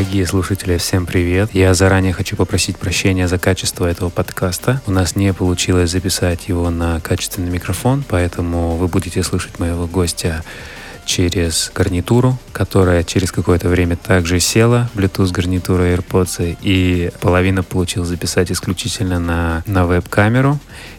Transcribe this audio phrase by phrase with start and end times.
[0.00, 1.50] Дорогие слушатели, всем привет.
[1.52, 4.80] Я заранее хочу попросить прощения за качество этого подкаста.
[4.86, 10.42] У нас не получилось записать его на качественный микрофон, поэтому вы будете слышать моего гостя
[11.04, 18.50] через гарнитуру, которая через какое-то время также села, Bluetooth гарнитура AirPods, и половина получилось записать
[18.50, 20.58] исключительно на, на веб-камеру.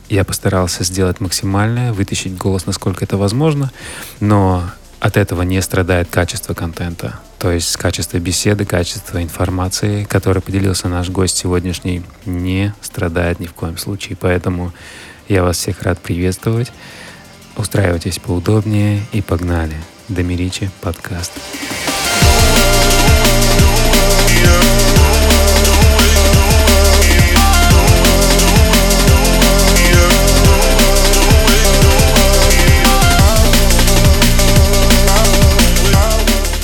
[0.10, 3.72] Я постарался сделать максимальное, вытащить голос, насколько это возможно,
[4.20, 7.20] но от этого не страдает качество контента.
[7.42, 13.54] То есть качество беседы, качество информации, которой поделился наш гость сегодняшний, не страдает ни в
[13.54, 14.16] коем случае.
[14.16, 14.72] Поэтому
[15.28, 16.72] я вас всех рад приветствовать.
[17.58, 19.76] Устраивайтесь поудобнее и погнали.
[20.08, 21.32] Домиричи подкаст.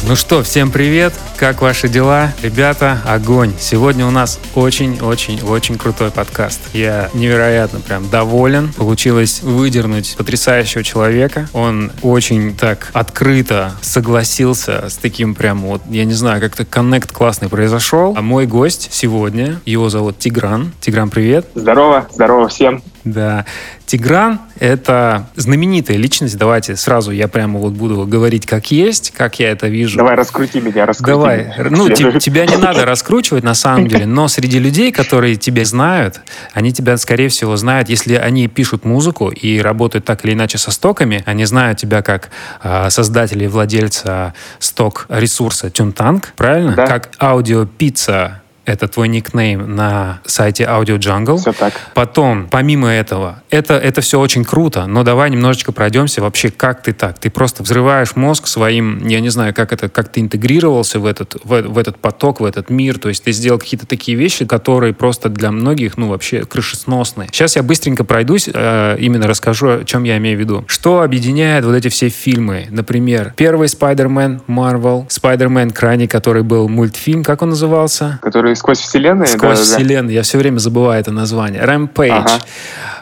[0.08, 1.11] Ну что, всем привет!
[1.36, 2.31] Как ваши дела?
[2.41, 3.52] Ребята, огонь!
[3.59, 6.61] Сегодня у нас очень-очень-очень крутой подкаст.
[6.72, 8.72] Я невероятно прям доволен.
[8.72, 11.50] Получилось выдернуть потрясающего человека.
[11.52, 17.50] Он очень так открыто согласился с таким прям вот, я не знаю, как-то коннект классный
[17.50, 18.13] произошел.
[18.16, 20.72] А мой гость сегодня, его зовут Тигран.
[20.80, 21.47] Тигран, привет!
[21.53, 22.81] Здорово, здорово всем!
[23.11, 23.45] Да.
[23.86, 26.38] Тигран— это знаменитая личность.
[26.38, 29.97] Давайте сразу я прямо вот буду говорить как есть, как я это вижу.
[29.97, 31.45] Давай, раскрути меня, раскрути Давай.
[31.45, 31.67] Меня.
[31.69, 36.22] Ну, te, тебя не надо раскручивать на самом деле, но среди людей, которые тебя знают,
[36.53, 40.72] они тебя, скорее всего, знают, если они пишут музыку и работают так или иначе со
[40.72, 42.30] стоками, они знают тебя как
[42.63, 46.73] э, создателя и владельца сток ресурса TuneTank, правильно?
[46.75, 46.88] Да.
[46.88, 51.38] Как аудиопицца это твой никнейм на сайте Audio Jungle.
[51.38, 51.73] Все так.
[51.96, 56.92] Потом, помимо этого, это, это все очень круто, но давай немножечко пройдемся вообще, как ты
[56.92, 57.18] так?
[57.18, 61.38] Ты просто взрываешь мозг своим, я не знаю, как это, как ты интегрировался в этот,
[61.44, 64.94] в, в этот поток, в этот мир, то есть ты сделал какие-то такие вещи, которые
[64.94, 67.30] просто для многих, ну, вообще крышесносные.
[67.31, 70.66] Сейчас я быстренько пройдусь, э, именно расскажу, о чем я имею в виду.
[70.68, 72.68] Что объединяет вот эти все фильмы?
[72.70, 78.20] Например, первый Spider-Man Marvel, Spider-Man Крайний, который был мультфильм, как он назывался?
[78.22, 79.28] Который сквозь вселенные?
[79.28, 80.09] Сквозь да, вселенные.
[80.09, 80.13] Да.
[80.13, 81.62] Я все время забываю это название.
[81.63, 82.09] Rampage.
[82.09, 82.40] Ага.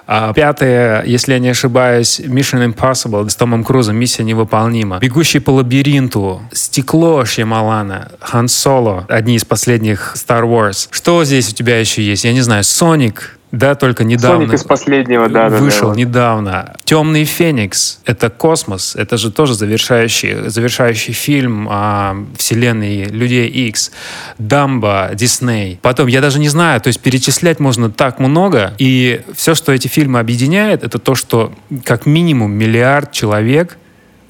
[0.07, 4.99] А, пятое, если я не ошибаюсь, Mission Impossible с Томом Крузом, миссия невыполнима.
[4.99, 10.89] Бегущий по лабиринту, Стекло Шьямалана, Хан Соло, одни из последних Star Wars.
[10.91, 12.23] Что здесь у тебя еще есть?
[12.23, 14.45] Я не знаю, Соник, да, только недавно.
[14.45, 16.75] Соник из последнего, да, Вышел да, да, недавно.
[16.83, 17.99] Темный Феникс.
[18.05, 18.95] Это космос.
[18.95, 23.91] Это же тоже завершающий, завершающий фильм о вселенной Людей X.
[24.37, 25.79] Дамба, Дисней.
[25.81, 28.73] Потом, я даже не знаю, то есть перечислять можно так много.
[28.77, 33.77] И все, что эти фильмы объединяет, это то, что как минимум миллиард человек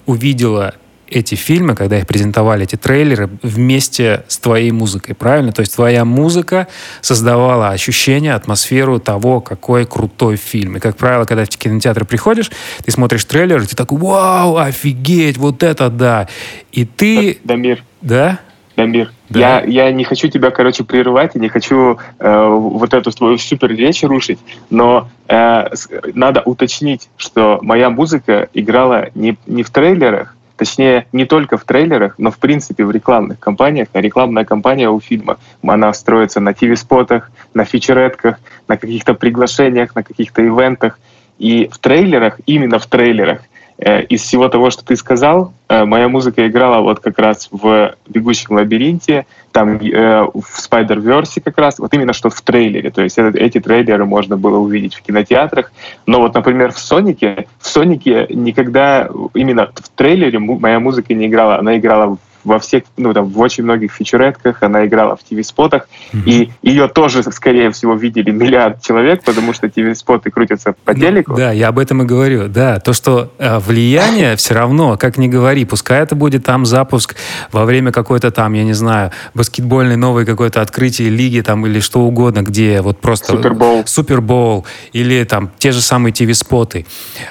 [0.06, 0.76] увидела
[1.08, 5.52] эти фильмы, когда их презентовали, эти трейлеры, вместе с твоей музыкой, правильно?
[5.52, 6.68] То есть твоя музыка
[7.02, 10.78] создавала ощущение, атмосферу того, какой крутой фильм.
[10.78, 12.52] И, как правило, когда в кинотеатр приходишь,
[12.84, 16.28] ты смотришь трейлер, и ты такой, вау, офигеть, вот это да.
[16.72, 17.40] И ты...
[17.44, 17.84] Дамир.
[18.02, 18.40] Да?
[18.76, 19.62] Дамир, да.
[19.62, 23.70] я, я не хочу тебя, короче, прерывать и не хочу э, вот эту твою супер
[23.70, 24.40] речь рушить,
[24.70, 25.70] но э,
[26.14, 32.16] надо уточнить, что моя музыка играла не, не в трейлерах, Точнее, не только в трейлерах,
[32.18, 33.90] но в принципе в рекламных кампаниях.
[33.94, 40.04] А рекламная кампания у фильма, она строится на ТВ-спотах, на фичеретках, на каких-то приглашениях, на
[40.04, 41.00] каких-то ивентах.
[41.40, 43.42] И в трейлерах, именно в трейлерах,
[43.78, 48.56] из всего того, что ты сказал, э, моя музыка играла вот как раз в «Бегущем
[48.56, 52.90] лабиринте», там э, в «Спайдер-версе» как раз, вот именно что в трейлере.
[52.90, 55.74] То есть это, эти трейлеры можно было увидеть в кинотеатрах.
[56.06, 61.60] Но вот, например, в «Сонике», в «Сонике» никогда именно в трейлере моя музыка не играла,
[61.60, 66.24] она играла во всех, ну, там, в очень многих фичуретках, она играла в ТВ-спотах, mm-hmm.
[66.26, 71.36] и ее тоже, скорее всего, видели миллиард человек, потому что ТВ-споты крутятся по ну, телеку.
[71.36, 75.28] Да, я об этом и говорю, да, то, что э, влияние все равно, как ни
[75.28, 77.16] говори, пускай это будет там запуск
[77.52, 82.02] во время какой-то там, я не знаю, баскетбольной новой какой-то открытие лиги там или что
[82.02, 83.34] угодно, где вот просто...
[83.34, 83.84] Супербол.
[83.86, 86.86] Супербол, или там те же самые ТВ-споты.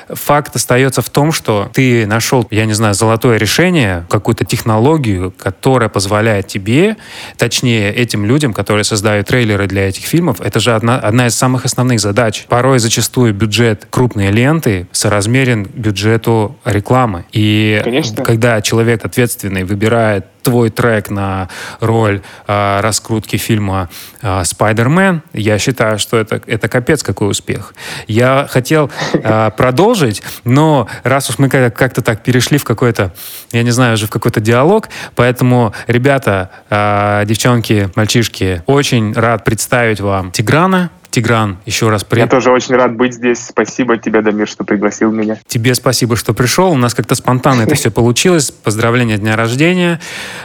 [0.09, 5.33] Факт остается в том, что ты нашел, я не знаю, золотое решение, какую-то технологию, технологию,
[5.37, 6.97] которая позволяет тебе,
[7.37, 11.65] точнее, этим людям, которые создают трейлеры для этих фильмов, это же одна, одна из самых
[11.65, 12.47] основных задач.
[12.49, 17.25] Порой зачастую бюджет крупной ленты соразмерен бюджету рекламы.
[17.33, 18.25] И Конечно.
[18.25, 21.49] когда человек ответственный выбирает твой трек на
[21.81, 23.89] роль э, раскрутки фильма
[24.23, 27.75] э, «Спайдермен», я считаю, что это, это капец какой успех.
[28.07, 33.13] Я хотел э, продолжить, но раз уж мы как-то так перешли в какой-то,
[33.51, 40.01] я не знаю, уже в какой-то диалог, поэтому, ребята, э, девчонки, мальчишки, очень рад представить
[40.01, 42.25] вам Тиграна, Тигран, еще раз привет.
[42.25, 43.47] Я тоже очень рад быть здесь.
[43.47, 45.39] Спасибо тебе, Дамир, что пригласил меня.
[45.47, 46.73] Тебе спасибо, что пришел.
[46.73, 48.51] У нас как-то спонтанно это все получилось.
[48.51, 50.01] Поздравления дня рождения.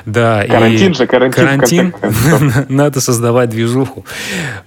[0.05, 1.91] Да, карантин же, карантин.
[1.91, 2.65] Карантин.
[2.69, 4.05] Надо создавать движуху.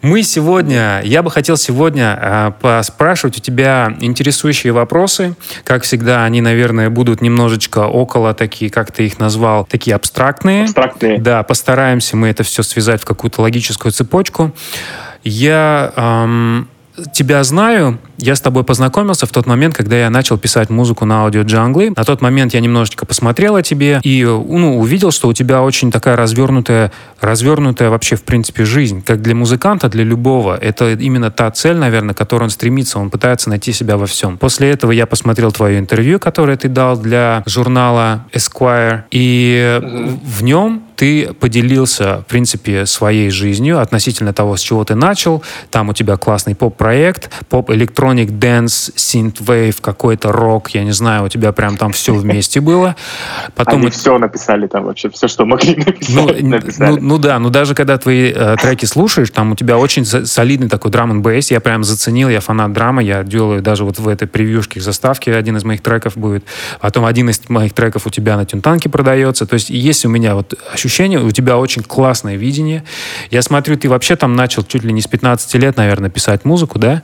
[0.01, 5.37] Мы сегодня, я бы хотел сегодня а, поспрашивать у тебя интересующие вопросы.
[5.63, 10.65] Как всегда, они, наверное, будут немножечко около такие, как ты их назвал, такие абстрактные.
[10.65, 11.21] Абстрактные.
[11.21, 14.53] Да, постараемся мы это все связать в какую-то логическую цепочку.
[15.25, 16.69] Я эм,
[17.13, 21.23] тебя знаю, я с тобой познакомился в тот момент, когда я начал писать музыку на
[21.23, 21.93] аудио джанглы.
[21.97, 25.91] На тот момент я немножечко посмотрел о тебе и ну, увидел, что у тебя очень
[25.91, 29.03] такая развернутая, развернутая вообще, в принципе, жизнь.
[29.03, 30.57] Как для музыканта, для любого.
[30.57, 32.99] Это именно та цель, наверное, к которой он стремится.
[32.99, 34.39] Он пытается найти себя во всем.
[34.39, 39.03] После этого я посмотрел твое интервью, которое ты дал для журнала Esquire.
[39.11, 39.81] И
[40.25, 45.43] в нем ты поделился, в принципе, своей жизнью относительно того, с чего ты начал.
[45.69, 51.51] Там у тебя классный поп-проект, поп-electronic, dance, synthwave, какой-то рок, я не знаю, у тебя
[51.51, 52.95] прям там все вместе было.
[53.57, 56.91] Потом Они все написали там вообще, все, что могли написать, ну, написали.
[56.93, 60.69] Ну, ну да, ну даже когда твои э, треки слушаешь, там у тебя очень солидный
[60.69, 64.07] такой drum n bass, я прям заценил, я фанат драма, я делаю даже вот в
[64.07, 66.45] этой превьюшке заставке один из моих треков будет.
[66.81, 69.47] Потом один из моих треков у тебя на Tunetank е продается.
[69.47, 72.85] То есть есть у меня вот ощущение ощущение, у тебя очень классное видение.
[73.31, 76.79] Я смотрю, ты вообще там начал чуть ли не с 15 лет, наверное, писать музыку,
[76.79, 77.03] да?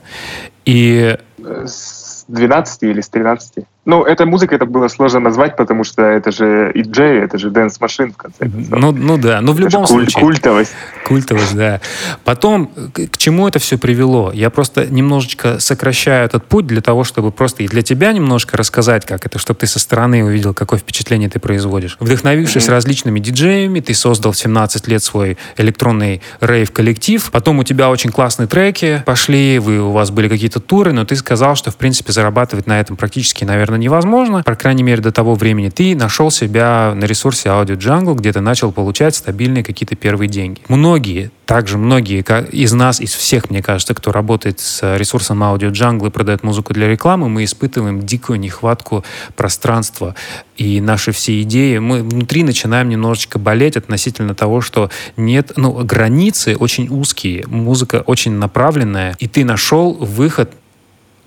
[0.65, 1.17] И...
[1.39, 3.65] С 12 или с 13.
[3.85, 7.79] Ну, эта музыка это было сложно назвать, потому что это же eJay, это же Dance
[7.79, 8.79] Machine в конце концов.
[8.79, 10.21] Ну, ну да, ну в это любом куль- случае.
[10.21, 10.73] Культовость.
[11.07, 11.79] Культовость, да.
[12.25, 14.31] Потом, к чему это все привело?
[14.33, 19.05] Я просто немножечко сокращаю этот путь для того, чтобы просто и для тебя немножко рассказать,
[19.05, 21.95] как это, чтобы ты со стороны увидел, какое впечатление ты производишь.
[21.99, 22.71] Вдохновившись mm-hmm.
[22.71, 27.31] различными диджеями, ты создал в 17 лет свой электронный рейв-коллектив.
[27.31, 31.15] Потом у тебя очень классные треки пошли, вы, у вас были какие-то туры, но ты
[31.15, 34.43] сказал, что, в принципе, зарабатывать на этом практически, наверное, невозможно.
[34.43, 38.41] По крайней мере, до того времени ты нашел себя на ресурсе Audio Jungle, где ты
[38.41, 40.61] начал получать стабильные какие-то первые деньги.
[40.67, 46.07] Многие, также многие из нас, из всех, мне кажется, кто работает с ресурсом Audio Jungle
[46.07, 49.03] и продает музыку для рекламы, мы испытываем дикую нехватку
[49.35, 50.15] пространства.
[50.57, 56.55] И наши все идеи, мы внутри начинаем немножечко болеть относительно того, что нет, ну, границы
[56.55, 60.51] очень узкие, музыка очень направленная, и ты нашел выход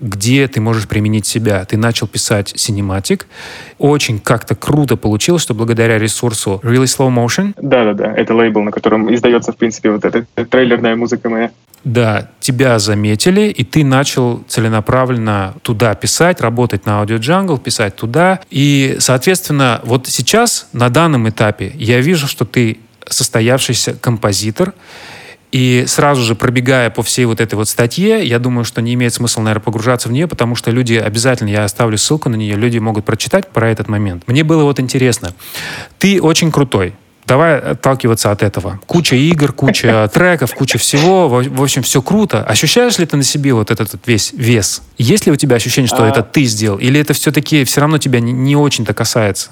[0.03, 1.63] где ты можешь применить себя.
[1.65, 3.23] Ты начал писать Cinematic.
[3.77, 7.53] Очень как-то круто получилось, что благодаря ресурсу Really Slow Motion...
[7.57, 11.51] Да-да-да, это лейбл, на котором издается, в принципе, вот эта трейлерная музыка моя.
[11.85, 18.39] Да, тебя заметили, и ты начал целенаправленно туда писать, работать на Audio Jungle, писать туда.
[18.49, 24.73] И, соответственно, вот сейчас, на данном этапе, я вижу, что ты состоявшийся композитор,
[25.53, 29.13] и сразу же пробегая по всей вот этой вот статье, я думаю, что не имеет
[29.13, 32.79] смысла, наверное, погружаться в нее, потому что люди обязательно, я оставлю ссылку на нее, люди
[32.79, 34.23] могут прочитать про этот момент.
[34.25, 35.33] Мне было вот интересно.
[35.99, 36.95] Ты очень крутой,
[37.25, 38.81] Давай отталкиваться от этого.
[38.85, 41.29] Куча игр, куча треков, куча всего.
[41.29, 42.43] В общем, все круто.
[42.43, 44.81] Ощущаешь ли ты на себе вот этот весь вес?
[44.97, 46.09] Есть ли у тебя ощущение, что а...
[46.09, 46.79] это ты сделал?
[46.79, 49.51] Или это все-таки все равно тебя не, не очень-то касается?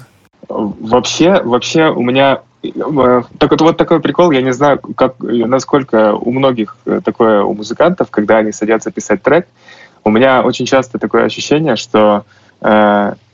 [0.52, 6.14] Вообще, вообще у меня Э, так вот, вот такой прикол, я не знаю, как, насколько
[6.14, 9.46] у многих э, такое у музыкантов, когда они садятся писать трек,
[10.04, 12.41] у меня очень часто такое ощущение, что э,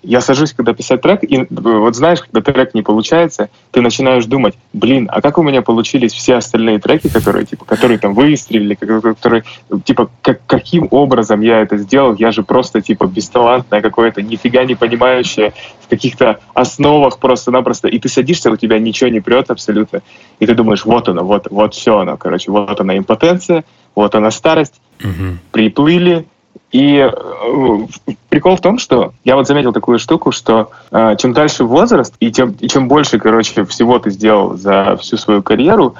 [0.02, 4.54] я сажусь, когда писать трек, и вот знаешь, когда трек не получается, ты начинаешь думать,
[4.72, 9.44] блин, а как у меня получились все остальные треки, которые, типа, которые там выстрелили, которые,
[9.84, 14.76] типа, как, каким образом я это сделал, я же просто, типа, бесталантное какое-то, нифига не
[14.76, 15.52] понимающее
[15.84, 20.02] в каких-то основах просто-напросто, и ты садишься, у тебя ничего не прет абсолютно,
[20.38, 24.30] и ты думаешь, вот оно, вот, вот все оно, короче, вот она импотенция, вот она
[24.30, 25.38] старость, угу.
[25.50, 26.26] приплыли,
[26.70, 27.86] и э,
[28.28, 32.30] прикол в том, что я вот заметил такую штуку, что э, чем дальше возраст, и,
[32.30, 35.94] тем, и чем больше, короче, всего ты сделал за всю свою карьеру,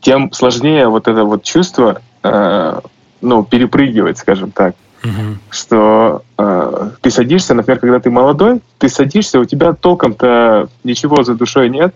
[0.00, 2.80] тем сложнее вот это вот чувство, э,
[3.20, 4.74] ну, перепрыгивать, скажем так.
[5.02, 5.36] Uh-huh.
[5.48, 11.34] Что э, ты садишься, например, когда ты молодой, ты садишься, у тебя толком-то ничего за
[11.34, 11.94] душой нет,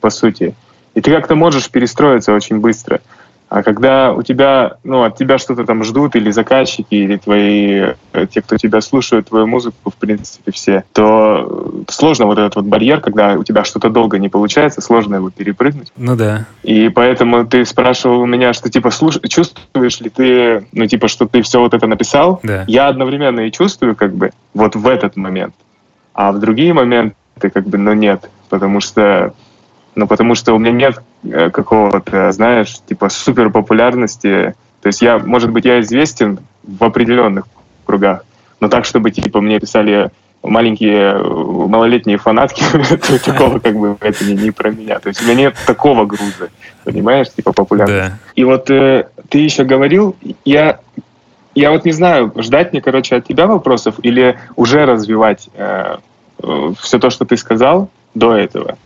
[0.00, 0.54] по сути.
[0.94, 3.00] И ты как-то можешь перестроиться очень быстро.
[3.54, 8.26] А когда у тебя, ну, от тебя что-то там ждут, или заказчики, или твои, э,
[8.28, 13.00] те, кто тебя слушают, твою музыку, в принципе, все, то сложно вот этот вот барьер,
[13.00, 15.92] когда у тебя что-то долго не получается, сложно его перепрыгнуть.
[15.96, 16.46] Ну да.
[16.64, 19.20] И поэтому ты спрашивал у меня, что типа, слуш...
[19.28, 22.40] чувствуешь ли ты, ну, типа, что ты все вот это написал?
[22.42, 22.64] Да.
[22.66, 25.54] Я одновременно и чувствую, как бы, вот в этот момент.
[26.12, 28.28] А в другие моменты, как бы, ну, нет.
[28.48, 29.32] Потому что
[29.94, 31.00] ну, потому что у меня нет э,
[31.30, 34.54] какого-то, знаешь, типа супер популярности.
[34.82, 37.46] То есть я, может быть, я известен в определенных
[37.84, 38.24] кругах,
[38.60, 40.10] но так, чтобы, типа, мне писали
[40.42, 42.64] маленькие э, малолетние фанатки,
[43.24, 44.98] такого как бы это не, не про меня.
[44.98, 46.50] То есть у меня нет такого груза,
[46.84, 48.10] понимаешь, типа популярности.
[48.10, 48.18] Да.
[48.34, 50.80] И вот э, ты еще говорил, я
[51.54, 55.96] я вот не знаю, ждать мне, короче, от тебя вопросов или уже развивать э,
[56.42, 58.76] э, все то, что ты сказал до этого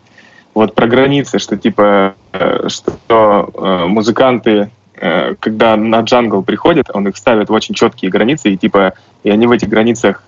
[0.58, 7.06] вот про границы, что типа, э, что э, музыканты, э, когда на джангл приходят, он
[7.06, 10.24] их ставит в очень четкие границы, и типа, и они в этих границах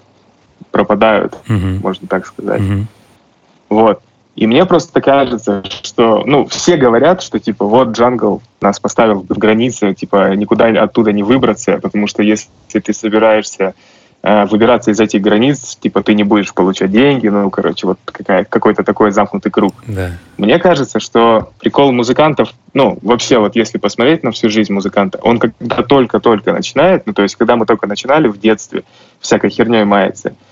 [0.71, 1.81] пропадают, mm-hmm.
[1.83, 2.61] можно так сказать.
[2.61, 2.85] Mm-hmm.
[3.71, 4.03] Вот.
[4.37, 9.37] И мне просто кажется, что, ну, все говорят, что, типа, вот джангл нас поставил в
[9.37, 13.75] границы, типа, никуда оттуда не выбраться, потому что если ты собираешься
[14.23, 18.85] выбираться из этих границ, типа ты не будешь получать деньги, ну, короче, вот какая, какой-то
[18.85, 19.75] такой замкнутый круг.
[19.87, 20.11] Да.
[20.37, 25.39] Мне кажется, что прикол музыкантов, ну, вообще вот если посмотреть на всю жизнь музыканта, он
[25.39, 28.85] когда только-только начинает, ну, то есть когда мы только начинали в детстве,
[29.21, 30.50] всякой херней мается, Э,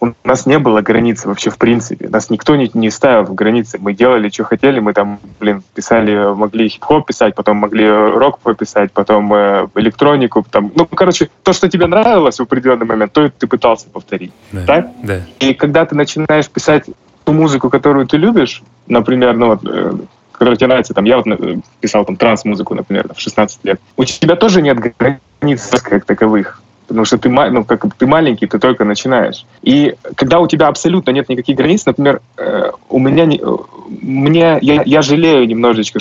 [0.00, 2.08] у нас не было границ вообще в принципе.
[2.08, 3.78] Нас никто не, не ставил в границы.
[3.80, 4.80] Мы делали, что хотели.
[4.80, 10.44] Мы там, блин, писали, могли хип-хоп писать, потом могли рок пописать, потом э, электронику.
[10.50, 14.32] Там, ну, короче, то, что тебе нравилось в определенный момент, то ты пытался повторить.
[14.52, 14.66] Да.
[14.66, 14.88] Так?
[15.02, 15.20] Да.
[15.40, 16.84] И когда ты начинаешь писать
[17.24, 19.94] ту музыку, которую ты любишь, например, ну вот, э,
[20.32, 24.04] которая тебе нравится, там, я вот э, писал там транс-музыку, например, в 16 лет, у
[24.04, 26.60] тебя тоже нет границ как таковых
[26.92, 29.46] потому что ты, ну, как ты маленький, ты только начинаешь.
[29.62, 33.40] И когда у тебя абсолютно нет никаких границ, например, э, у меня не,
[33.88, 36.00] мне я, я жалею немножечко,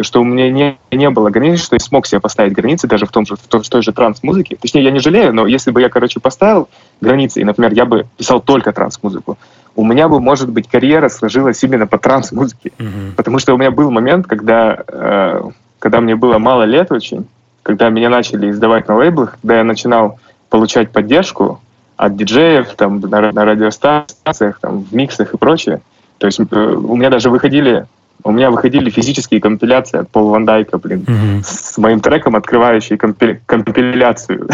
[0.00, 3.10] что у меня не, не было границ, что я смог себе поставить границы даже в
[3.10, 4.56] том же в, той, в той же транс-музыке.
[4.60, 6.68] Точнее, я не жалею, но если бы я, короче, поставил
[7.00, 9.38] границы, и, например, я бы писал только транс-музыку,
[9.74, 12.70] у меня бы, может быть, карьера сложилась именно по транс-музыке.
[12.78, 13.16] Mm-hmm.
[13.16, 15.42] Потому что у меня был момент, когда, э,
[15.80, 17.26] когда мне было мало лет очень,
[17.62, 20.18] когда меня начали издавать на лейблах, когда я начинал
[20.50, 21.60] получать поддержку
[21.96, 25.80] от диджеев, там, на, на радиостанциях, там, в миксах и прочее.
[26.18, 27.86] То есть э, у меня даже выходили
[28.24, 31.42] у меня выходили физические компиляции от Пола Ван Дайка, блин, mm-hmm.
[31.44, 34.48] с моим треком, открывающий компи- компиляцию.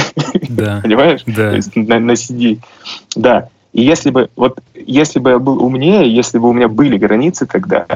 [0.48, 0.80] Да.
[0.82, 1.22] Понимаешь?
[1.26, 1.50] Да.
[1.50, 2.60] То есть на, на CD.
[3.14, 3.48] Да.
[3.72, 7.46] И если бы, вот, если бы я был умнее, если бы у меня были границы
[7.46, 7.86] тогда,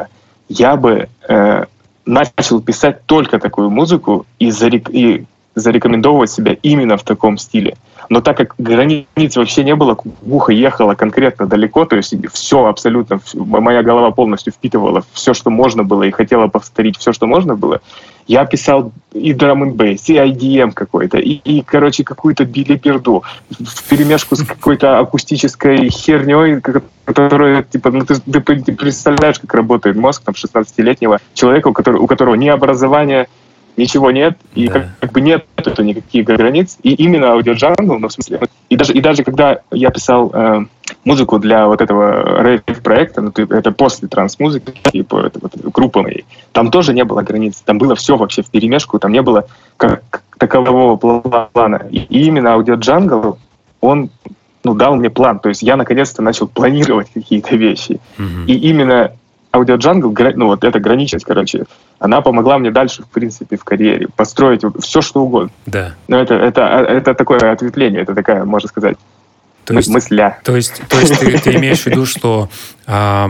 [0.48, 1.64] я бы э,
[2.06, 4.88] начал писать только такую музыку и, зарек...
[4.90, 7.76] и зарекомендовывать себя именно в таком стиле.
[8.08, 13.20] Но так как границ вообще не было, ухо ехало конкретно далеко, то есть все абсолютно,
[13.34, 17.80] моя голова полностью впитывала все, что можно было, и хотела повторить все, что можно было,
[18.26, 23.88] я писал и drum n bass, и IDM какой-то, и, и короче, какую-то билиберду в
[23.88, 26.60] перемешку с какой-то акустической херней,
[27.04, 32.02] которая, типа, ну ты, ты, ты представляешь, как работает мозг там 16-летнего человека, у которого,
[32.02, 33.28] у которого ни образования,
[33.76, 34.72] ничего нет, и да.
[34.72, 35.46] как, как бы нет
[35.78, 36.78] никаких границ.
[36.82, 40.64] И именно AudioJungle, ну, в смысле, и даже, и даже когда я писал э,
[41.04, 46.70] музыку для вот этого рейв-проекта, ну, это после транс-музыки, типа, это, вот, группы моей, там
[46.70, 50.96] тоже не было границ, там было все вообще в перемешку, там не было как такового
[50.96, 51.82] плана.
[51.90, 53.38] И, и именно аудиоджангл,
[53.80, 54.10] он
[54.64, 55.40] ну, дал мне план.
[55.40, 58.00] То есть я наконец-то начал планировать какие-то вещи.
[58.18, 58.46] Mm-hmm.
[58.46, 59.12] И именно
[59.52, 61.64] Jungle, ну вот эта граничность, короче,
[61.98, 65.50] она помогла мне дальше, в принципе, в карьере построить все, что угодно.
[65.66, 65.94] Да.
[66.08, 68.96] Но это, это, это такое ответвление, это такая, можно сказать,
[69.64, 70.38] то есть, мысля.
[70.42, 72.48] То есть, то есть ты, ты имеешь в виду, что
[72.86, 73.28] э,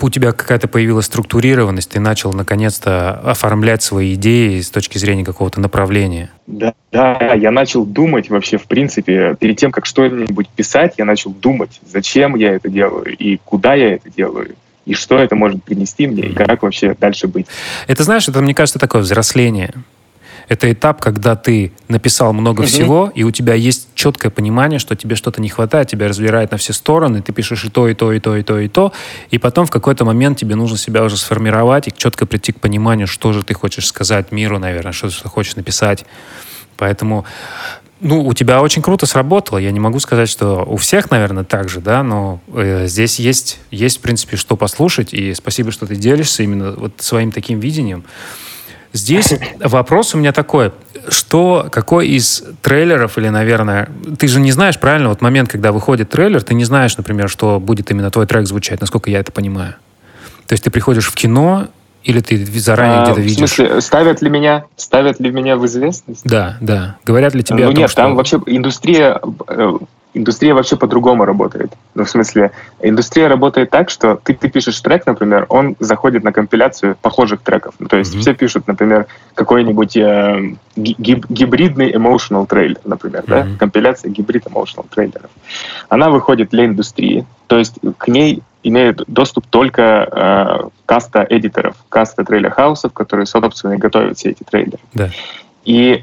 [0.00, 5.60] у тебя какая-то появилась структурированность, ты начал наконец-то оформлять свои идеи с точки зрения какого-то
[5.60, 6.30] направления.
[6.48, 11.30] Да, да, я начал думать вообще, в принципе, перед тем, как что-нибудь писать, я начал
[11.30, 16.06] думать, зачем я это делаю и куда я это делаю и что это может принести
[16.06, 17.46] мне, и как вообще дальше быть.
[17.86, 19.72] Это, знаешь, это, мне кажется, такое взросление.
[20.48, 22.66] Это этап, когда ты написал много mm-hmm.
[22.66, 26.58] всего, и у тебя есть четкое понимание, что тебе что-то не хватает, тебя разбирает на
[26.58, 28.92] все стороны, ты пишешь и то, и то, и то, и то, и то,
[29.30, 33.06] и потом в какой-то момент тебе нужно себя уже сформировать и четко прийти к пониманию,
[33.06, 36.04] что же ты хочешь сказать миру, наверное, что ты хочешь написать.
[36.76, 37.24] Поэтому
[38.02, 39.58] ну, у тебя очень круто сработало.
[39.58, 43.60] Я не могу сказать, что у всех, наверное, так же, да, но э, здесь есть,
[43.70, 45.14] есть, в принципе, что послушать.
[45.14, 48.04] И спасибо, что ты делишься именно вот своим таким видением.
[48.92, 50.72] здесь вопрос у меня такой.
[51.08, 56.10] Что, какой из трейлеров или, наверное, ты же не знаешь, правильно, вот момент, когда выходит
[56.10, 59.76] трейлер, ты не знаешь, например, что будет именно твой трек звучать, насколько я это понимаю.
[60.46, 61.68] То есть ты приходишь в кино,
[62.04, 63.50] или ты заранее а, где-то видишь?
[63.50, 66.22] В смысле, ставят ли меня, ставят ли меня в известность?
[66.24, 66.96] Да, да.
[67.04, 68.02] Говорят ли тебе ну, о том, нет, что...
[68.02, 69.78] там вообще индустрия э,
[70.14, 71.72] индустрия вообще по-другому работает.
[71.94, 76.32] Ну, в смысле, индустрия работает так, что ты, ты пишешь трек, например, он заходит на
[76.32, 77.74] компиляцию похожих треков.
[77.78, 78.20] Ну, то есть mm-hmm.
[78.20, 83.52] все пишут, например, какой-нибудь э, гиб, гибридный emotional трейлер, например, mm-hmm.
[83.52, 83.58] да?
[83.58, 85.30] компиляция гибрид emotional трейлеров.
[85.88, 91.76] Она выходит для индустрии, то есть к ней имеют доступ только э, каста editor ов,
[91.88, 94.78] каста trailer house ов, которые, собственно, готовят все эти трейлеры.
[94.94, 95.10] Да.
[95.64, 96.02] И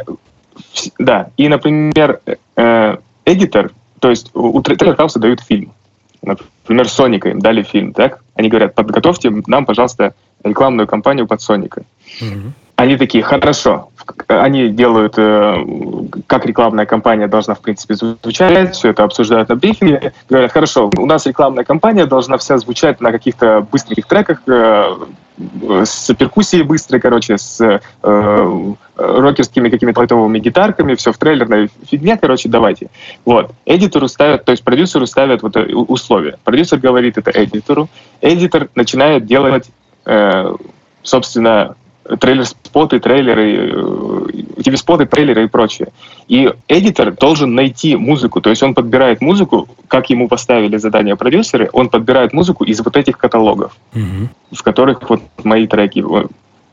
[0.98, 2.20] да, и, например,
[2.56, 5.74] э, editor то есть у trailer house а дают фильм.
[6.22, 8.22] Например, Соника им дали фильм, так?
[8.36, 10.14] Они говорят, подготовьте нам, пожалуйста,
[10.44, 11.84] рекламную кампанию под Соника.
[12.22, 12.54] Угу.
[12.80, 13.90] Они такие, хорошо.
[14.28, 15.66] Они делают, э,
[16.28, 20.14] как рекламная кампания должна, в принципе, звучать, все это обсуждают на брифинге.
[20.30, 24.96] Говорят, хорошо, у нас рекламная кампания должна вся звучать на каких-то быстрых треках, э,
[25.84, 27.80] с перкуссией быстрой, короче, с э,
[28.96, 32.90] рокерскими какими-то лайтовыми гитарками, все в трейлерной фигне, короче, давайте.
[33.26, 33.52] Вот.
[33.66, 36.38] Эдитору ставят, то есть продюсеру ставят вот условия.
[36.46, 37.90] Продюсер говорит это эдитору.
[38.22, 39.70] Эдитор начинает делать,
[40.06, 40.56] э,
[41.04, 41.76] собственно,
[42.18, 43.72] трейлер-споты, трейлеры,
[44.58, 45.90] TV-споты, трейлеры и прочее.
[46.28, 51.70] И эдитор должен найти музыку, то есть он подбирает музыку, как ему поставили задание продюсеры,
[51.74, 54.28] он подбирает музыку из вот этих каталогов, mm-hmm.
[54.54, 56.04] в которых вот мои треки.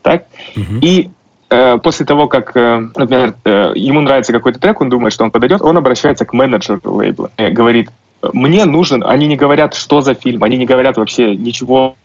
[0.02, 0.26] Так?
[0.54, 0.80] Mm-hmm.
[0.80, 1.10] И
[1.50, 5.30] э, после того, как, э, например, э, ему нравится какой-то трек, он думает, что он
[5.30, 7.90] подойдет, он обращается к менеджеру лейбла, э, говорит,
[8.32, 11.96] мне нужен, они не говорят, что за фильм, они не говорят вообще ничего,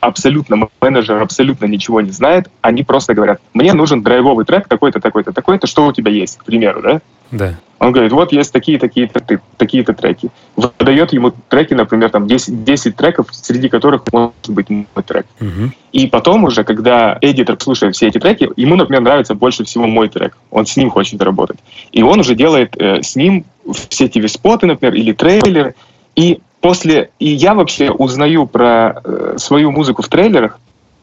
[0.00, 5.32] абсолютно, менеджер абсолютно ничего не знает, они просто говорят, мне нужен драйвовый трек такой-то, такой-то,
[5.32, 7.00] такой-то, что у тебя есть, к примеру, да?
[7.30, 7.54] Да.
[7.80, 9.20] Он говорит, вот есть такие, такие-то,
[9.58, 10.30] такие-то треки.
[10.56, 15.26] Выдает ему треки, например, там 10, 10 треков, среди которых может быть мой трек.
[15.40, 15.72] Угу.
[15.92, 20.08] И потом уже, когда эдитор слушает все эти треки, ему, например, нравится больше всего мой
[20.08, 20.38] трек.
[20.50, 21.58] Он с ним хочет работать.
[21.92, 25.74] И он уже делает э, с ним все эти споты, например, или трейлеры.
[26.16, 27.10] И после...
[27.18, 30.58] И я вообще узнаю про э, свою музыку в трейлерах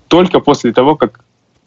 [0.07, 1.21] только после того, как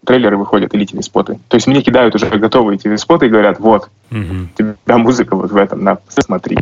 [0.04, 1.38] трейлеры выходят или TV-споты.
[1.48, 4.48] То есть мне кидают уже готовые TV-споты и говорят, вот, mm-hmm.
[4.52, 6.58] у тебя музыка вот в этом, на, смотри.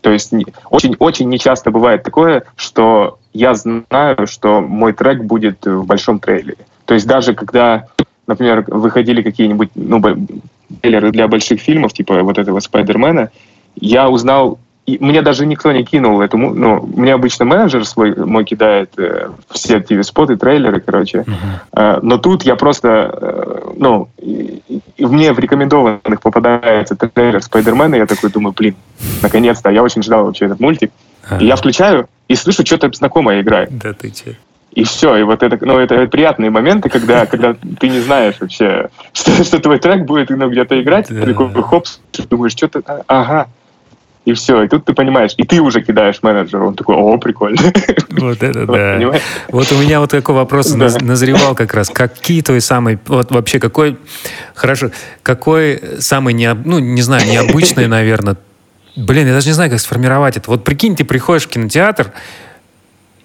[0.00, 0.32] То есть
[0.70, 6.64] очень-очень нечасто бывает такое, что я знаю, что мой трек будет в большом трейлере.
[6.84, 7.86] То есть даже когда,
[8.26, 10.00] например, выходили какие-нибудь ну,
[10.80, 13.30] трейлеры для больших фильмов, типа вот этого Спайдермена,
[13.80, 16.38] я узнал и мне даже никто не кинул эту...
[16.38, 21.26] Ну, мне обычно менеджер свой мой кидает э, все TV-споты, трейлеры, короче.
[21.26, 21.98] Uh-huh.
[21.98, 22.88] Э, но тут я просто...
[23.20, 24.62] Э, ну, и,
[24.96, 28.76] и мне в рекомендованных попадается трейлер Спайдермена, и я такой думаю, блин,
[29.20, 30.90] наконец-то, я очень ждал вообще этот мультик.
[31.28, 31.38] Uh-huh.
[31.42, 33.76] И я включаю и слышу, что-то знакомое играет.
[33.76, 34.38] Да ты че?
[34.72, 38.88] И все, и вот это, ну, это приятные моменты, когда, когда ты не знаешь вообще,
[39.12, 41.26] что, что твой трек будет ну, где-то играть, да.
[41.26, 41.86] ты такой хоп,
[42.30, 43.48] думаешь, что-то, а, ага,
[44.28, 44.62] и все.
[44.62, 46.68] И тут ты понимаешь, и ты уже кидаешь менеджеру.
[46.68, 47.72] Он такой, о, прикольно.
[48.10, 49.20] Вот это да.
[49.48, 51.88] Вот у меня вот такой вопрос назревал как раз.
[51.88, 53.96] Какие твои самые, вот вообще какой,
[54.54, 54.90] хорошо,
[55.22, 58.36] какой самый, не, ну, не знаю, необычный, наверное,
[58.96, 60.50] блин, я даже не знаю, как сформировать это.
[60.50, 62.12] Вот прикинь, ты приходишь в кинотеатр,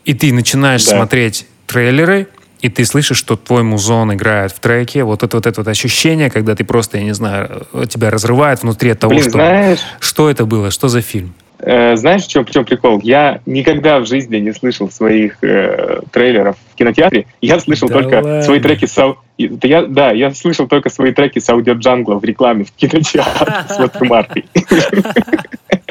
[0.06, 2.28] и ты начинаешь смотреть трейлеры,
[2.64, 6.30] и ты слышишь, что твой музон играет в треке, вот это вот это вот ощущение,
[6.30, 9.32] когда ты просто, я не знаю, тебя разрывает внутри от того, Блин, что...
[9.32, 10.72] Знаешь, что это было?
[10.72, 11.34] Что за фильм?
[11.60, 13.02] Э, знаешь, в чем, в чем прикол?
[13.04, 17.26] Я никогда в жизни не слышал своих э, трейлеров в кинотеатре.
[17.42, 18.42] Я слышал да только ладно.
[18.44, 22.72] свои треки с я, да, я слышал только свои треки с аудиоджангла в рекламе в
[22.72, 24.46] кинотеатре с watermarkой.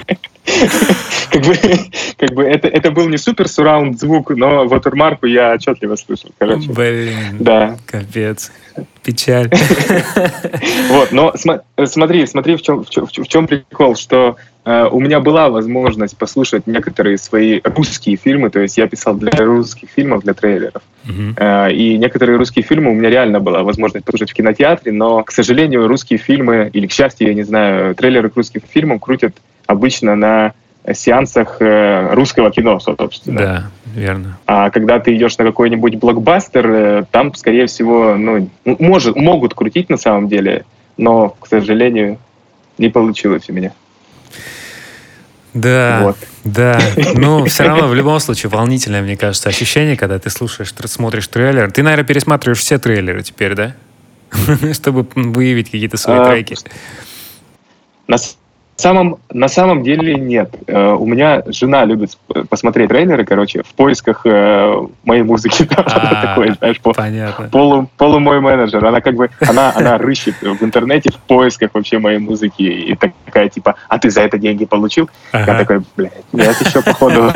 [1.31, 1.57] как бы,
[2.19, 6.71] как бы это, это был не супер сураунд звук, но watermark я отчетливо слышал, короче.
[6.71, 7.77] Блин, да.
[7.87, 8.53] капец.
[9.03, 9.51] Печаль.
[10.89, 11.35] Вот, но
[11.87, 16.17] смотри, смотри, в чем, в чем, в чем прикол, что э, у меня была возможность
[16.17, 20.83] послушать некоторые свои русские фильмы, то есть я писал для русских фильмов, для трейлеров.
[21.05, 21.73] Uh-huh.
[21.73, 25.89] И некоторые русские фильмы у меня реально была возможность послушать в кинотеатре, но, к сожалению,
[25.89, 29.35] русские фильмы, или, к счастью, я не знаю, трейлеры к русским фильмам крутят
[29.73, 30.53] обычно на
[30.93, 33.39] сеансах э, русского кино, собственно.
[33.39, 34.39] Да, верно.
[34.47, 39.89] А когда ты идешь на какой-нибудь блокбастер, э, там, скорее всего, ну, может, могут крутить
[39.91, 40.65] на самом деле,
[40.97, 42.19] но, к сожалению,
[42.79, 43.73] не получилось у меня.
[45.55, 46.17] Да, вот.
[46.45, 46.81] да.
[47.15, 51.71] Ну, все равно, в любом случае, волнительное, мне кажется, ощущение, когда ты слушаешь, смотришь трейлер.
[51.71, 53.75] Ты, наверное, пересматриваешь все трейлеры теперь, да?
[54.73, 56.57] чтобы выявить какие-то свои а, треки?
[58.09, 58.17] На
[58.77, 60.51] самом, на самом деле нет.
[60.67, 62.17] Uh, у меня жена любит
[62.49, 65.69] посмотреть трейлеры, короче, в поисках uh, моей музыки.
[65.93, 67.49] А, такой, знаешь, по, понятно.
[67.49, 68.85] Полу, полу мой менеджер.
[68.85, 72.63] Она как бы, она, она рыщет в интернете в поисках вообще моей музыки.
[72.63, 75.11] И такая типа, а ты за это деньги получил?
[75.33, 75.53] Ага.
[75.53, 77.33] Я такой, блядь, нет еще походу.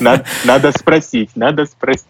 [0.44, 2.06] Надо спросить, надо спросить.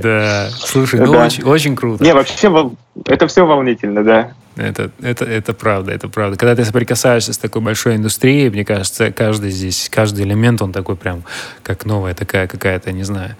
[0.00, 1.12] Да, слушай, ну
[1.48, 2.02] очень круто.
[2.02, 2.70] Не, вообще
[3.06, 4.32] это все волнительно, да.
[4.56, 6.36] Это, это, это правда, это правда.
[6.36, 10.96] Когда ты соприкасаешься с такой большой индустрией, мне кажется, каждый здесь, каждый элемент, он такой
[10.96, 11.24] прям,
[11.62, 13.36] как новая такая какая-то, не знаю,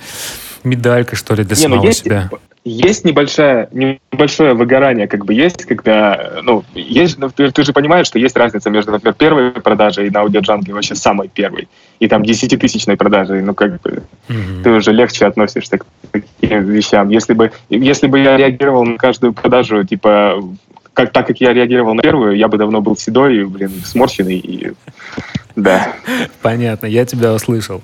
[0.64, 2.31] медалька, что ли, для не, ну самого есть, себя.
[2.64, 8.07] Есть небольшое, небольшое выгорание, как бы есть, когда, ну, есть, ну, ты, ты же понимаешь,
[8.07, 11.68] что есть разница между, например, первой продажей на аудиоджанге, вообще самой первой,
[12.00, 14.62] и там десятитысячной продажей, ну, как бы, mm-hmm.
[14.62, 17.11] ты уже легче относишься к таким вещам.
[17.11, 20.42] Если бы, если бы я реагировал на каждую продажу, типа,
[20.94, 24.72] как, так как я реагировал на первую, я бы давно был седой, блин, сморщенный и
[25.57, 25.95] да.
[26.43, 27.83] Понятно, я тебя услышал.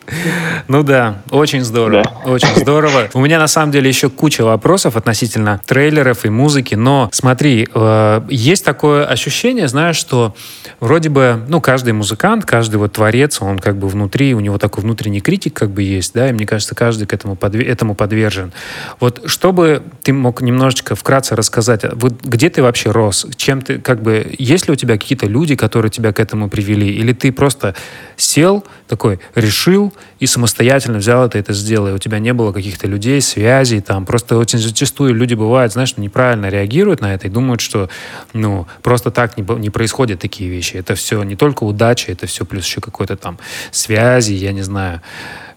[0.67, 2.31] Ну да, очень здорово, да.
[2.31, 3.09] очень здорово.
[3.15, 8.23] У меня на самом деле еще куча вопросов относительно трейлеров и музыки, но смотри, э,
[8.29, 10.35] есть такое ощущение, знаешь, что
[10.81, 14.83] вроде бы, ну, каждый музыкант, каждый вот творец, он как бы внутри, у него такой
[14.83, 18.53] внутренний критик как бы есть, да, и мне кажется, каждый к этому, подве- этому подвержен.
[18.99, 24.03] Вот чтобы ты мог немножечко вкратце рассказать, вот где ты вообще рос, чем ты, как
[24.03, 27.60] бы, есть ли у тебя какие-то люди, которые тебя к этому привели, или ты просто
[27.61, 27.75] просто
[28.17, 31.89] сел, такой, решил и самостоятельно взял это, это сделал.
[31.89, 35.97] И у тебя не было каких-то людей, связей, там, просто очень зачастую люди бывают, знаешь,
[35.97, 37.89] неправильно реагируют на это и думают, что,
[38.33, 40.77] ну, просто так не, не происходят такие вещи.
[40.77, 43.39] Это все не только удача, это все плюс еще какой-то там
[43.71, 45.01] связи, я не знаю.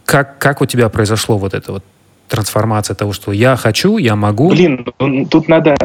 [0.06, 1.84] Как, как у тебя произошло вот это вот
[2.28, 4.50] трансформация того, что я хочу, я могу?
[4.50, 5.76] Блин, ну, тут надо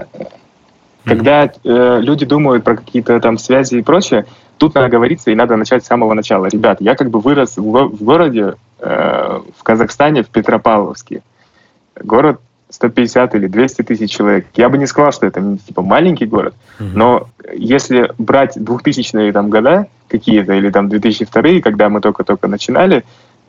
[1.05, 4.27] когда э, люди думают про какие-то там связи и прочее,
[4.59, 6.47] тут надо говориться и надо начать с самого начала.
[6.47, 11.23] Ребят, я как бы вырос в, в городе, э, в Казахстане, в Петропавловске.
[12.03, 12.41] Город
[12.71, 14.47] 150 или 200 тысяч человек.
[14.55, 16.91] Я бы не сказал, что это типа маленький город, mm-hmm.
[16.95, 23.05] но если брать 2000-е там года какие-то или там 2002 когда мы только-только начинали,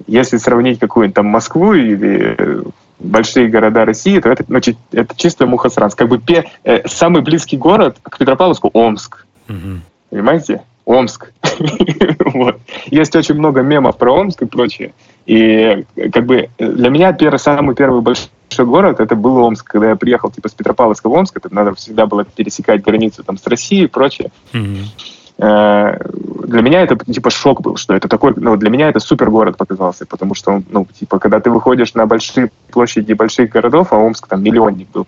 [0.08, 2.64] если сравнить какую-нибудь там Москву или э,
[3.00, 5.98] большие города России, то это, значит, это чисто Мухасранск.
[5.98, 9.26] Как бы пе, э, самый близкий город к Петропавловску— Омск.
[9.48, 9.80] Mm-hmm.
[10.12, 10.62] Понимаете?
[10.90, 11.32] Омск.
[12.34, 12.60] вот.
[12.88, 14.92] Есть очень много мемов про Омск и прочее.
[15.28, 19.68] И как бы для меня первый, самый первый большой город это был Омск.
[19.68, 23.38] Когда я приехал типа с Петропавловска в Омск, это надо всегда было пересекать границу там
[23.38, 24.32] с Россией и прочее.
[24.54, 26.48] Mm-hmm.
[26.48, 29.58] Для меня это типа шок был, что это такой, ну для меня это супер город
[29.58, 34.28] показался, потому что ну типа когда ты выходишь на большие площади больших городов, а Омск
[34.28, 35.08] там миллионник был,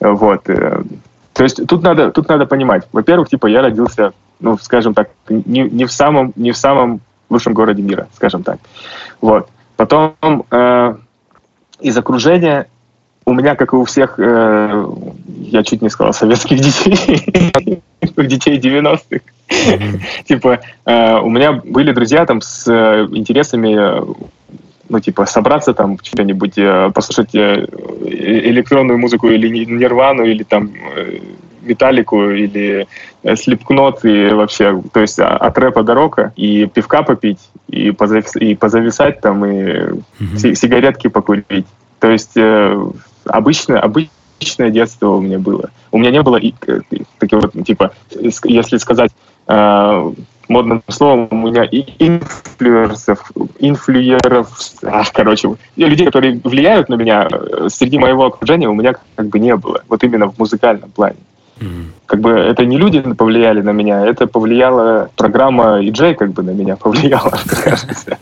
[0.00, 0.48] вот.
[0.48, 0.82] Э,
[1.32, 5.62] то есть тут надо тут надо понимать, во-первых, типа я родился ну, скажем так, не,
[5.62, 8.58] не, в самом, не в самом лучшем городе мира, скажем так.
[9.20, 9.48] Вот.
[9.76, 10.96] Потом э,
[11.80, 12.66] из окружения
[13.24, 14.86] у меня, как и у всех, э,
[15.26, 17.82] я чуть не сказал, советских детей,
[18.16, 19.20] детей 90-х.
[20.26, 24.14] Типа, э, у меня были друзья там с э, интересами э,
[24.88, 26.54] ну, типа, собраться там, что-нибудь,
[26.94, 30.72] послушать электронную музыку или нирвану, или там
[31.68, 32.86] Металлику или
[33.34, 38.36] Слепкнот и вообще, то есть а, от рэпа до рока, и пивка попить, и, позавис,
[38.36, 40.54] и позависать там, и mm-hmm.
[40.54, 41.66] сигаретки покурить.
[42.00, 42.90] То есть э,
[43.24, 45.70] обычно, обычное детство у меня было.
[45.90, 46.80] У меня не было и, э,
[47.18, 49.10] таких вот, типа, если сказать
[49.48, 50.12] э,
[50.48, 54.48] модным словом, у меня и инфлюенсеров, инфлюеров,
[54.82, 59.38] а, короче, людей, которые влияют на меня, э, среди моего окружения у меня как бы
[59.38, 59.82] не было.
[59.88, 61.16] Вот именно в музыкальном плане.
[62.06, 66.50] Как бы это не люди повлияли на меня, это повлияла программа EJ как бы на
[66.50, 68.18] меня повлияла, кажется,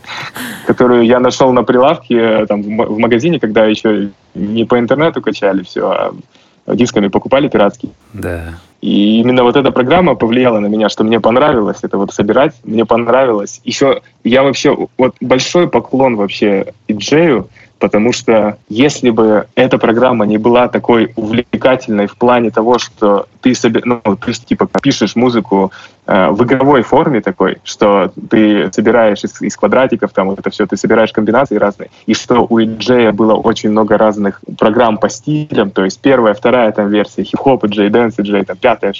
[0.65, 5.89] которую я нашел на прилавке там, в магазине, когда еще не по интернету качали все,
[5.89, 7.91] а дисками покупали пиратские.
[8.13, 8.55] Да.
[8.81, 12.85] И именно вот эта программа повлияла на меня, что мне понравилось это вот собирать, мне
[12.85, 13.61] понравилось.
[13.63, 20.37] Еще я вообще, вот большой поклон вообще Иджею, потому что если бы эта программа не
[20.37, 25.71] была такой увлекательной в плане того, что ты, себе, ну, ты типа пишешь музыку
[26.05, 30.65] э, в игровой форме такой, что ты собираешь из, из квадратиков, там вот это все,
[30.65, 35.71] ты собираешь комбинации разные, и что у eJay было очень много разных программ по стилям,
[35.71, 38.93] то есть первая, вторая там версия, хип-хоп EJ, Dance eJay, там пятая,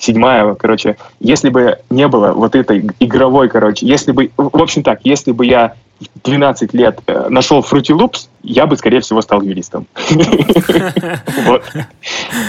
[0.00, 5.00] седьмая, короче, если бы не было вот этой игровой, короче, если бы, в общем так,
[5.04, 5.74] если бы я
[6.24, 9.86] 12 лет э, нашел Fruity Loops, я бы, скорее всего, стал юристом.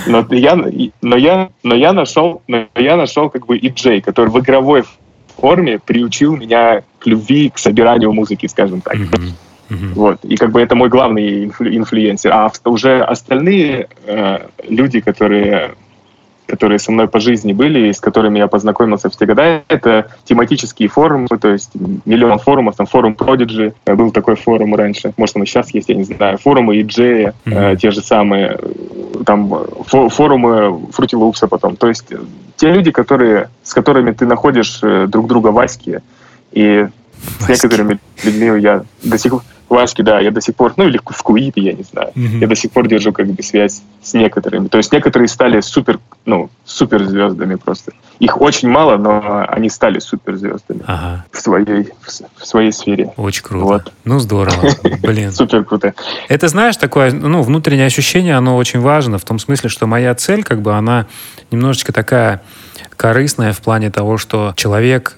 [0.07, 0.55] Но я,
[1.93, 4.83] нашел, но я нашел как бы EJ, который в игровой
[5.35, 8.97] форме приучил меня к любви, к собиранию музыки, скажем так.
[9.95, 10.23] Вот.
[10.23, 12.31] И как бы это мой главный инфлюенсер.
[12.31, 15.71] А уже остальные э, люди, которые
[16.51, 20.07] которые со мной по жизни были, и с которыми я познакомился в те года, это
[20.25, 21.71] тематические форумы, то есть
[22.05, 25.87] миллион форумов, там форум Prodigy, э, был такой форум раньше, может он и сейчас есть,
[25.87, 27.73] я не знаю, форумы EJ, mm-hmm.
[27.73, 28.59] э, те же самые,
[29.25, 29.49] там
[29.85, 32.05] форумы Fruity Loops потом, то есть
[32.57, 36.01] те люди, которые, с которыми ты находишь э, друг друга в Аське,
[36.51, 36.85] и
[37.39, 40.99] с некоторыми людьми я до сих пор Ваське, да, я до сих пор, ну или
[41.03, 42.39] в Куипе, я не знаю, mm-hmm.
[42.39, 44.67] я до сих пор держу как бы связь с некоторыми.
[44.67, 47.91] То есть некоторые стали супер, ну, суперзвездами просто.
[48.19, 51.25] Их очень мало, но они стали суперзвездами ага.
[51.31, 51.89] в, своей,
[52.37, 53.13] в своей сфере.
[53.17, 53.65] Очень круто.
[53.65, 53.93] Вот.
[54.05, 54.69] Ну, здорово.
[55.01, 55.31] Блин.
[55.41, 55.93] Супер круто.
[56.29, 60.43] Это, знаешь, такое, ну, внутреннее ощущение, оно очень важно, в том смысле, что моя цель,
[60.43, 61.07] как бы, она
[61.49, 62.43] немножечко такая
[62.95, 65.17] корыстная в плане того, что человек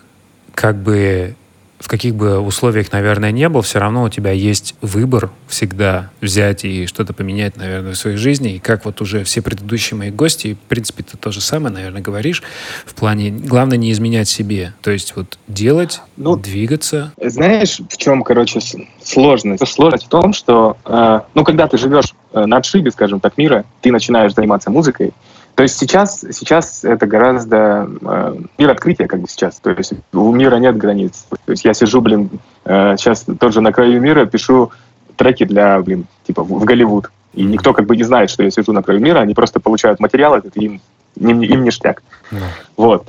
[0.54, 1.36] как бы
[1.84, 6.63] в каких бы условиях, наверное, не был, все равно у тебя есть выбор всегда взять
[6.63, 8.54] и что-то поменять, наверное, в своей жизни.
[8.54, 12.02] И как вот уже все предыдущие мои гости, в принципе, ты то же самое, наверное,
[12.02, 12.41] говоришь,
[12.86, 14.74] в плане, главное не изменять себе.
[14.82, 17.12] То есть вот делать, ну, двигаться.
[17.22, 18.62] Знаешь, в чем, короче,
[19.04, 19.67] сложность?
[19.67, 23.65] Сложность в том, что, э, ну, когда ты живешь э, на отшибе, скажем так, мира,
[23.82, 25.12] ты начинаешь заниматься музыкой,
[25.56, 29.60] то есть сейчас, сейчас это гораздо э, мир открытия, как бы сейчас.
[29.60, 31.26] То есть у мира нет границ.
[31.30, 32.30] То есть я сижу, блин,
[32.66, 34.72] э, сейчас тоже на краю мира пишу
[35.16, 37.12] треки для, блин, типа в, в Голливуд.
[37.34, 40.00] И никто как бы не знает, что я сижу на краю мира, они просто получают
[40.00, 40.82] материал этот, и им,
[41.18, 42.02] им, им ништяк.
[42.32, 42.42] Yeah.
[42.76, 43.08] Вот.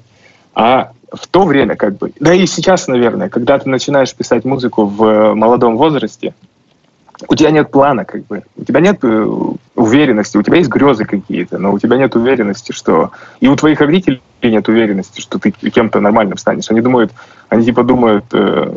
[0.54, 4.84] А в то время, как бы, да и сейчас, наверное, когда ты начинаешь писать музыку
[4.84, 6.34] в молодом возрасте,
[7.28, 9.28] у тебя нет плана, как бы, у тебя нет э,
[9.74, 13.10] уверенности, у тебя есть грезы какие-то, но у тебя нет уверенности, что...
[13.40, 16.70] И у твоих родителей нет уверенности, что ты кем-то нормальным станешь.
[16.70, 17.12] Они думают,
[17.48, 18.24] они типа думают...
[18.32, 18.74] Э...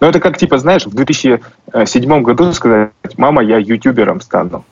[0.00, 4.64] Ну, это как, типа, знаешь, в 2007 году сказать, мама, я ютубером стану.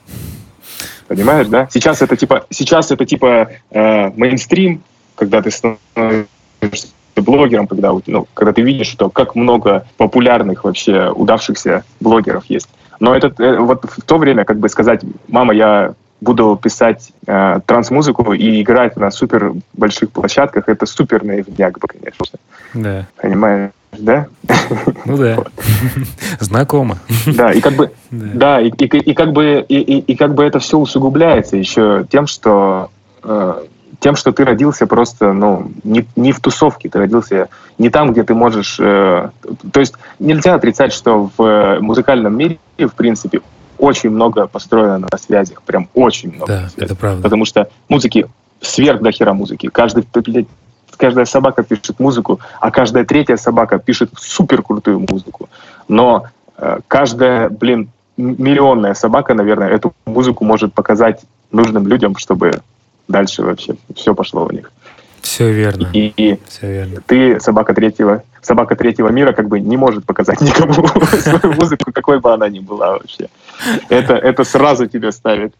[1.08, 1.68] Понимаешь, да?
[1.70, 4.82] Сейчас это типа, сейчас это типа э, мейнстрим,
[5.14, 6.88] когда ты становишься
[7.22, 12.68] блогером, когда, ну, когда ты видишь, что как много популярных вообще удавшихся блогеров есть.
[13.00, 17.60] Но это э, вот в то время, как бы сказать, мама, я буду писать э,
[17.66, 22.38] транс-музыку и играть на супер больших площадках, это супер наивняк бы, конечно.
[22.74, 23.06] Да.
[23.20, 23.70] Понимаешь?
[23.98, 24.26] Да?
[25.04, 25.38] Ну да.
[26.40, 26.98] Знакомо.
[27.26, 30.34] Да, и как бы, да, да и, и, и как бы и, и, и как
[30.34, 32.90] бы это все усугубляется еще тем, что
[33.22, 33.54] э,
[34.00, 38.24] тем, что ты родился просто, ну, не, не в тусовке, ты родился не там, где
[38.24, 38.76] ты можешь...
[38.78, 39.30] Э,
[39.72, 43.40] то есть нельзя отрицать, что в музыкальном мире, в принципе,
[43.78, 46.46] очень много построено на связях, прям очень много.
[46.46, 46.84] Да, связей.
[46.84, 47.22] это правда.
[47.22, 48.26] Потому что музыки
[48.60, 49.68] сверх до хера музыки.
[49.68, 50.46] Каждый, блядь,
[50.96, 55.48] каждая собака пишет музыку, а каждая третья собака пишет супер крутую музыку.
[55.88, 62.62] Но э, каждая, блин, миллионная собака, наверное, эту музыку может показать нужным людям, чтобы
[63.08, 64.70] дальше вообще все пошло у них.
[65.22, 65.88] Все верно.
[65.92, 67.02] И, и все верно.
[67.04, 70.86] ты собака третьего, собака третьего мира как бы не может показать никому
[71.20, 73.28] свою музыку, какой бы она ни была вообще.
[73.88, 75.52] Это, это сразу тебя ставит.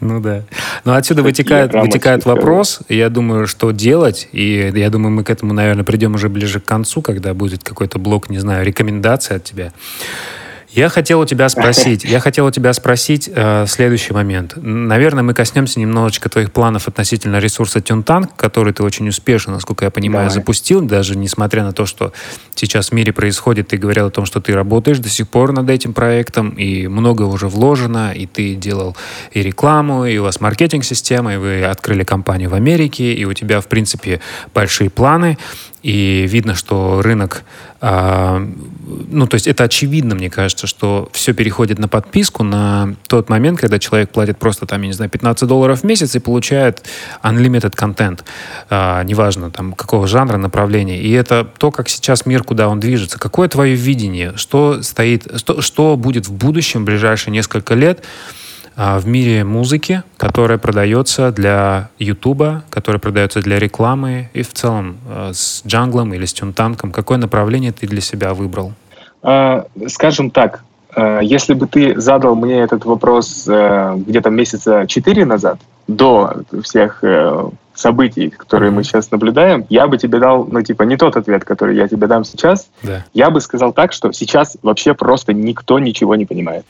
[0.00, 0.44] Ну да.
[0.84, 5.52] Но отсюда вытекает, вытекает вопрос, я думаю, что делать, и я думаю, мы к этому,
[5.52, 9.72] наверное, придем уже ближе к концу, когда будет какой-то блок, не знаю, рекомендаций от тебя.
[10.72, 14.54] Я хотел у тебя спросить, я хотел у тебя спросить э, следующий момент.
[14.56, 19.90] Наверное, мы коснемся немножечко твоих планов относительно ресурса TuneTank, который ты очень успешно, насколько я
[19.90, 20.40] понимаю, Давай.
[20.40, 22.12] запустил, даже несмотря на то, что
[22.54, 25.68] сейчас в мире происходит, ты говорил о том, что ты работаешь до сих пор над
[25.68, 28.96] этим проектом, и много уже вложено, и ты делал
[29.32, 33.60] и рекламу, и у вас маркетинг-система, и вы открыли компанию в Америке, и у тебя,
[33.60, 34.20] в принципе,
[34.54, 35.36] большие планы
[35.82, 37.42] и видно, что рынок,
[37.80, 38.46] э,
[39.08, 43.58] ну, то есть это очевидно, мне кажется, что все переходит на подписку на тот момент,
[43.58, 46.86] когда человек платит просто, там, я не знаю, 15 долларов в месяц и получает
[47.22, 48.24] unlimited контент,
[48.68, 51.00] э, неважно, там, какого жанра, направления.
[51.00, 53.18] И это то, как сейчас мир, куда он движется.
[53.18, 54.36] Какое твое видение?
[54.36, 58.04] Что стоит, что, что будет в будущем, в ближайшие несколько лет,
[58.80, 65.32] в мире музыки, которая продается для Ютуба, которая продается для рекламы и в целом а,
[65.34, 66.90] с джанглом или с тюнтанком.
[66.90, 68.72] Какое направление ты для себя выбрал?
[69.22, 70.64] А, скажем так,
[71.20, 77.04] если бы ты задал мне этот вопрос где-то месяца четыре назад, до всех
[77.80, 81.76] событий, которые мы сейчас наблюдаем, я бы тебе дал, ну, типа, не тот ответ, который
[81.76, 82.68] я тебе дам сейчас.
[82.82, 83.04] Да.
[83.14, 86.64] Я бы сказал так, что сейчас вообще просто никто ничего не понимает.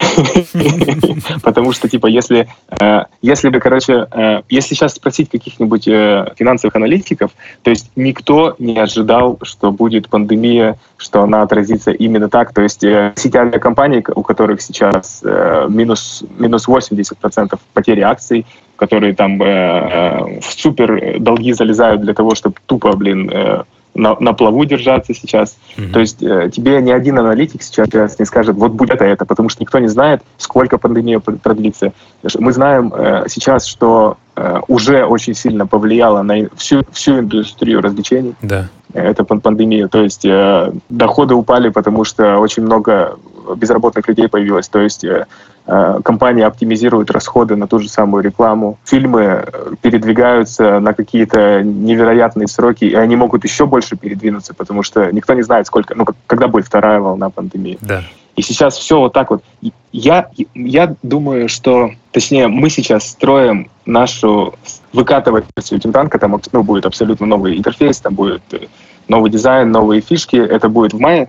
[1.42, 2.48] Потому что, типа, если,
[2.80, 8.54] э, если бы, короче, э, если сейчас спросить каких-нибудь э, финансовых аналитиков, то есть никто
[8.58, 12.52] не ожидал, что будет пандемия, что она отразится именно так.
[12.52, 15.22] То есть сети авиакомпаний, у которых сейчас
[15.68, 18.46] минус, минус 80% потери акций,
[18.80, 23.62] которые там э, в супер долги залезают для того, чтобы тупо, блин, э,
[23.94, 25.58] на, на плаву держаться сейчас.
[25.76, 25.92] Mm-hmm.
[25.92, 29.50] То есть э, тебе ни один аналитик сейчас не скажет, вот будет это, это, потому
[29.50, 31.92] что никто не знает, сколько пандемия продлится.
[32.38, 38.34] Мы знаем э, сейчас, что э, уже очень сильно повлияло на всю, всю индустрию развлечений.
[38.40, 38.68] Да.
[38.94, 39.88] Это пандемия.
[39.88, 43.18] То есть э, доходы упали, потому что очень много
[43.56, 44.68] безработных людей появилось.
[44.68, 45.26] То есть э,
[45.72, 48.78] Э, компания оптимизирует расходы на ту же самую рекламу.
[48.84, 55.12] Фильмы э, передвигаются на какие-то невероятные сроки, и они могут еще больше передвинуться, потому что
[55.12, 57.78] никто не знает, сколько, ну, когда будет вторая волна пандемии.
[57.82, 58.02] Да.
[58.34, 59.44] И сейчас все вот так вот.
[59.92, 64.54] Я, я думаю, что, точнее, мы сейчас строим нашу,
[64.92, 68.66] выкатывать версию Тимтанка, там ну, будет абсолютно новый интерфейс, там будет э,
[69.06, 71.28] новый дизайн, новые фишки, это будет в мае.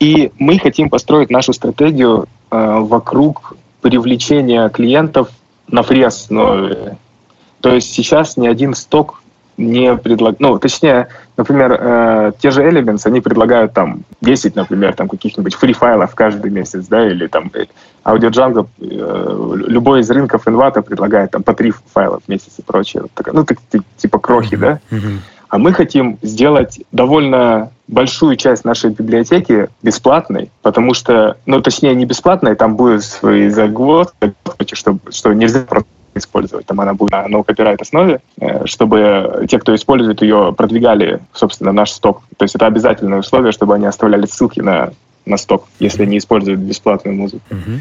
[0.00, 5.30] И мы хотим построить нашу стратегию э, вокруг привлечения клиентов
[5.68, 6.26] на фрез.
[6.30, 6.70] Но,
[7.60, 9.22] то есть сейчас ни один сток
[9.58, 15.08] не предлагает, ну, точнее, например, э, те же Elements, они предлагают там 10, например, там
[15.08, 17.64] каких-нибудь фри-файлов каждый месяц, да, или там э,
[18.04, 22.62] Audio Django, э, любой из рынков Envato предлагает там по 3 файла в месяц и
[22.62, 23.02] прочее.
[23.32, 23.58] Ну, так,
[23.96, 24.78] типа крохи, да?
[24.90, 25.18] Mm-hmm.
[25.48, 32.04] А мы хотим сделать довольно большую часть нашей библиотеки бесплатной, потому что, ну, точнее, не
[32.04, 34.34] бесплатной, там будет свои загвоздки,
[34.72, 36.66] что, что нельзя просто использовать.
[36.66, 41.90] Там она будет на copyright основе, э, чтобы те, кто использует ее, продвигали, собственно, наш
[41.90, 42.22] сток.
[42.36, 44.90] То есть это обязательное условие, чтобы они оставляли ссылки на,
[45.24, 47.42] на сток, если они используют бесплатную музыку.
[47.50, 47.80] Mm-hmm.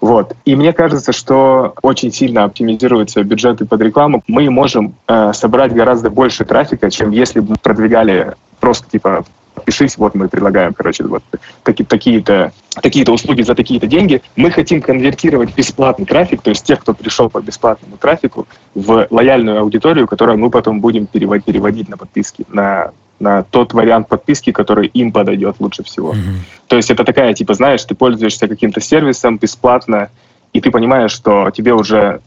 [0.00, 0.34] Вот.
[0.44, 4.22] И мне кажется, что очень сильно оптимизируются бюджеты под рекламу.
[4.28, 9.98] Мы можем э, собрать гораздо больше трафика, чем если бы мы продвигали просто типа подпишись,
[9.98, 11.22] вот мы предлагаем, короче, вот
[11.62, 14.22] таки, такие-то такие-то услуги за такие-то деньги.
[14.36, 19.60] Мы хотим конвертировать бесплатный трафик, то есть тех, кто пришел по бесплатному трафику, в лояльную
[19.60, 24.86] аудиторию, которую мы потом будем переводить, переводить на подписки, на на тот вариант подписки, который
[24.86, 26.12] им подойдет лучше всего.
[26.12, 26.68] Mm-hmm.
[26.68, 30.08] То есть это такая, типа, знаешь, ты пользуешься каким-то сервисом бесплатно,
[30.52, 32.20] и ты понимаешь, что тебе уже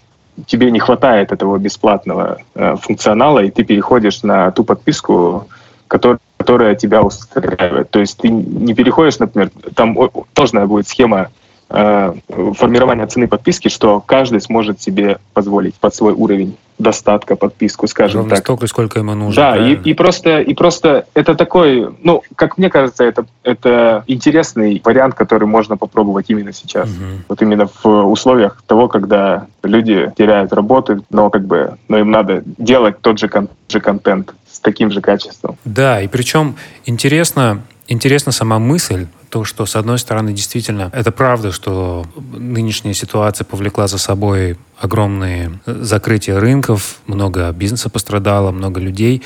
[0.47, 5.47] тебе не хватает этого бесплатного э, функционала, и ты переходишь на ту подписку,
[5.91, 7.89] которая, тебя устраивает.
[7.89, 9.97] То есть ты не переходишь, например, там
[10.33, 11.29] сложная будет схема
[11.71, 18.35] формирования цены подписки, что каждый сможет себе позволить под свой уровень достатка подписку, скажем Ровно
[18.35, 18.43] так.
[18.43, 19.41] столько, сколько ему нужно.
[19.41, 24.81] Да, и, и просто и просто это такой, ну, как мне кажется, это это интересный
[24.83, 26.89] вариант, который можно попробовать именно сейчас.
[26.89, 27.05] Угу.
[27.29, 32.43] Вот именно в условиях того, когда люди теряют работы, но как бы, но им надо
[32.45, 35.57] делать тот же, кон, же контент с таким же качеством.
[35.65, 36.55] Да, и причем
[36.85, 43.45] интересно, интересна сама мысль, то, что, с одной стороны, действительно, это правда, что нынешняя ситуация
[43.45, 49.21] повлекла за собой огромные закрытия рынков, много бизнеса пострадало, много людей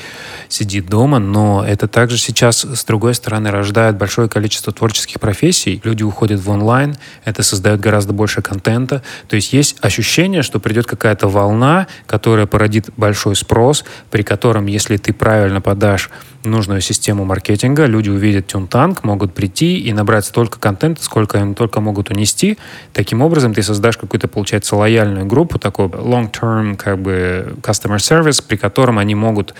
[0.48, 5.80] сидит дома, но это также сейчас, с другой стороны, рождает большое количество творческих профессий.
[5.82, 9.02] Люди уходят в онлайн, это создает гораздо больше контента.
[9.28, 14.98] То есть есть ощущение, что придет какая-то волна, которая породит большой спрос, при котором, если
[14.98, 16.10] ты правильно подашь
[16.44, 21.80] нужную систему маркетинга, люди увидят тюнтанк, могут прийти и набрать столько контента, сколько им только
[21.80, 22.58] могут унести.
[22.92, 28.42] Таким образом, ты создашь какую-то, получается, лояльную группу, группу, такой long-term как бы customer service,
[28.46, 29.54] при котором они могут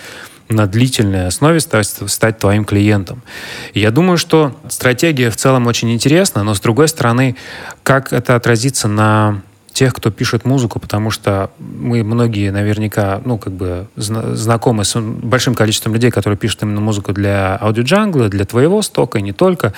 [0.48, 3.22] на длительной основе стать, стать твоим клиентом.
[3.74, 7.36] Я думаю, что стратегия в целом очень интересна, но с другой стороны,
[7.82, 13.52] как это отразится на тех, кто пишет музыку, потому что мы многие наверняка, ну, как
[13.52, 19.18] бы знакомы с большим количеством людей, которые пишут именно музыку для аудиоджангла, для твоего стока
[19.18, 19.72] и не только.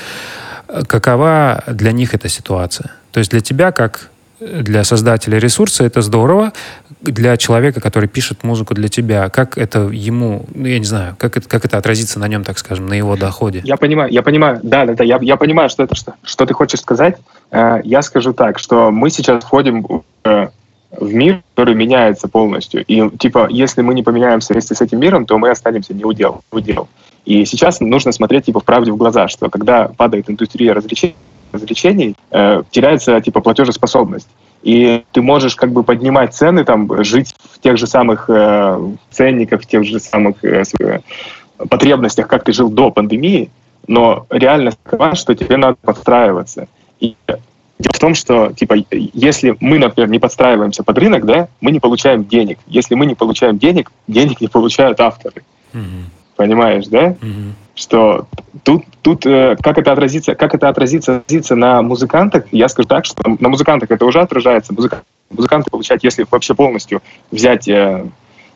[0.87, 2.93] Какова для них эта ситуация?
[3.11, 6.53] То есть для тебя, как для создателя ресурса это здорово.
[7.01, 11.37] Для человека, который пишет музыку для тебя, как это ему, ну, я не знаю, как
[11.37, 13.63] это, как это отразится на нем, так скажем, на его доходе?
[13.65, 16.55] Я понимаю, я понимаю, да, да, да, я, я понимаю, что это что, что ты
[16.55, 17.17] хочешь сказать.
[17.51, 22.85] Э, я скажу так, что мы сейчас входим в, в мир, который меняется полностью.
[22.85, 26.43] И типа, если мы не поменяемся вместе с этим миром, то мы останемся не удел,
[26.51, 26.89] удел.
[27.25, 31.17] И сейчас нужно смотреть типа в в глаза, что когда падает индустрия развлечений,
[31.53, 34.29] развлечений, э, теряется типа платежеспособность.
[34.63, 38.81] и ты можешь как бы поднимать цены, там, жить в тех же самых э,
[39.11, 40.65] ценниках, в тех же самых э,
[41.69, 43.51] потребностях, как ты жил до пандемии,
[43.87, 46.67] но реальность такова, что тебе надо подстраиваться.
[47.01, 47.15] И
[47.79, 51.81] дело в том, что, типа, если мы, например, не подстраиваемся под рынок, да, мы не
[51.81, 52.59] получаем денег.
[52.67, 55.43] Если мы не получаем денег, денег не получают авторы.
[55.73, 56.05] Mm-hmm.
[56.37, 57.11] Понимаешь, да?
[57.11, 57.53] Mm-hmm.
[57.79, 58.27] Что
[58.65, 63.05] тут, тут э, как это отразится, как это отразится, отразится на музыкантах, я скажу так,
[63.05, 64.75] что на музыкантах это уже отражается.
[64.75, 68.05] Музыка, музыканты получают, если вообще полностью взять э,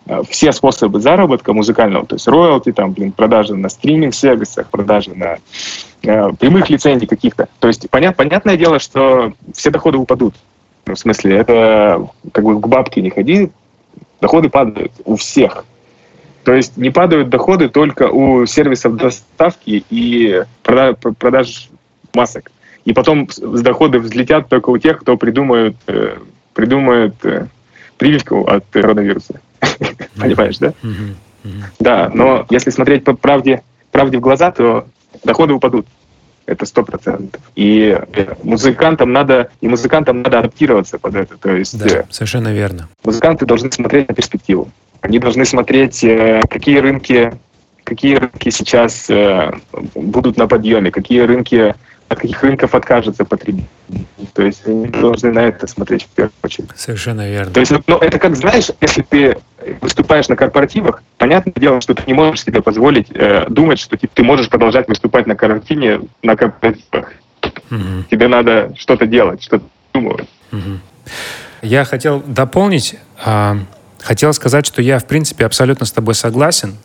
[0.07, 5.39] Э, все способы заработка музыкального, то есть роялти, там, блин, продажи на стриминг-сервисах, продажи на
[6.03, 7.49] э, прямых лицензий каких-то.
[7.61, 10.35] То есть понят, понятное дело, что все доходы упадут.
[10.87, 13.51] Ну, в смысле, это как бы к бабке не ходи,
[14.21, 15.65] доходы падают у всех.
[16.45, 21.69] То есть не падают доходы только у сервисов доставки и продаж, продаж
[22.15, 22.51] масок.
[22.85, 26.17] И потом доходы взлетят только у тех, кто придумает, э,
[26.53, 27.47] придумает э,
[27.97, 29.41] прививку от коронавируса.
[30.19, 30.75] Понимаешь, да?
[31.79, 34.87] Да, но если смотреть по правде, правде в глаза, то
[35.25, 35.87] доходы упадут.
[36.47, 37.41] Это сто процентов.
[37.55, 41.37] И э, музыкантам надо, и музыкантам надо адаптироваться под это.
[41.37, 42.89] То есть, да, э, совершенно верно.
[43.05, 44.69] Музыканты должны смотреть на перспективу.
[45.01, 47.33] Они должны смотреть, э, какие рынки,
[47.85, 49.09] какие рынки сейчас
[49.95, 51.75] будут на подъеме, какие рынки
[52.13, 53.67] от каких рынков откажется потребитель.
[54.35, 56.71] То есть они должны на это смотреть в первую очередь.
[56.77, 57.53] Совершенно верно.
[57.53, 59.37] То есть, ну, это как, знаешь, если ты
[59.81, 64.09] выступаешь на корпоративах, понятное дело, что ты не можешь себе позволить э, думать, что ты,
[64.13, 67.13] ты можешь продолжать выступать на карантине на корпоративах.
[67.71, 68.05] Угу.
[68.11, 70.29] Тебе надо что-то делать, что-то думать.
[70.53, 70.79] Угу.
[71.63, 73.55] Я хотел дополнить, э,
[74.01, 76.77] хотел сказать, что я, в принципе, абсолютно с тобой согласен.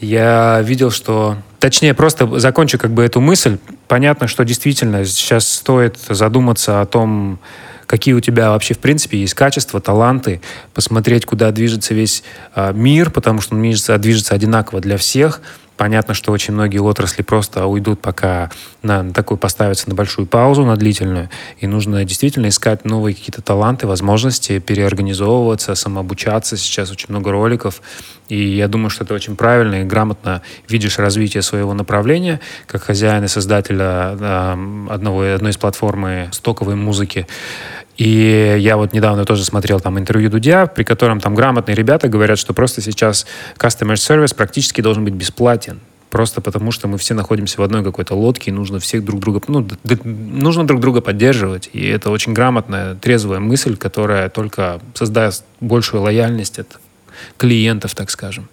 [0.00, 1.36] Я видел, что...
[1.58, 3.58] Точнее, просто закончу как бы эту мысль.
[3.88, 7.38] Понятно, что действительно сейчас стоит задуматься о том,
[7.86, 10.42] какие у тебя вообще в принципе есть качества, таланты,
[10.74, 12.22] посмотреть, куда движется весь
[12.54, 15.40] э, мир, потому что он движется, движется одинаково для всех.
[15.78, 18.50] Понятно, что очень многие отрасли просто уйдут, пока
[18.82, 21.30] на такой поставятся на большую паузу, на длительную.
[21.60, 26.56] И нужно действительно искать новые какие-то таланты, возможности, переорганизовываться, самообучаться.
[26.56, 27.80] Сейчас очень много роликов.
[28.28, 33.22] И я думаю, что это очень правильно и грамотно видишь развитие своего направления, как хозяин
[33.22, 37.28] и создателя э, одного, одной из платформы стоковой музыки.
[37.98, 42.38] И я вот недавно тоже смотрел там интервью Дудя, при котором там грамотные ребята говорят,
[42.38, 43.26] что просто сейчас
[43.58, 45.80] customer service практически должен быть бесплатен.
[46.08, 49.42] Просто потому, что мы все находимся в одной какой-то лодке, и нужно всех друг друга,
[49.48, 49.66] ну,
[50.04, 51.68] нужно друг друга поддерживать.
[51.72, 56.80] И это очень грамотная, трезвая мысль, которая только создаст большую лояльность от
[57.36, 58.48] клиентов, так скажем.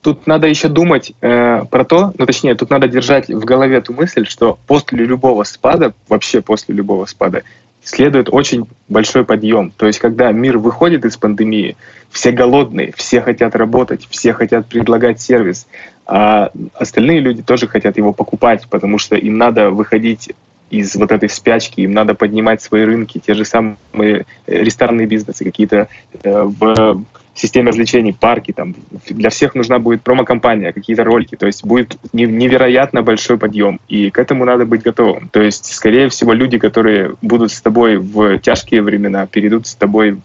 [0.00, 3.92] Тут надо еще думать э, про то, ну точнее, тут надо держать в голове ту
[3.92, 7.42] мысль, что после любого спада, вообще после любого спада,
[7.86, 9.70] следует очень большой подъем.
[9.70, 11.76] То есть, когда мир выходит из пандемии,
[12.10, 15.68] все голодные, все хотят работать, все хотят предлагать сервис,
[16.04, 20.32] а остальные люди тоже хотят его покупать, потому что им надо выходить
[20.68, 25.44] из вот этой спячки, им надо поднимать свои рынки, те же самые э, ресторанные бизнесы,
[25.44, 25.86] какие-то
[26.24, 27.04] э, в
[27.36, 28.74] системе развлечений, парки, там,
[29.08, 34.18] для всех нужна будет промо-компания, какие-то ролики, то есть будет невероятно большой подъем, и к
[34.18, 35.28] этому надо быть готовым.
[35.28, 40.20] То есть, скорее всего, люди, которые будут с тобой в тяжкие времена, перейдут с тобой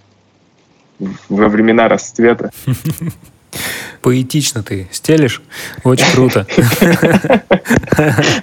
[1.29, 2.51] во времена расцвета.
[4.01, 5.41] Поэтично ты стелишь.
[5.83, 6.47] Очень круто.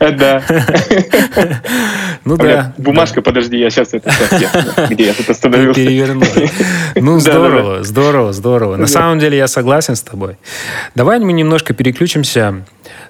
[0.00, 0.42] Да.
[2.24, 2.74] Ну да.
[2.78, 4.12] Бумажка, подожди, я сейчас это...
[4.90, 5.80] Где я тут остановился?
[5.80, 6.24] Переверну.
[6.94, 8.76] Ну здорово, здорово, здорово.
[8.76, 10.36] На самом деле я согласен с тобой.
[10.94, 12.64] Давай мы немножко переключимся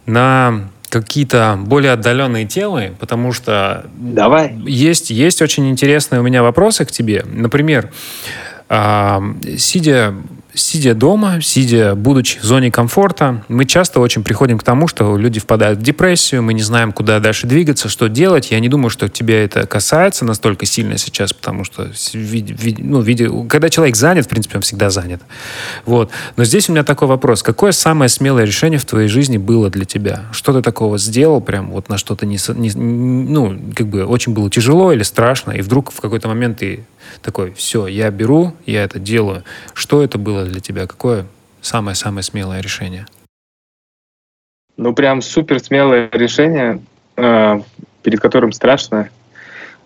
[0.07, 4.55] на какие-то более отдаленные темы, потому что Давай.
[4.65, 7.25] Есть, есть очень интересные у меня вопросы к тебе.
[7.31, 7.91] Например,
[9.59, 10.15] сидя
[10.59, 15.41] сидя дома, сидя, будучи в зоне комфорта, мы часто очень приходим к тому, что люди
[15.41, 18.51] впадают в депрессию, мы не знаем, куда дальше двигаться, что делать.
[18.51, 23.97] Я не думаю, что тебя это касается настолько сильно сейчас, потому что ну, когда человек
[23.97, 25.23] занят, в принципе, он всегда занят.
[25.85, 26.11] Вот.
[26.37, 27.43] Но здесь у меня такой вопрос.
[27.43, 30.27] Какое самое смелое решение в твоей жизни было для тебя?
[30.33, 34.51] Что ты такого сделал, прям вот на что-то не, не, ну, как бы очень было
[34.51, 36.85] тяжело или страшно, и вдруг в какой-то момент ты
[37.23, 39.45] такой, все, я беру, я это делаю.
[39.75, 40.87] Что это было для тебя?
[40.87, 41.27] Какое
[41.61, 43.07] самое-самое смелое решение?
[44.77, 46.81] Ну, прям супер смелое решение,
[47.17, 47.61] э,
[48.03, 49.11] перед которым страшно.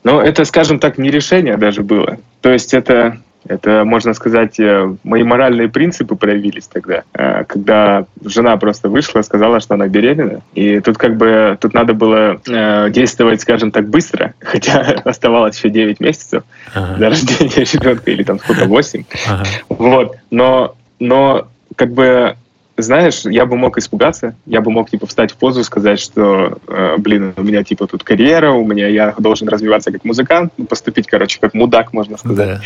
[0.04, 2.18] Но это, скажем так, не решение даже было.
[2.40, 8.56] То есть это Это, можно сказать, э, мои моральные принципы проявились тогда, э, когда жена
[8.56, 10.40] просто вышла, сказала, что она беременна.
[10.54, 15.70] И тут как бы тут надо было э, действовать, скажем так, быстро, хотя оставалось еще
[15.70, 16.96] 9 месяцев ага.
[16.98, 19.04] до рождения ребенка, или там сколько, 8.
[19.28, 19.44] Ага.
[19.68, 20.16] Вот.
[20.30, 22.36] Но, но как бы
[22.82, 26.96] знаешь, я бы мог испугаться, я бы мог типа встать в позу, сказать, что, э,
[26.98, 31.06] блин, у меня типа тут карьера, у меня я должен развиваться как музыкант, ну, поступить,
[31.06, 32.60] короче, как мудак, можно сказать.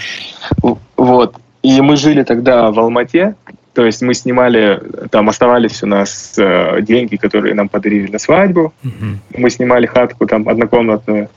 [0.63, 0.77] Да.
[0.97, 1.37] Вот.
[1.63, 3.35] И мы жили тогда в Алмате,
[3.77, 8.73] то есть мы снимали, там оставались у нас э, деньги, которые нам подарили на свадьбу.
[8.83, 9.39] Угу.
[9.39, 11.29] Мы снимали хатку там однокомнатную.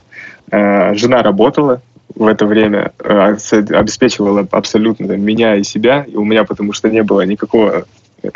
[0.50, 1.82] Э, жена работала
[2.14, 3.36] в это время, э,
[3.74, 6.06] обеспечивала абсолютно там, меня и себя.
[6.08, 7.84] И у меня потому что не было никакого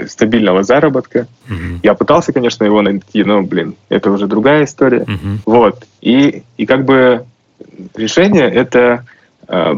[0.07, 1.27] стабильного заработка.
[1.49, 1.81] Uh-huh.
[1.83, 5.05] Я пытался, конечно, его найти, но, блин, это уже другая история.
[5.05, 5.39] Uh-huh.
[5.47, 5.85] Вот.
[6.01, 7.25] И, и как бы
[7.95, 9.05] решение— это
[9.49, 9.75] э,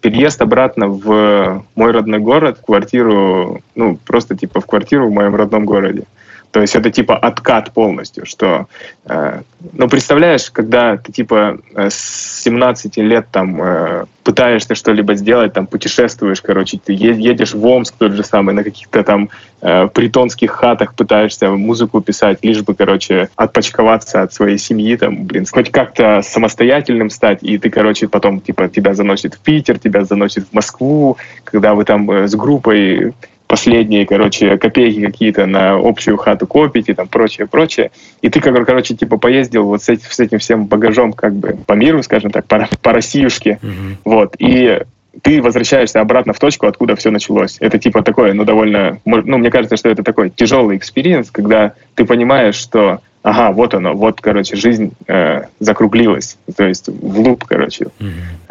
[0.00, 5.64] переезд обратно в мой родной город, квартиру, ну, просто типа в квартиру в моем родном
[5.64, 6.04] городе.
[6.50, 8.66] То есть это типа откат полностью, что...
[9.04, 9.42] Э,
[9.72, 15.66] ну, представляешь, когда ты типа э, с 17 лет там э, пытаешься что-либо сделать, там
[15.66, 19.28] путешествуешь, короче, ты едешь в Омск тот же самый, на каких-то там
[19.60, 25.46] э, притонских хатах пытаешься музыку писать, лишь бы, короче, отпочковаться от своей семьи, там, блин,
[25.50, 30.46] хоть как-то самостоятельным стать, и ты, короче, потом, типа, тебя заносит в Питер, тебя заносит
[30.48, 33.14] в Москву, когда вы там э, с группой
[33.48, 37.90] последние, короче, копейки какие-то на общую хату копить и там прочее, прочее.
[38.20, 41.58] И ты, как, короче, типа поездил вот с этим, с этим всем багажом как бы
[41.66, 43.58] по миру, скажем так, по, по Россиюшке.
[43.60, 43.96] Mm-hmm.
[44.04, 44.36] Вот.
[44.38, 44.82] И
[45.22, 47.56] ты возвращаешься обратно в точку, откуда все началось.
[47.60, 49.00] Это типа такое, ну, довольно...
[49.04, 53.94] Ну, мне кажется, что это такой тяжелый experience, когда ты понимаешь, что ага, вот оно,
[53.94, 57.88] вот, короче, жизнь э, закруглилась, то есть в loop, короче,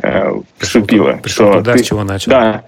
[0.02, 1.14] э, вступила.
[1.14, 2.32] Пришел, пришел туда, ты, с чего начал.
[2.32, 2.64] Да,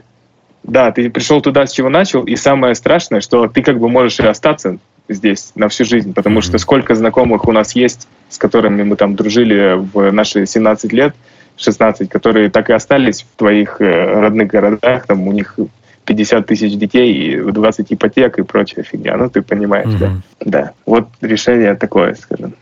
[0.63, 4.19] да, ты пришел туда, с чего начал, и самое страшное, что ты как бы можешь
[4.19, 6.43] и остаться здесь на всю жизнь, потому mm-hmm.
[6.43, 11.15] что сколько знакомых у нас есть, с которыми мы там дружили в наши 17 лет,
[11.57, 15.57] 16, которые так и остались в твоих э, родных городах, там у них
[16.05, 19.17] 50 тысяч детей и 20 ипотек и прочая фигня.
[19.17, 20.21] Ну, ты понимаешь, mm-hmm.
[20.39, 20.61] да?
[20.61, 20.71] Да.
[20.85, 22.53] Вот решение такое, скажем.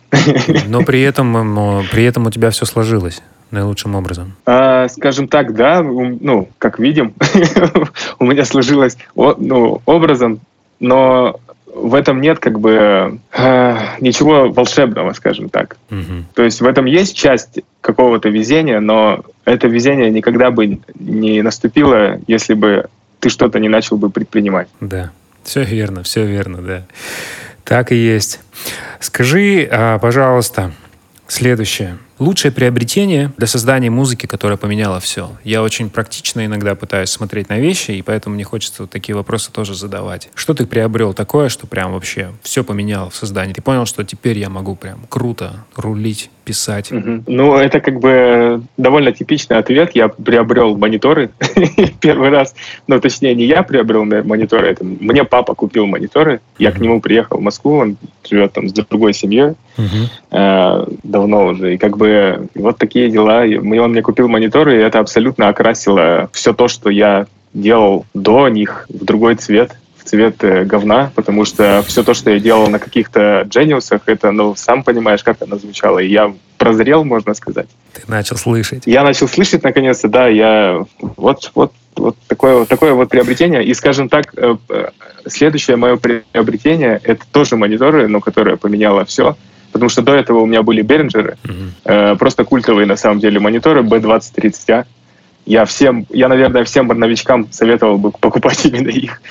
[0.68, 3.22] Но при этом, при этом у тебя все сложилось
[3.52, 4.34] наилучшим образом?
[4.45, 7.14] А, скажем так, да, ну, как видим,
[8.20, 10.39] у меня сложилось ну, образом,
[10.80, 11.39] но
[11.78, 15.78] в этом нет как бы э, ничего волшебного, скажем так.
[15.91, 16.26] Угу.
[16.34, 22.20] То есть в этом есть часть какого-то везения, но это везение никогда бы не наступило,
[22.28, 22.88] если бы
[23.20, 24.68] ты что-то не начал бы предпринимать.
[24.80, 25.12] Да,
[25.43, 26.84] все верно, все верно, да.
[27.64, 28.39] Так и есть.
[29.00, 30.72] Скажи, а, пожалуйста,
[31.28, 31.98] следующее.
[32.20, 35.32] Лучшее приобретение для создания музыки, которая поменяла все.
[35.43, 39.51] Я очень практично иногда пытаюсь смотреть на вещи, и поэтому мне хочется вот такие вопросы
[39.51, 40.30] тоже задавать.
[40.34, 43.53] Что ты приобрел такое, что прям вообще все поменяло в создании?
[43.53, 46.91] Ты понял, что теперь я могу прям круто рулить, писать?
[46.93, 47.24] Угу.
[47.28, 49.91] Ну, это как бы довольно типичный ответ.
[49.95, 51.30] Я приобрел мониторы
[52.02, 52.56] первый раз.
[52.88, 56.39] Ну, точнее, не я приобрел мониторы, это мне папа купил мониторы.
[56.58, 57.98] Я к нему приехал в Москву, он
[58.30, 59.56] живет там с другой семьей
[60.32, 61.76] э, давно уже.
[61.76, 63.43] И как бы вот такие дела.
[63.84, 68.86] Он мне купил мониторы, и это абсолютно окрасило все то, что я делал до них
[68.89, 69.76] в другой цвет
[70.08, 74.55] цвет э, говна, потому что все то, что я делал на каких-то джениусах, это, ну,
[74.55, 75.99] сам понимаешь, как это звучало.
[75.99, 77.68] И я прозрел, можно сказать.
[77.93, 78.84] Ты начал слышать.
[78.86, 83.64] Я начал слышать, наконец-то, да, я вот, вот, вот такое, такое вот приобретение.
[83.64, 84.89] И, скажем так, э, э,
[85.28, 89.36] следующее мое приобретение— это тоже мониторы, но которое поменяло все—
[89.72, 91.70] Потому что до этого у меня были Behringer, mm-hmm.
[91.86, 94.86] э, просто культовые на самом деле мониторы B2030A.
[95.45, 99.22] Я всем, я, наверное, всем новичкам советовал бы покупать именно их.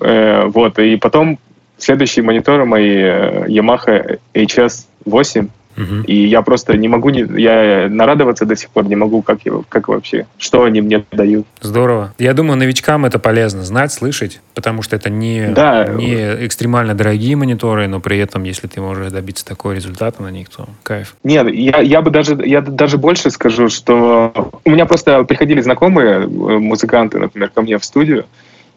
[0.00, 1.38] Э, вот, и потом
[1.78, 6.04] следующие мониторы мои э, Yamaha HS8 Угу.
[6.06, 9.64] И я просто не могу, не, я нарадоваться до сих пор не могу, как, его,
[9.68, 11.46] как вообще, что они мне дают.
[11.60, 12.14] Здорово.
[12.18, 15.86] Я думаю, новичкам это полезно знать, слышать, потому что это не, да.
[15.86, 20.48] не экстремально дорогие мониторы, но при этом, если ты можешь добиться такого результата на них,
[20.48, 21.14] то кайф.
[21.24, 26.22] Нет, я, я бы даже, я даже больше скажу, что у меня просто приходили знакомые
[26.22, 28.24] э, музыканты, например, ко мне в студию,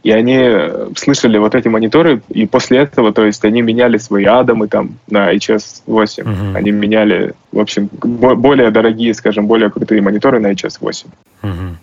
[0.04, 4.26] и они э, слышали вот эти мониторы, и после этого, то есть они меняли свои
[4.26, 5.84] Адамы там на HS8.
[5.86, 6.56] Uh-huh.
[6.56, 11.08] Они меняли, в общем, более дорогие, скажем, более крутые мониторы на HS8.
[11.44, 11.76] Uh-huh.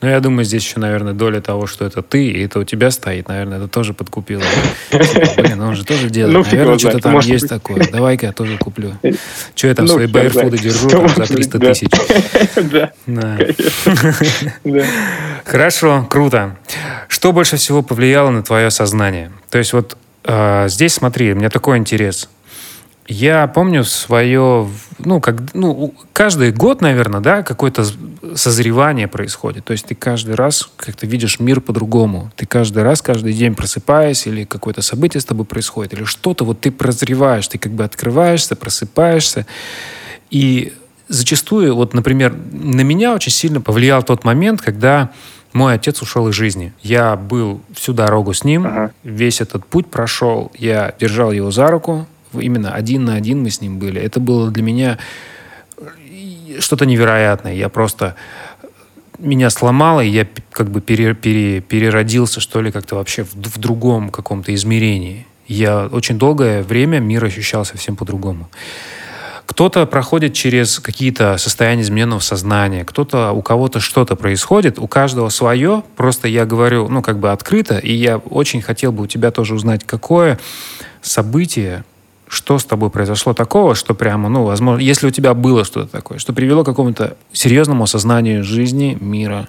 [0.00, 2.90] Ну, я думаю, здесь еще, наверное, доля того, что это ты, и это у тебя
[2.90, 4.42] стоит, наверное, это тоже подкупило.
[4.90, 6.34] Типа, блин, он же тоже делает.
[6.34, 7.86] Ну, наверное, что-то там есть такое.
[7.90, 8.92] Давай-ка я тоже куплю.
[9.54, 11.90] Что я там ну, свои байерфуды держу за 300 тысяч?
[13.06, 13.38] Да.
[15.44, 16.56] Хорошо, круто.
[17.08, 19.32] Что больше всего повлияло на твое сознание?
[19.50, 22.28] То есть вот а, здесь, смотри, у меня такой интерес–
[23.10, 24.68] я помню свое,
[25.00, 27.84] ну, как, ну, каждый год, наверное, да, какое-то
[28.36, 29.64] созревание происходит.
[29.64, 32.30] То есть ты каждый раз как-то видишь мир по-другому.
[32.36, 36.60] Ты каждый раз, каждый день просыпаясь, или какое-то событие с тобой происходит, или что-то, вот
[36.60, 39.44] ты прозреваешь, ты как бы открываешься, просыпаешься.
[40.30, 40.72] И
[41.08, 45.10] зачастую, вот, например, на меня очень сильно повлиял тот момент, когда
[45.52, 46.72] мой отец ушел из жизни.
[46.80, 48.92] Я был всю дорогу с ним, ага.
[49.02, 50.52] весь этот путь прошел.
[50.56, 54.00] Я держал его за руку, именно один на один мы с ним были.
[54.00, 54.98] Это было для меня
[56.58, 57.54] что-то невероятное.
[57.54, 58.16] Я просто
[59.18, 63.58] меня сломало, и я как бы пере, пере, переродился, что ли, как-то вообще в, в
[63.58, 65.26] другом каком-то измерении.
[65.46, 68.48] Я очень долгое время мир ощущал совсем по-другому.
[69.46, 75.82] Кто-то проходит через какие-то состояния измененного сознания, кто-то, у кого-то что-то происходит, у каждого свое.
[75.96, 79.54] Просто я говорю, ну, как бы открыто, и я очень хотел бы у тебя тоже
[79.54, 80.38] узнать, какое
[81.02, 81.84] событие
[82.30, 86.18] что с тобой произошло такого, что прямо, ну, возможно, если у тебя было что-то такое,
[86.18, 89.48] что привело к какому-то серьезному осознанию жизни, мира,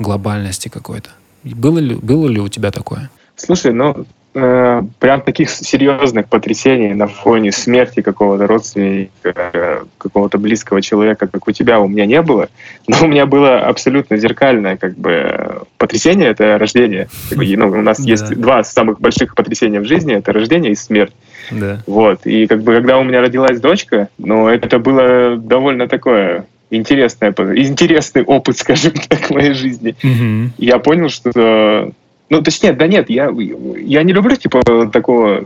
[0.00, 1.10] глобальности какой-то.
[1.44, 3.10] Было ли, было ли у тебя такое?
[3.36, 4.06] Слушай, ну,
[4.36, 11.52] э, прям таких серьезных потрясений на фоне смерти какого-то родственника, какого-то близкого человека, как у
[11.52, 12.48] тебя, у меня не было.
[12.88, 17.08] Но у меня было абсолютно зеркальное как бы потрясение— это рождение.
[17.28, 20.76] Как бы, ну, у нас есть два самых больших потрясения в жизни— это рождение и
[20.76, 21.12] смерть.
[21.50, 21.82] Да.
[21.86, 22.26] Вот.
[22.26, 28.22] И как бы когда у меня родилась дочка, ну, это было довольно такое интересное, интересный
[28.22, 29.94] опыт, скажем так, в моей жизни.
[30.02, 30.52] Угу.
[30.58, 31.92] Я понял, что
[32.28, 33.32] ну, точнее, да нет, я,
[33.78, 35.44] я не люблю, типа, такого,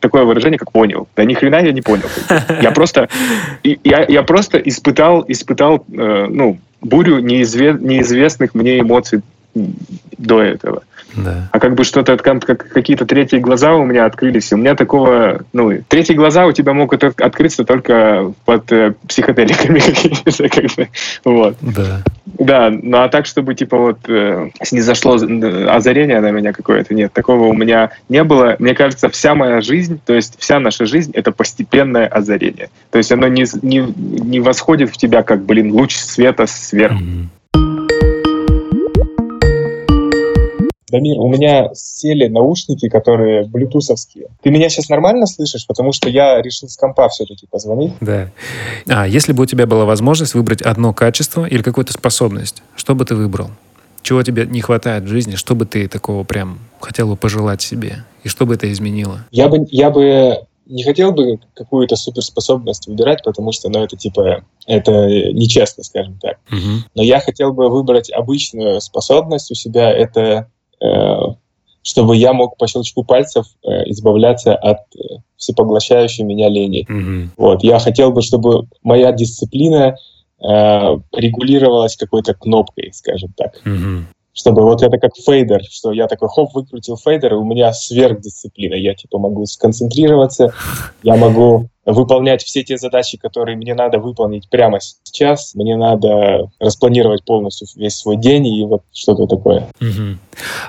[0.00, 1.06] такое выражение, как понял.
[1.16, 2.06] Да ни хрена я не понял.
[2.62, 3.08] Я просто,
[3.62, 9.20] я, я просто испытал, испытал, э, ну, бурю неизве, неизвестных мне эмоций
[10.16, 10.82] до этого.
[11.16, 11.48] Да.
[11.50, 14.52] А как бы что-то, как, какие-то третьи глаза у меня открылись.
[14.52, 20.48] У меня такого, ну, третьи глаза у тебя могут открыться только под э, психоделиками какими-то,
[20.48, 20.88] как бы,
[21.24, 21.56] вот.
[21.60, 22.02] Да.
[22.24, 27.12] Да, ну а так, чтобы, типа, вот, э, не зашло озарение на меня какое-то, нет,
[27.12, 28.56] такого у меня не было.
[28.58, 32.70] Мне кажется, вся моя жизнь, то есть вся наша жизнь, это постепенное озарение.
[32.90, 37.02] То есть оно не, не, не восходит в тебя, как, блин, луч света сверху.
[37.02, 37.41] Mm-hmm.
[40.92, 44.26] Дамир, у меня сели наушники, которые блютусовские.
[44.42, 45.66] Ты меня сейчас нормально слышишь?
[45.66, 47.94] Потому что я решил с компа все-таки позвонить.
[48.02, 48.30] Да.
[48.86, 53.06] А если бы у тебя была возможность выбрать одно качество или какую-то способность, что бы
[53.06, 53.50] ты выбрал?
[54.02, 55.36] Чего тебе не хватает в жизни?
[55.36, 58.04] Что бы ты такого прям хотел бы пожелать себе?
[58.22, 59.24] И что бы это изменило?
[59.30, 64.44] Я бы, я бы не хотел бы какую-то суперспособность выбирать, потому что, ну, это типа,
[64.66, 64.92] это
[65.32, 66.38] нечестно, скажем так.
[66.50, 66.84] Угу.
[66.96, 70.48] Но я хотел бы выбрать обычную способность у себя, это
[71.82, 76.86] чтобы я мог по щелчку пальцев э, избавляться от э, всепоглощающей меня лени.
[76.88, 77.28] Mm-hmm.
[77.36, 79.96] Вот, я хотел бы, чтобы моя дисциплина
[80.42, 83.60] регулировалась какой-то кнопкой, скажем так.
[83.64, 87.72] Mm-hmm чтобы вот это как фейдер, что я такой хоп, выкрутил фейдер, и у меня
[87.72, 88.74] сверхдисциплина.
[88.74, 90.52] Я типа могу сконцентрироваться,
[91.02, 95.54] я могу выполнять все те задачи, которые мне надо выполнить прямо сейчас.
[95.54, 99.68] Мне надо распланировать полностью весь свой день и вот что-то такое.
[99.80, 100.18] Угу.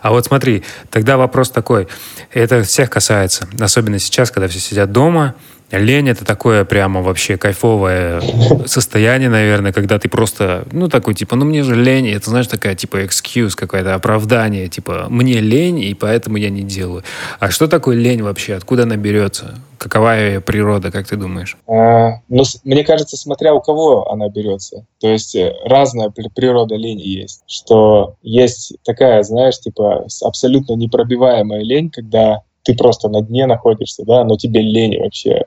[0.01, 1.87] А вот смотри, тогда вопрос такой.
[2.33, 5.35] Это всех касается, особенно сейчас, когда все сидят дома,
[5.79, 8.21] Лень это такое прямо вообще кайфовое
[8.65, 12.75] состояние, наверное, когда ты просто, ну, такой, типа, ну, мне же лень, это, знаешь, такая,
[12.75, 17.03] типа, excuse какое-то, оправдание, типа, мне лень, и поэтому я не делаю.
[17.39, 18.55] А что такое лень вообще?
[18.55, 19.55] Откуда она берется?
[19.77, 21.57] Какова ее природа, как ты думаешь?
[21.67, 24.85] А, ну, мне кажется, смотря у кого она берется.
[25.01, 27.41] То есть э, разная природа лени есть.
[27.47, 34.23] Что есть такая, знаешь, типа, абсолютно непробиваемая лень, когда ты просто на дне находишься, да,
[34.23, 35.45] но тебе лень вообще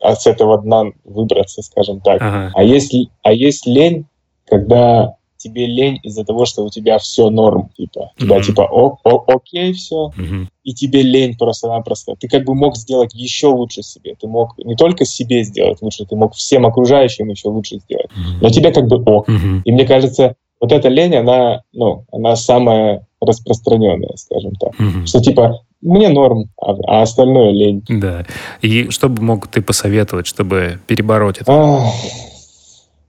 [0.00, 2.20] от с этого дна выбраться, скажем так.
[2.20, 2.52] Ага.
[2.54, 4.06] А, если, а есть лень,
[4.46, 8.42] когда тебе лень из-за того, что у тебя все норм, типа, у тебя mm-hmm.
[8.42, 10.46] типа о, о, окей все, mm-hmm.
[10.64, 12.14] и тебе лень просто-напросто.
[12.18, 14.14] Ты как бы мог сделать еще лучше себе.
[14.18, 18.06] Ты мог не только себе сделать лучше, ты мог всем окружающим еще лучше сделать.
[18.06, 18.38] Mm-hmm.
[18.40, 19.28] Но тебе как бы ок.
[19.28, 19.62] Mm-hmm.
[19.64, 24.74] И мне кажется, вот эта лень, она, ну, она самая распространенная, скажем так.
[24.80, 25.06] Mm-hmm.
[25.06, 27.84] Что типа мне норм, а, а остальное лень.
[27.88, 28.24] Да.
[28.62, 31.82] И что бы мог ты посоветовать, чтобы перебороть это?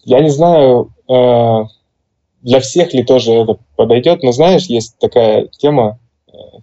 [0.03, 0.93] Я не знаю.
[1.09, 1.65] А,
[2.41, 6.06] для всех ли тоже это подойдет, но знаешь, есть такая тема, э,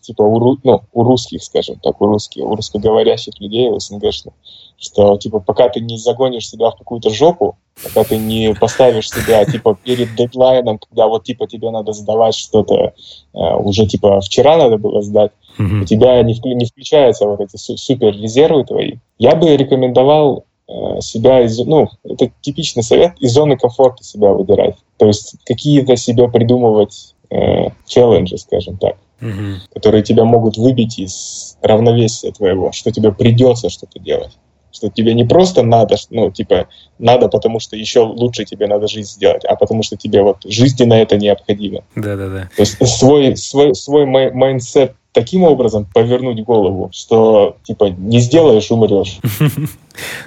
[0.05, 4.35] типа у, ну, у русских, скажем так, у русских, у русскоговорящих людей, у СНГшных,
[4.79, 9.45] что типа пока ты не загонишь себя в какую-то жопу, пока ты не поставишь себя
[9.45, 12.93] типа перед дедлайном, когда вот типа тебе надо сдавать что-то
[13.33, 15.83] э, уже типа вчера надо было сдать, mm-hmm.
[15.83, 18.95] у тебя не, вклю- не включаются вот эти супер резервы твои.
[19.19, 24.77] Я бы рекомендовал э, себя из, ну, это типичный совет, из зоны комфорта себя выбивать.
[24.99, 29.57] То есть какие-то себе придумывать э, челленджи, скажем так, mm-hmm.
[29.73, 34.37] которые тебя могут выбить из равновесия твоего, что тебе придется что-то делать
[34.75, 36.67] что тебе не просто надо, ну, типа,
[36.99, 40.95] надо, потому что еще лучше тебе надо жизнь сделать, а потому что тебе вот жизненно
[40.95, 41.85] это необходимо.
[41.95, 42.51] Да-да-да.
[42.57, 49.19] То есть свой, свой, свой mindset таким образом повернуть голову, что типа не сделаешь, умрешь.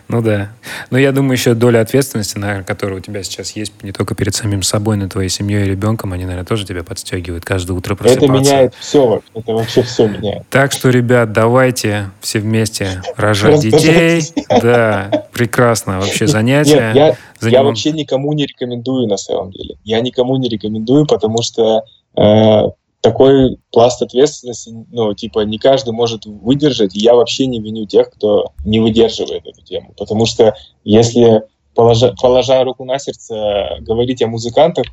[0.07, 0.51] Ну да.
[0.91, 4.33] Но я думаю, еще доля ответственности, наверное, которая у тебя сейчас есть не только перед
[4.33, 7.95] самим собой, но и твоей семьей и ребенком, они, наверное, тоже тебя подстегивают каждое утро
[7.95, 8.25] просыпаться.
[8.25, 10.47] Это меняет все, это вообще все меняет.
[10.49, 14.21] Так что, ребят, давайте все вместе рожать детей.
[14.49, 16.93] Да, прекрасно вообще занятие.
[16.93, 19.75] Нет, я, я вообще никому не рекомендую на самом деле.
[19.83, 21.83] Я никому не рекомендую, потому что
[22.15, 22.61] э,
[23.01, 26.95] такой пласт ответственности, ну, типа, не каждый может выдержать.
[26.95, 29.93] Я вообще не виню тех, кто не выдерживает эту тему.
[29.97, 31.43] Потому что если,
[31.75, 34.85] положа, положа руку на сердце, говорить о музыкантах,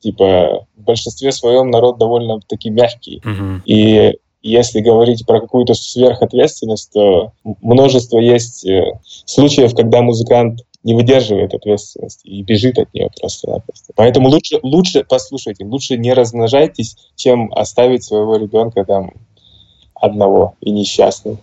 [0.00, 3.22] типа, в большинстве своем народ довольно-таки мягкий.
[3.24, 3.60] Uh-huh.
[3.64, 4.18] И
[4.50, 7.32] если говорить про какую-то сверхответственность, то
[7.62, 13.94] множество есть э, случаев, когда музыкант не выдерживает ответственности и бежит от нее просто-напросто.
[13.96, 19.12] Поэтому лучше, лучше, послушайте, лучше не размножайтесь, чем оставить своего ребенка там
[19.94, 21.38] одного и несчастным.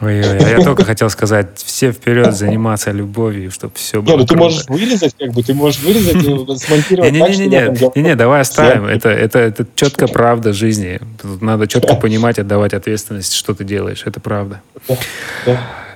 [0.00, 4.26] Ой-ой, а я только хотел сказать, все вперед заниматься любовью, чтобы все было Не, ну
[4.26, 8.02] ты можешь вырезать, как бы, ты можешь вырезать и смонтировать не, так, не, не, не,
[8.02, 8.84] не, давай оставим.
[8.84, 11.00] Это, это, это четко правда жизни.
[11.20, 14.02] Тут надо четко понимать, отдавать ответственность, что ты делаешь.
[14.04, 14.60] Это правда.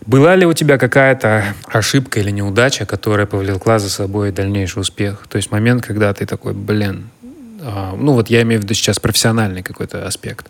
[0.04, 5.26] Была ли у тебя какая-то ошибка или неудача, которая повлекла за собой дальнейший успех?
[5.28, 7.08] То есть момент, когда ты такой, блин,
[7.60, 10.48] а, ну вот я имею в виду сейчас профессиональный какой-то аспект,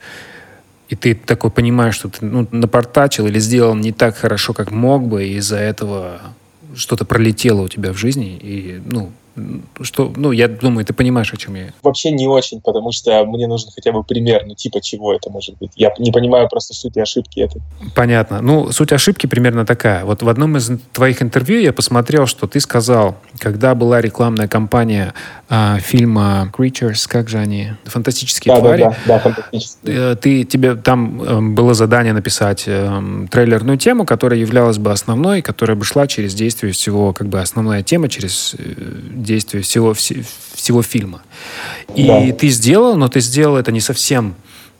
[0.92, 5.08] и ты такой понимаешь, что ты ну, напортачил или сделал не так хорошо, как мог
[5.08, 6.20] бы, и из-за этого
[6.74, 9.10] что-то пролетело у тебя в жизни, и, ну,
[9.80, 11.72] что, ну, я думаю, ты понимаешь, о чем я.
[11.82, 15.56] Вообще не очень, потому что мне нужен хотя бы пример, ну, типа чего это может
[15.58, 15.70] быть.
[15.76, 17.62] Я не понимаю просто сути ошибки этой.
[17.94, 18.42] Понятно.
[18.42, 20.04] Ну, суть ошибки примерно такая.
[20.04, 25.14] Вот в одном из твоих интервью я посмотрел, что ты сказал, когда была рекламная кампания
[25.48, 27.72] а, фильма Creatures, как же они?
[27.84, 28.80] Фантастические да, твари.
[28.82, 30.12] Да, да, да, фантастические.
[30.12, 35.42] Э, ты, тебе там э, было задание написать э, трейлерную тему, которая являлась бы основной,
[35.42, 38.56] которая бы шла через действие всего, как бы основная тема, через
[39.22, 41.22] действия всего, всего фильма.
[41.94, 42.32] И да.
[42.32, 44.34] ты сделал, но ты сделал это не совсем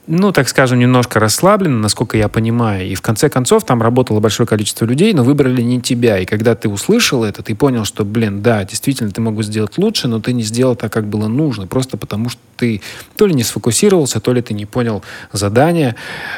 [0.07, 2.87] ну, так скажем, немножко расслабленно, насколько я понимаю.
[2.87, 6.19] И в конце концов там работало большое количество людей, но выбрали не тебя.
[6.19, 9.79] И когда ты услышал это, ты понял, что, блин, да, действительно, ты мог бы сделать
[9.79, 11.69] лучше, но ты не сделал так, как было нужно.
[11.69, 12.81] Просто потому, что ты
[13.17, 15.95] то ли не сфокусировался, то ли ты не понял задание.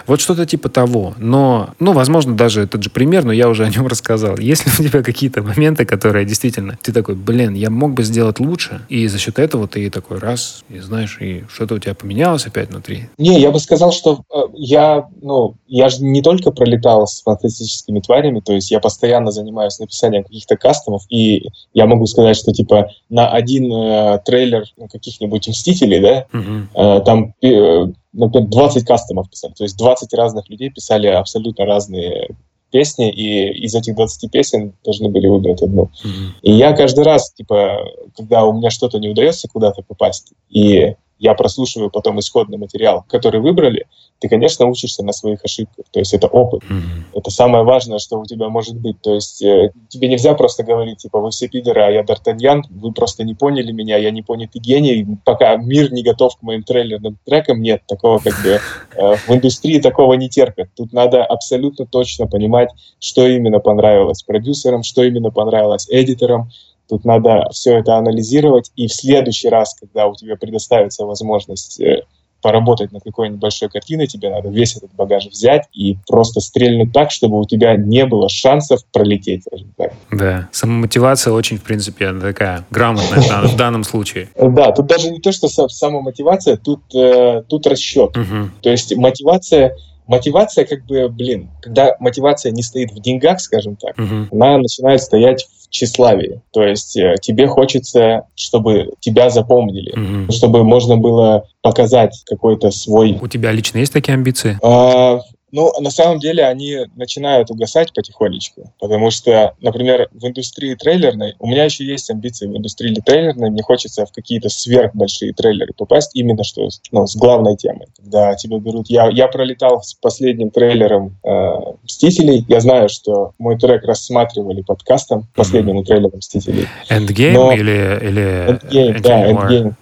[0.06, 1.14] Вот что-то типа того.
[1.18, 4.36] Но, ну, возможно, даже этот же пример, но я уже о нем рассказал.
[4.38, 8.40] Есть ли у тебя какие-то моменты, которые действительно ты такой, блин, я мог бы сделать
[8.40, 12.46] лучше, и за счет этого ты такой раз, и знаешь, и что-то у тебя поменялось
[12.46, 13.08] опять внутри?
[13.18, 18.00] Не, я бы сказал, что э, я, ну, я же не только пролетал с фантастическими
[18.00, 22.90] тварями, то есть я постоянно занимаюсь написанием каких-то кастомов, и я могу сказать, что типа
[23.08, 26.98] на один э, трейлер каких-нибудь Мстителей, да, uh-huh.
[26.98, 32.28] э, там э, например, 20 кастомов писали, то есть 20 разных людей писали абсолютно разные
[32.74, 35.84] песни, и из этих 20 песен должны были выбрать одну.
[36.04, 36.30] Mm-hmm.
[36.42, 37.84] И я каждый раз, типа,
[38.16, 43.40] когда у меня что-то не удается куда-то попасть, и я прослушиваю потом исходный материал, который
[43.40, 43.86] выбрали,
[44.20, 45.84] ты, конечно, учишься на своих ошибках.
[45.90, 46.62] То есть это опыт.
[46.62, 47.18] Mm-hmm.
[47.18, 49.00] Это самое важное, что у тебя может быть.
[49.00, 52.92] То есть э, тебе нельзя просто говорить, типа, вы все пидоры, а я Д'Артаньян, вы
[52.92, 57.18] просто не поняли меня, я не понятый гений, пока мир не готов к моим трейлерным
[57.24, 58.60] трекам, нет, такого как бы
[58.96, 60.68] э, в индустрии такого не терпят.
[60.74, 66.50] Тут надо абсолютно точно понимать, что именно понравилось продюсерам, что именно понравилось эдиторам,
[66.88, 72.02] Тут надо все это анализировать, и в следующий раз, когда у тебя предоставится возможность э,
[72.44, 77.10] поработать над какой-нибудь большой картиной, тебе надо весь этот багаж взять и просто стрельнуть так,
[77.10, 79.94] чтобы у тебя не было шансов пролететь, скажем так.
[80.12, 84.28] Да, самомотивация очень, в принципе, такая грамотная в данном случае.
[84.36, 88.14] Да, тут даже не то, что самомотивация, тут, э, тут расчет.
[88.60, 89.74] То есть мотивация
[90.06, 93.96] мотивация, как бы, блин, когда мотивация не стоит в деньгах, скажем так,
[94.30, 96.40] она начинает стоять тщеславие.
[96.52, 100.30] То есть э, тебе хочется, чтобы тебя запомнили, mm-hmm.
[100.30, 103.18] чтобы можно было показать какой-то свой...
[103.20, 104.56] У тебя лично есть такие амбиции?
[104.62, 105.18] А,
[105.54, 111.46] ну, на самом деле они начинают угасать потихонечку, потому что, например, в индустрии трейлерной, у
[111.46, 116.42] меня еще есть амбиции в индустрии трейлерной, мне хочется в какие-то сверхбольшие трейлеры попасть, именно
[116.42, 117.86] что ну, с главной темой.
[117.96, 118.90] Когда тебя берут...
[118.90, 121.52] Я, я пролетал с последним трейлером э,
[121.84, 125.84] «Мстителей», я знаю, что мой трек рассматривали подкастом, последним mm-hmm.
[125.84, 126.66] трейлером «Мстителей».
[126.90, 127.52] Endgame Но...
[127.52, 128.00] или...
[128.02, 128.48] или...
[128.50, 129.74] Endgame, да, Endgame.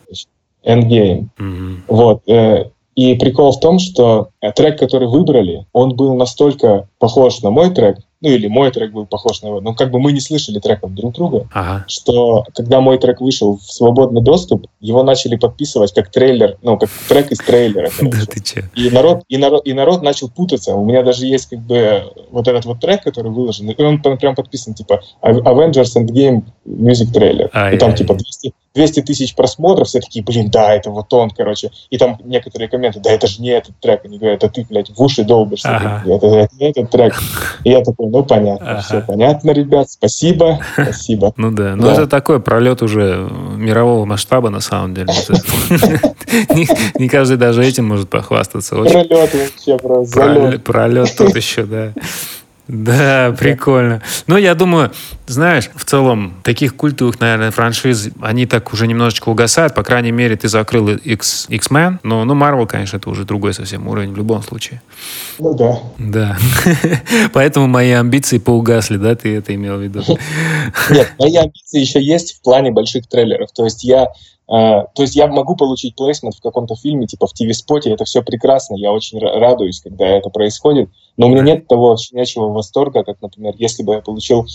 [0.66, 1.29] Endgame.
[1.39, 1.77] Mm-hmm.
[1.89, 2.29] Вот.
[2.29, 7.70] Э, и прикол в том, что трек, который выбрали, он был настолько похож на мой
[7.70, 10.61] трек, ну или мой трек был похож на его, но как бы мы не слышали
[10.61, 11.85] треков друг друга, ага.
[11.89, 16.89] что когда мой трек вышел в свободный доступ, его начали подписывать как трейлер, ну как
[17.09, 17.91] трек из трейлера.
[18.12, 18.70] Да ты че?
[18.75, 20.75] И народ, и народ, и народ начал путаться.
[20.75, 24.35] У меня даже есть как бы вот этот вот трек, который выложен, и он прям
[24.35, 27.75] подписан типа Avengers Endgame Music Trailer.
[27.75, 31.70] И там типа 200, 200 тысяч просмотров, все такие, блин, да, это вот он, короче.
[31.91, 34.05] И там некоторые комменты, да, это же не этот трек.
[34.05, 35.62] Они говорят, это ты, блядь, в уши долбишь.
[35.64, 36.03] Ага.
[36.07, 37.14] Это, это не этот трек.
[37.64, 38.81] И я такой, ну, понятно, ага.
[38.83, 41.33] все понятно, ребят, спасибо, спасибо.
[41.43, 45.09] Ну да, ну это такой пролет уже мирового масштаба, на самом деле.
[46.99, 48.77] Не каждый даже этим может похвастаться.
[48.77, 51.93] Пролет вообще просто, Пролет тут еще, да.
[52.69, 54.03] Да, прикольно.
[54.27, 54.93] Ну, я думаю,
[55.27, 59.75] знаешь, в целом, таких культовых, наверное, франшиз, они так уже немножечко угасают.
[59.75, 61.99] По крайней мере, ты закрыл X, X-Men.
[62.03, 64.81] Но, ну, Marvel, конечно, это уже другой совсем уровень в любом случае.
[65.39, 65.79] Ну, да.
[65.99, 66.39] Да.
[67.33, 70.03] Поэтому мои амбиции поугасли, да, ты это имел в виду?
[70.91, 73.51] Нет, мои амбиции еще есть в плане больших трейлеров.
[73.53, 74.09] То есть я
[74.47, 78.74] то есть я могу получить плейсмент в каком-то фильме, типа в ТВ-споте, это все прекрасно,
[78.74, 83.55] я очень радуюсь, когда это происходит, но у меня нет того щенячьего восторга, как, например,
[83.57, 84.47] если бы я получил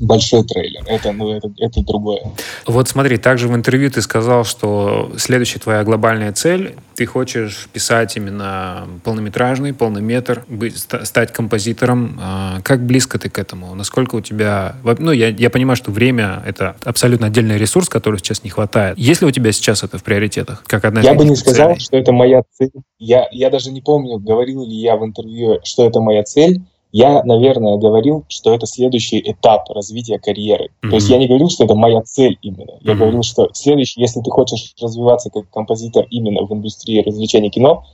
[0.00, 0.82] большой трейлер.
[0.86, 2.20] Это, ну, это, это другое.
[2.66, 8.16] Вот смотри, также в интервью ты сказал, что следующая твоя глобальная цель, ты хочешь писать
[8.16, 12.18] именно полнометражный, полный метр, быть, стать композитором.
[12.20, 13.74] А, как близко ты к этому?
[13.74, 14.76] Насколько у тебя...
[14.98, 18.98] Ну, я, я понимаю, что время— это абсолютно отдельный ресурс, который сейчас не хватает.
[18.98, 20.64] Есть ли у тебя сейчас это в приоритетах?
[20.66, 21.80] Как одна я бы не сказал, целей?
[21.80, 22.70] что это моя цель.
[22.98, 26.60] Я, я даже не помню, говорил ли я в интервью, что это моя цель,
[26.96, 30.66] я, наверное, говорил, что это следующий этап развития карьеры.
[30.66, 30.90] Mm-hmm.
[30.90, 32.78] То есть я не говорил, что это моя цель именно.
[32.82, 32.96] Я mm-hmm.
[32.96, 37.84] говорил, что следующий, если ты хочешь развиваться как композитор именно в индустрии развлечений кино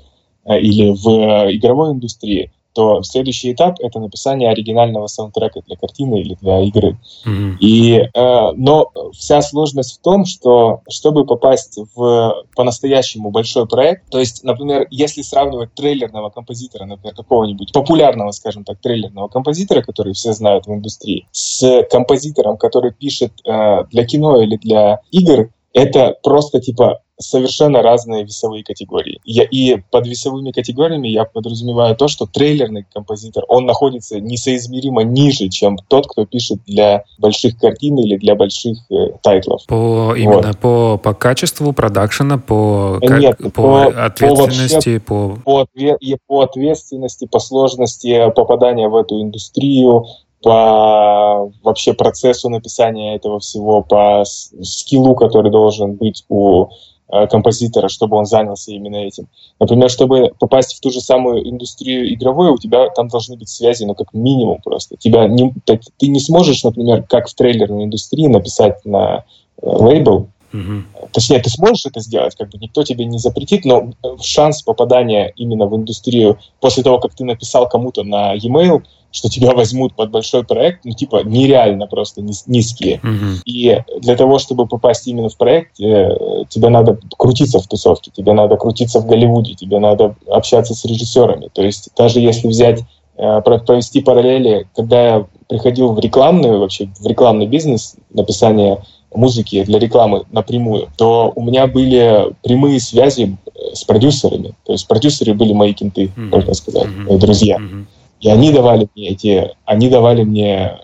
[0.45, 6.21] э, или в э, игровой индустрии, то следующий этап— это написание оригинального саундтрека для картины
[6.21, 6.99] или для игры.
[7.27, 7.57] Mm-hmm.
[7.61, 14.19] И, э, но вся сложность в том, что чтобы попасть в по-настоящему большой проект, то
[14.19, 20.33] есть, например, если сравнивать трейлерного композитора, например, какого-нибудь популярного, скажем так, трейлерного композитора, который все
[20.33, 26.61] знают в индустрии, с композитором, который пишет э, для кино или для игр, это просто
[26.61, 29.21] типа совершенно разные весовые категории.
[29.25, 35.49] Я, и под весовыми категориями я подразумеваю то, что трейлерный композитор, он находится несоизмеримо ниже,
[35.49, 39.67] чем тот, кто пишет для больших картин или для больших э, тайтлов.
[39.67, 40.59] По, именно вот.
[40.59, 45.37] по, по качеству продакшена, по, Нет, как, по, по ответственности, по...
[45.45, 50.07] По, по, по ответственности, по сложности попадания в эту индустрию,
[50.43, 56.71] по вообще процессу написания этого всего, по скиллу, который должен быть у
[57.13, 59.27] Э, композитора, чтобы он занялся именно этим.
[59.59, 63.83] Например, чтобы попасть в ту же самую индустрию игровую, у тебя там должны быть связи,
[63.83, 64.97] ну, как минимум просто.
[64.97, 69.25] Тебя не, ты не сможешь, например, как в трейлерной индустрии написать на
[69.61, 71.13] э, лейбл, Угу.
[71.13, 75.67] Точнее, ты сможешь это сделать, как бы никто тебе не запретит, но шанс попадания именно
[75.67, 78.83] в индустрию после того, как ты написал кому-то на e-mail,
[79.13, 83.01] что тебя возьмут под большой проект, ну, типа, нереально просто низкие.
[83.03, 83.43] Mm-hmm.
[83.45, 88.33] И для того, чтобы попасть именно в проект, э, тебе надо крутиться в тусовке, тебе
[88.33, 91.49] надо крутиться в Голливуде, тебе надо общаться с режиссерами.
[91.53, 92.81] То есть даже если взять,
[93.17, 98.79] э, провести параллели, когда я приходил в рекламную, вообще в рекламный бизнес, написание
[99.13, 104.55] музыки для рекламы напрямую, то у меня были прямые связи э, с продюсерами.
[104.65, 106.31] То есть продюсеры были мои кенты, mm-hmm.
[106.31, 107.19] можно сказать, mm-hmm.
[107.19, 107.57] друзья.
[107.57, 107.85] Mm-hmm.
[108.21, 110.79] И они давали мне эти, они давали мне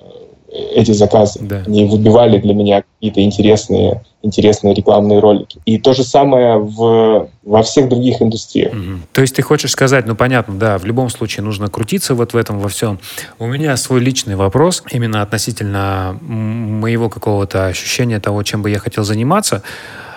[0.49, 1.41] э, эти заказы.
[1.43, 1.62] Да.
[1.66, 5.61] Они выбивали для меня какие-то интересные, интересные рекламные ролики.
[5.66, 8.72] И то же самое в, во всех других индустриях.
[8.72, 9.01] Угу.
[9.12, 12.37] То есть ты хочешь сказать, ну понятно, да, в любом случае нужно крутиться вот в
[12.37, 12.99] этом во всем.
[13.39, 19.05] У меня свой личный вопрос именно относительно моего какого-то ощущения того, чем бы я хотел
[19.05, 19.62] заниматься.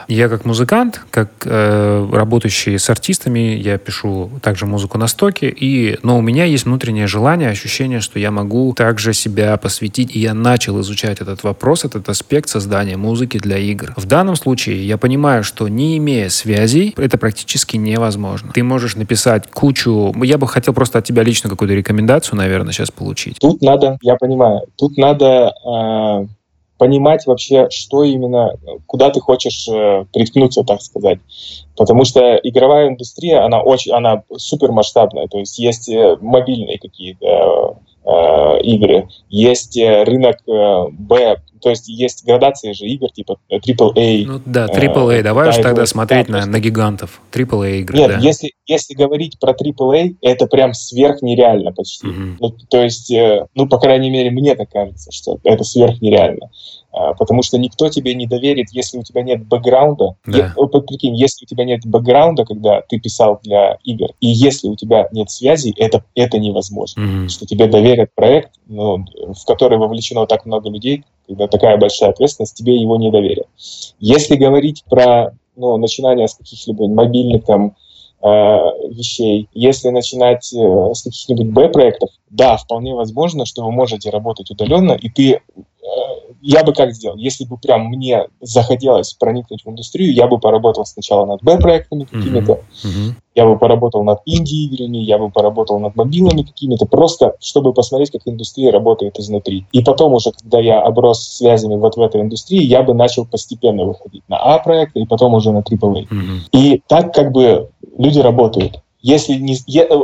[0.09, 5.99] Я как музыкант, как э, работающий с артистами, я пишу также музыку на стоке, и,
[6.01, 10.33] но у меня есть внутреннее желание, ощущение, что я могу также себя посвятить, и я
[10.33, 13.93] начал изучать этот вопрос, этот аспект создания музыки для игр.
[13.95, 18.51] В данном случае я понимаю, что не имея связей, это практически невозможно.
[18.51, 20.13] Ты можешь написать кучу...
[20.23, 23.37] Я бы хотел просто от тебя лично какую-то рекомендацию, наверное, сейчас получить.
[23.39, 26.38] Тут надо, я понимаю, тут надо э,
[26.79, 28.55] понимать вообще, что именно,
[28.87, 31.19] куда ты хочешь э, приткнуться, так сказать.
[31.75, 35.27] Потому что игровая индустрия, она очень, она супер масштабная.
[35.27, 37.73] То есть есть э, мобильные какие-то э,
[38.63, 44.25] игры, есть э, рынок э, Б, то есть есть градации же игр типа AAA.
[44.25, 45.19] Ну да, AAA.
[45.19, 47.21] Э, Давай уж тогда смотреть да, на, на гигантов.
[47.31, 48.17] AAA игры, Нет, да.
[48.19, 52.07] если, если говорить про AAA, это прям сверхнереально почти.
[52.07, 52.21] Угу.
[52.39, 56.49] Ну, то есть, э, ну, по крайней мере, мне так кажется, что это сверхнереально.
[56.91, 60.15] А, потому что никто тебе не доверит, если у тебя нет бэкграунда.
[60.25, 60.53] Да.
[60.57, 64.75] Я, прикинь, если у тебя нет бэкграунда, когда ты писал для игр, и если у
[64.75, 67.01] тебя нет связи, это, это невозможно.
[67.01, 67.27] Mm-hmm.
[67.29, 72.55] Что тебе доверят проект, ну, в который вовлечено так много людей, когда такая большая ответственность,
[72.55, 73.45] тебе его не доверят.
[73.99, 77.75] Если говорить про ну, начинание с каких-либо мобильных там,
[78.21, 78.27] э,
[78.89, 79.47] вещей.
[79.53, 85.09] Если начинать э, с каких-нибудь Б-проектов, да, вполне возможно, что вы можете работать удаленно, и
[85.09, 85.39] ты э,
[86.41, 87.17] я бы как сделал?
[87.17, 92.61] Если бы прям мне захотелось проникнуть в индустрию, я бы поработал сначала над Б-проектами какими-то,
[92.83, 93.13] mm-hmm.
[93.35, 98.21] я бы поработал над инди-играми, я бы поработал над мобилами какими-то, просто чтобы посмотреть, как
[98.25, 99.65] индустрия работает изнутри.
[99.71, 103.83] И потом уже, когда я оброс связями вот в этой индустрии, я бы начал постепенно
[103.85, 106.07] выходить на А-проекты и потом уже на AAA.
[106.07, 106.39] Mm-hmm.
[106.53, 108.81] И так как бы люди работают.
[109.01, 109.55] Если не,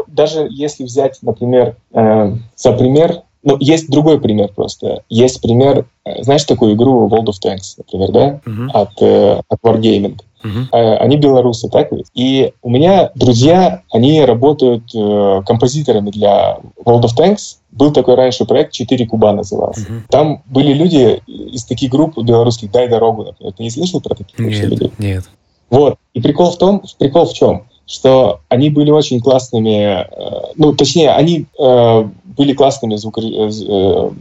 [0.08, 5.04] даже если взять, например, э, за пример ну, есть другой пример просто.
[5.08, 8.70] Есть пример, э, знаешь такую игру World of Tanks, например, да, uh-huh.
[8.74, 10.20] от, э, от Wargaming.
[10.44, 10.98] Uh-huh.
[10.98, 12.08] Они белорусы, так ведь?
[12.14, 17.58] И у меня друзья, они работают э, композиторами для World of Tanks.
[17.72, 19.82] Был такой раньше проект «Четыре куба» назывался.
[19.82, 20.02] Uh-huh.
[20.10, 23.54] Там были люди из таких групп белорусских «Дай дорогу», например.
[23.54, 24.92] Ты не слышал про таких нет, людей?
[24.98, 25.24] Нет.
[25.70, 25.98] Вот.
[26.14, 27.64] И прикол в том, прикол в чем?
[27.88, 34.12] Что они были очень классными, э, ну, точнее, они э, были классными э,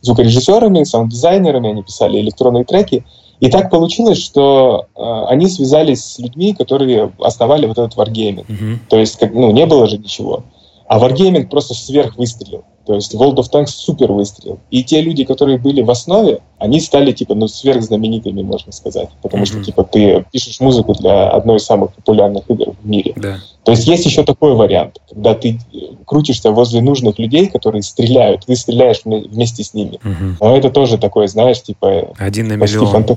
[0.00, 3.04] звукорежиссерами, саунд-дизайнерами, они писали электронные треки.
[3.40, 8.46] И так получилось, что э, они связались с людьми, которые основали вот этот Wargaming.
[8.46, 8.78] Mm-hmm.
[8.88, 10.44] То есть, как, ну, не было же ничего.
[10.90, 12.64] А Wargaming просто сверх выстрелил.
[12.84, 14.58] То есть World of Tanks супер выстрел.
[14.72, 19.08] И те люди, которые были в основе, они стали, типа, ну, сверхзнаменитыми, можно сказать.
[19.22, 19.46] Потому mm-hmm.
[19.46, 23.12] что, типа, ты пишешь музыку для одной из самых популярных игр в мире.
[23.12, 23.36] Yeah.
[23.62, 28.46] То есть есть еще такой вариант, когда ты э, крутишься возле нужных людей, которые стреляют,
[28.46, 30.00] ты стреляешь вместе с ними.
[30.02, 30.36] Mm-hmm.
[30.40, 32.14] Но это тоже такое, знаешь, типа...
[32.18, 32.88] Один на миллион.
[32.88, 33.16] Фанта...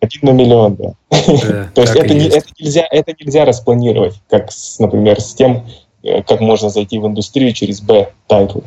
[0.00, 0.94] Один на миллион, да.
[1.10, 5.64] да То есть это, не, это, нельзя, это нельзя распланировать, как, с, например, с тем,
[6.02, 8.60] как можно зайти в индустрию через B-title.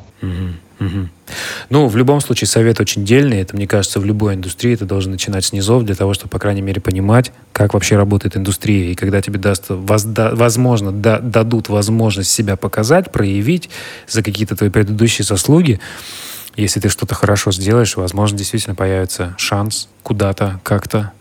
[1.70, 3.42] Ну, в любом случае, совет очень дельный.
[3.42, 6.40] Это, мне кажется, в любой индустрии ты должен начинать с низов для того, чтобы, по
[6.40, 8.92] крайней мере, понимать, как вообще работает индустрия.
[8.92, 13.70] И когда тебе даст, возможно, да, дадут возможность себя показать, проявить
[14.08, 15.80] за какие-то твои предыдущие заслуги,
[16.56, 21.12] если ты что-то хорошо сделаешь, возможно, действительно появится шанс куда-то, как-то.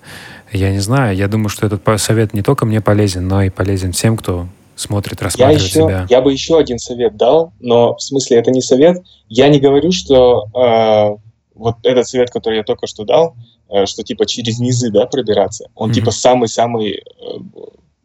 [0.53, 1.17] Я не знаю.
[1.17, 4.47] Я думаю, что этот совет не только мне полезен, но и полезен всем, кто
[4.77, 6.07] смотрит, рассматривает я еще, себя.
[6.11, 9.03] Я бы еще один совет дал, но в смысле это не совет.
[9.29, 11.17] Я не говорю, что э,
[11.55, 13.37] вот этот совет, который я только что дал,
[13.69, 15.95] э, что типа через низы, да, пробираться, он mm-hmm.
[15.95, 17.03] типа самый-самый э,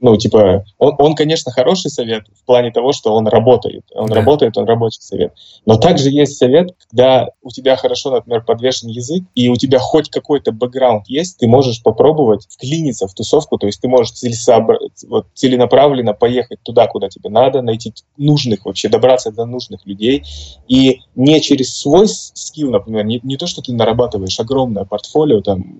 [0.01, 3.83] ну, типа, он, он, конечно, хороший совет в плане того, что он работает.
[3.93, 4.15] Он да.
[4.15, 5.33] работает, он рабочий совет.
[5.65, 10.09] Но также есть совет, когда у тебя хорошо, например, подвешен язык, и у тебя хоть
[10.09, 14.79] какой-то бэкграунд есть, ты можешь попробовать вклиниться в тусовку, то есть ты можешь целесообр...
[15.07, 20.23] вот, целенаправленно поехать туда, куда тебе надо, найти нужных вообще, добраться до нужных людей,
[20.67, 25.79] и не через свой скилл, например, не, не то, что ты нарабатываешь огромное портфолио там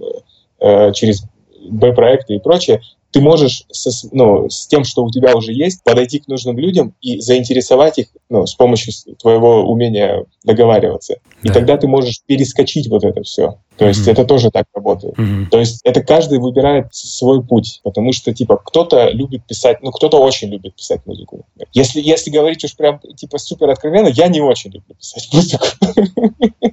[0.60, 1.24] э, через
[1.70, 6.20] Б-проекты и прочее, ты можешь со, ну, с тем, что у тебя уже есть, подойти
[6.20, 11.16] к нужным людям и заинтересовать их ну, с помощью твоего умения договариваться.
[11.41, 11.49] Да.
[11.49, 13.57] И тогда ты можешь перескочить вот это все.
[13.78, 14.12] То есть mm-hmm.
[14.12, 15.18] это тоже так работает.
[15.18, 15.45] Mm-hmm.
[15.49, 20.22] То есть это каждый выбирает свой путь, потому что типа кто-то любит писать, ну кто-то
[20.22, 21.45] очень любит писать музыку.
[21.74, 25.66] Если если говорить уж прям типа супер откровенно, я не очень люблю писать музыку.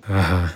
[0.09, 0.53] Ага.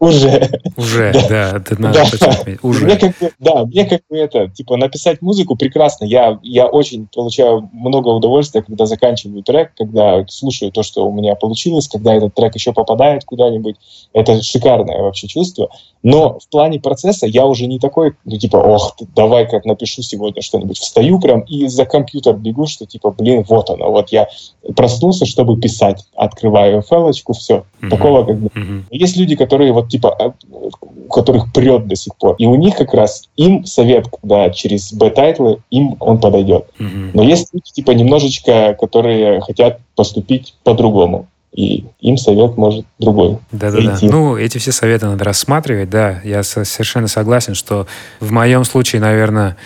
[0.00, 0.48] Уже.
[0.76, 2.36] Уже, да, это надо да.
[2.62, 2.84] Уже.
[2.84, 6.04] Мне как бы, да, мне как бы это, типа, написать музыку прекрасно.
[6.04, 11.34] Я, я очень получаю много удовольствия, когда заканчиваю трек, когда слушаю то, что у меня
[11.34, 13.76] получилось, когда этот трек еще попадает куда-нибудь.
[14.12, 15.68] Это шикарное вообще чувство.
[16.04, 20.42] Но в плане процесса я уже не такой, ну, типа, ох, давай как напишу сегодня
[20.42, 20.78] что-нибудь.
[20.78, 23.90] Встаю прям и за компьютер бегу, что, типа, блин, вот оно.
[23.90, 24.28] Вот я
[24.76, 26.04] проснулся, чтобы писать.
[26.14, 27.64] Открываю FL очку, все.
[27.80, 27.88] Mm-hmm.
[27.88, 28.46] Такого как бы.
[28.48, 28.82] Mm-hmm.
[28.90, 32.36] Есть люди, которые вот типа, у которых прет до сих пор.
[32.38, 36.66] И у них как раз им совет, когда через B-title ы, им он подойдет.
[36.78, 37.10] Mm-hmm.
[37.14, 43.38] Но есть люди, типа, немножечко, которые хотят поступить по-другому и им совет может другой.
[43.52, 43.98] Да-да-да.
[44.02, 46.20] Ну, эти все советы надо рассматривать, да.
[46.22, 47.86] Я совершенно согласен, что
[48.20, 49.56] в моем случае, наверное,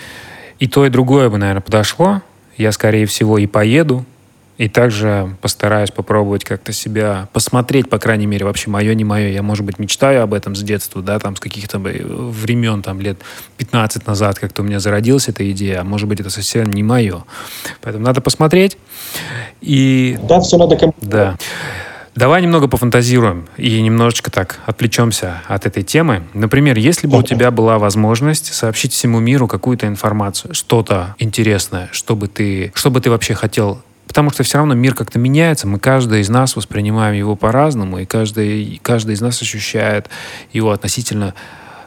[0.59, 2.23] и то, и другое бы, наверное, подошло.
[2.57, 4.05] Я, скорее всего, и поеду,
[4.63, 9.31] и также постараюсь попробовать как-то себя посмотреть, по крайней мере, вообще мое, не мое.
[9.31, 13.19] Я, может быть, мечтаю об этом с детства, да, там, с каких-то времен, там, лет
[13.57, 17.25] 15 назад как-то у меня зародилась эта идея, а может быть, это совсем не мое.
[17.81, 18.79] Поэтому надо посмотреть.
[19.61, 20.17] И...
[20.29, 21.37] Да, все надо Да.
[22.15, 26.23] Давай немного пофантазируем и немножечко так отвлечемся от этой темы.
[26.35, 32.29] Например, если бы у тебя была возможность сообщить всему миру какую-то информацию, что-то интересное, чтобы
[32.29, 33.83] ты, что бы ты вообще хотел
[34.13, 38.05] Потому что все равно мир как-то меняется, мы каждый из нас воспринимаем его по-разному, и
[38.05, 40.11] каждый, каждый из нас ощущает
[40.53, 41.33] его относительно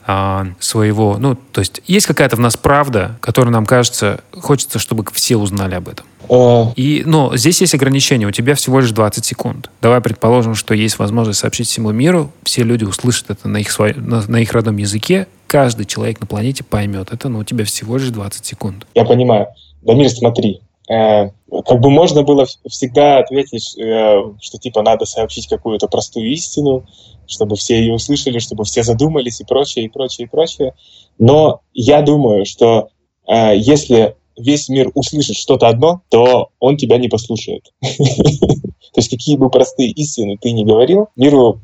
[0.07, 5.05] а, своего, ну, то есть есть какая-то в нас правда, которая нам кажется, хочется, чтобы
[5.13, 6.07] все узнали об этом.
[6.27, 6.71] Э.
[6.75, 9.69] И, но здесь есть ограничение, у тебя всего лишь 20 секунд.
[9.79, 13.93] Давай предположим, что есть возможность сообщить всему миру, все люди услышат это на их, свой,
[13.93, 17.97] на, на их родном языке, каждый человек на планете поймет это, но у тебя всего
[17.97, 18.87] лишь 20 секунд.
[18.95, 19.45] Я понимаю.
[19.83, 25.87] Дамир, смотри, Э, как бы можно было всегда ответить, э, что типа надо сообщить какую-то
[25.87, 26.85] простую истину,
[27.27, 30.73] чтобы все ее услышали, чтобы все задумались и прочее, и прочее, и прочее.
[31.17, 32.89] Но я думаю, что
[33.27, 37.71] э, если весь мир услышит что-то одно, то он тебя не послушает.
[37.81, 41.61] То есть какие бы простые истины ты не говорил, миру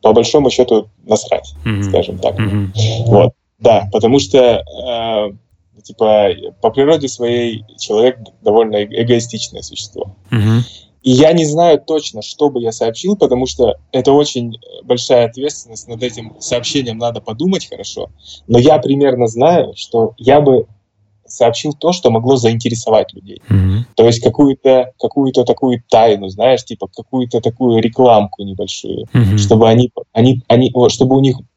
[0.00, 2.36] по большому счету насрать, скажем так.
[3.06, 3.32] Вот.
[3.58, 4.62] Да, потому что
[5.84, 6.30] типа,
[6.60, 10.16] по природе своей человек довольно эгоистичное существо.
[10.30, 10.60] Uh-huh.
[11.02, 15.86] И я не знаю точно, что бы я сообщил, потому что это очень большая ответственность.
[15.86, 18.10] Над этим сообщением надо подумать хорошо.
[18.48, 20.66] Но я примерно знаю, что я бы
[21.26, 23.42] сообщил то, что могло заинтересовать людей.
[23.48, 23.78] Mm-hmm.
[23.96, 29.38] То есть какую-то какую такую тайну, знаешь, типа какую-то такую рекламку небольшую, mm-hmm.
[29.38, 31.53] чтобы они, они, они, чтобы у них, э,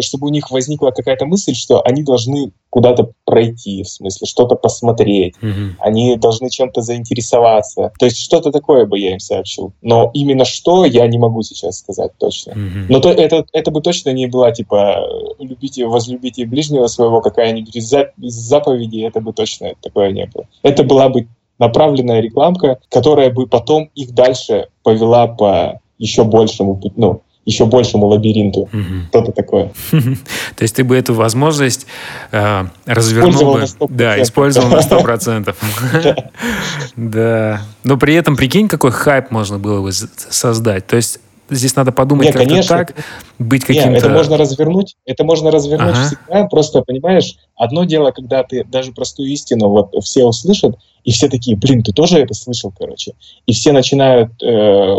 [0.00, 5.34] чтобы у них возникла какая-то мысль, что они должны куда-то пройти, в смысле что-то посмотреть,
[5.40, 5.76] mm-hmm.
[5.80, 7.92] они должны чем-то заинтересоваться.
[7.98, 9.72] То есть что-то такое бы я им сообщил.
[9.80, 12.52] Но именно что я не могу сейчас сказать точно.
[12.52, 12.86] Mm-hmm.
[12.88, 15.02] Но то, это, это бы точно не была типа
[15.38, 20.46] любите, возлюбите ближнего своего какая-нибудь из, из заповедей, это бы точно такое не было.
[20.62, 21.26] Это была бы
[21.58, 28.60] направленная рекламка, которая бы потом их дальше повела по еще большему, ну, еще большему лабиринту.
[28.60, 29.08] Угу.
[29.08, 29.72] Что-то такое.
[29.90, 31.86] То есть ты бы эту возможность
[32.30, 33.64] э, развернул бы...
[33.88, 35.54] Да, использовал на 100%.
[36.96, 37.62] Да.
[37.84, 40.86] Но при этом, прикинь, какой хайп можно было бы создать.
[40.86, 42.76] То есть здесь надо подумать Нет, как-то конечно.
[42.76, 42.94] так,
[43.38, 43.88] быть каким-то...
[43.88, 46.06] Нет, это можно развернуть, это можно развернуть ага.
[46.06, 51.28] всегда, просто, понимаешь, одно дело, когда ты даже простую истину вот все услышат, и все
[51.28, 53.12] такие, блин, ты тоже это слышал, короче.
[53.46, 54.96] И все начинают э,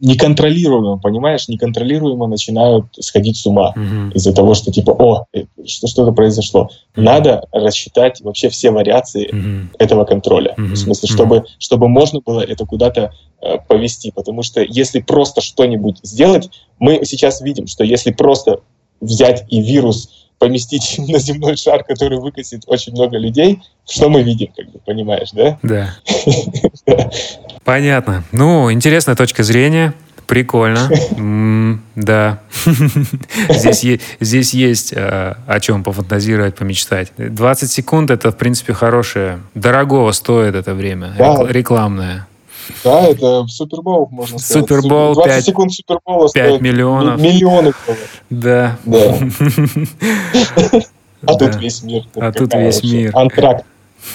[0.00, 4.12] неконтролируемо, понимаешь, неконтролируемо начинают сходить с ума mm-hmm.
[4.14, 6.68] из-за того, что типа, о, э, что что-то произошло.
[6.96, 7.02] Mm-hmm.
[7.02, 9.76] Надо рассчитать вообще все вариации mm-hmm.
[9.78, 10.72] этого контроля, mm-hmm.
[10.72, 11.46] в смысле, чтобы mm-hmm.
[11.58, 17.40] чтобы можно было это куда-то э, повести, потому что если просто что-нибудь сделать, мы сейчас
[17.40, 18.60] видим, что если просто
[19.00, 24.48] взять и вирус поместить на земной шар, который выкосит очень много людей, что мы видим,
[24.54, 25.58] как бы, понимаешь, да?
[25.62, 25.94] Да.
[27.64, 28.24] Понятно.
[28.32, 29.94] Ну, интересная точка зрения.
[30.26, 30.90] Прикольно.
[31.14, 32.40] Mm, да.
[33.50, 37.12] здесь, здесь есть э, о чем пофантазировать, помечтать.
[37.16, 39.40] 20 секунд это, в принципе, хорошее.
[39.54, 41.14] Дорогого стоит это время.
[41.16, 41.46] Да.
[41.48, 42.26] Рекламное.
[42.82, 44.68] Да, это Супербол, можно сказать.
[44.68, 47.20] Супербол 20 5, секунд Супербола 5 миллионов.
[47.20, 47.72] Миллионы.
[48.30, 48.78] Да.
[48.84, 49.18] Да.
[51.26, 52.02] А тут весь мир.
[52.16, 53.10] А тут весь мир.
[53.16, 53.64] Антракт.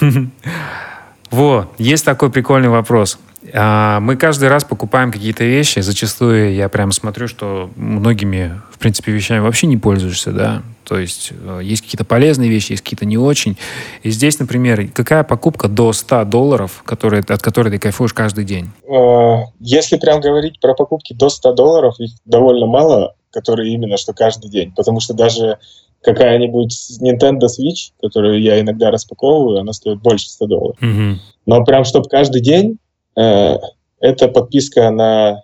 [1.30, 3.18] Во, есть такой прикольный вопрос.
[3.54, 5.80] А, мы каждый раз покупаем какие-то вещи.
[5.80, 10.62] Зачастую я прям смотрю, что многими, в принципе, вещами вообще не пользуешься, да.
[10.84, 13.56] То есть э, есть какие-то полезные вещи, есть какие-то не очень.
[14.02, 18.70] И здесь, например, какая покупка до 100 долларов, которые, от которой ты кайфуешь каждый день?
[18.88, 23.14] Э, если прям говорить про покупки до 100 долларов, их довольно мало.
[23.32, 24.72] которые именно что каждый день.
[24.74, 25.58] Потому что даже
[26.02, 30.76] какая-нибудь Nintendo Switch, которую я иногда распаковываю, она стоит больше 100 долларов.
[30.82, 31.14] Mm-hmm.
[31.46, 32.78] Но прям, чтобы каждый день,
[33.16, 33.56] э,
[34.00, 35.42] это подписка на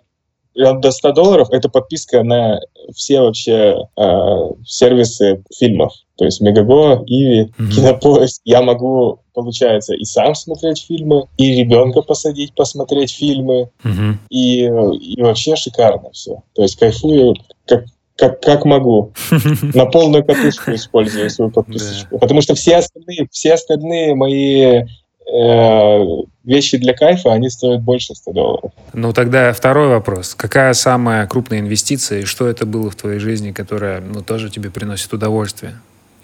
[0.57, 2.59] до 100 долларов это подписка на
[2.95, 5.93] все вообще э, сервисы фильмов.
[6.17, 7.69] То есть Мегаго, Иви, mm-hmm.
[7.75, 8.41] Кинопоиск.
[8.43, 13.69] Я могу, получается, и сам смотреть фильмы, и ребенка посадить посмотреть фильмы.
[13.83, 14.13] Mm-hmm.
[14.29, 16.41] И, и вообще шикарно все.
[16.55, 17.35] То есть кайфую
[17.67, 17.85] как,
[18.17, 19.13] как, как могу.
[19.73, 22.19] На полную катушку использую свою подписочку.
[22.19, 24.83] Потому что все остальные, все остальные мои
[25.29, 26.05] Э,
[26.45, 28.71] вещи для кайфа, они стоят больше 100 долларов.
[28.93, 30.35] Ну, тогда второй вопрос.
[30.35, 34.69] Какая самая крупная инвестиция и что это было в твоей жизни, которая ну, тоже тебе
[34.71, 35.73] приносит удовольствие?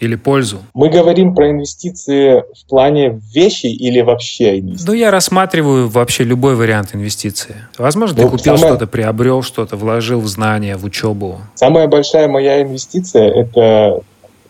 [0.04, 0.60] Или пользу?
[0.74, 4.88] Мы говорим про инвестиции в плане вещи или вообще инвестиции?
[4.88, 7.56] Ну, я рассматриваю вообще любой вариант инвестиции.
[7.78, 8.76] Возможно, ну, ты купил самое...
[8.76, 11.40] что-то, приобрел что-то, вложил в знания, в учебу.
[11.56, 14.02] Самая большая моя инвестиция— это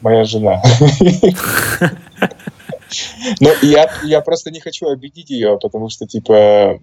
[0.02, 0.62] моя жена.
[3.40, 6.80] Но я, я просто не хочу обидеть ее, потому что, типа,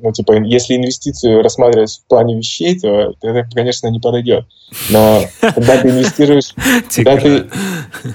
[0.00, 4.44] ну, типа, если инвестицию рассматривать в плане вещей, то это, конечно, не подойдет.
[4.90, 6.54] Но когда ты инвестируешь,
[6.94, 7.48] когда ты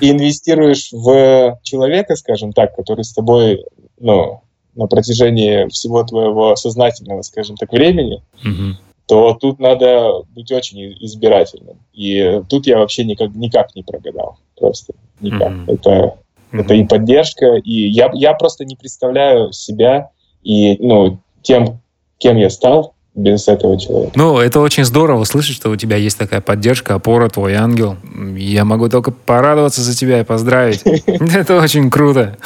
[0.01, 3.63] инвестируешь в человека, скажем так, который с тобой,
[3.99, 4.41] ну,
[4.75, 8.23] на протяжении всего твоего сознательного, скажем так, времени,
[9.05, 11.77] то тут надо быть очень избирательным.
[11.93, 14.37] И тут я вообще никак, никак не прогадал.
[14.55, 15.51] Просто никак.
[15.67, 16.17] Это
[16.53, 16.61] Mm-hmm.
[16.61, 20.11] Это и поддержка, и я, я просто не представляю себя
[20.43, 21.79] и ну, тем,
[22.17, 24.13] кем я стал, без этого человека.
[24.15, 27.97] Ну, это очень здорово слышать, что у тебя есть такая поддержка, опора, твой ангел.
[28.35, 30.81] Я могу только порадоваться за тебя и поздравить.
[30.85, 32.37] Это очень круто.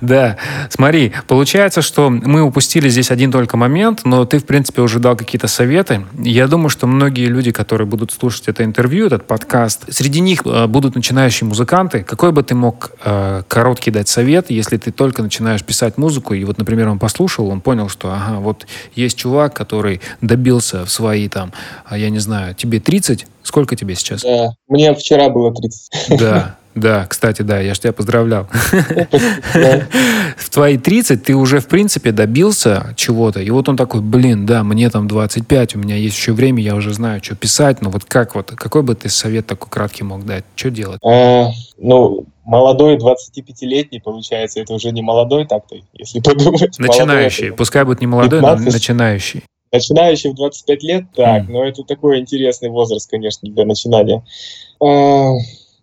[0.00, 0.36] Да,
[0.70, 5.16] смотри, получается, что мы упустили здесь один только момент, но ты, в принципе, уже дал
[5.16, 6.04] какие-то советы.
[6.18, 10.66] Я думаю, что многие люди, которые будут слушать это интервью, этот подкаст, среди них э,
[10.66, 12.02] будут начинающие музыканты.
[12.02, 16.44] Какой бы ты мог э, короткий дать совет, если ты только начинаешь писать музыку, и
[16.44, 21.28] вот, например, он послушал, он понял, что, ага, вот есть чувак, который добился в свои
[21.28, 21.52] там,
[21.84, 24.22] а я не знаю, тебе 30, сколько тебе сейчас?
[24.22, 26.18] Да, мне вчера было 30.
[26.18, 28.48] Да, Да, кстати, да, я же тебя поздравлял.
[30.36, 33.40] В твои 30 ты уже, в принципе, добился чего-то.
[33.40, 36.74] И вот он такой, блин, да, мне там 25, у меня есть еще время, я
[36.74, 37.80] уже знаю, что писать.
[37.80, 40.44] Но вот как вот, какой бы ты совет такой краткий мог дать?
[40.56, 40.98] Что делать?
[41.04, 46.78] А, ну, молодой 25-летний, получается, это уже не молодой так-то, если подумать.
[46.78, 47.52] Начинающий.
[47.52, 48.66] Пускай будет не молодой, 15.
[48.66, 49.44] но начинающий.
[49.72, 54.22] Начинающий в 25 лет, так, но это такой интересный возраст, конечно, для начинания.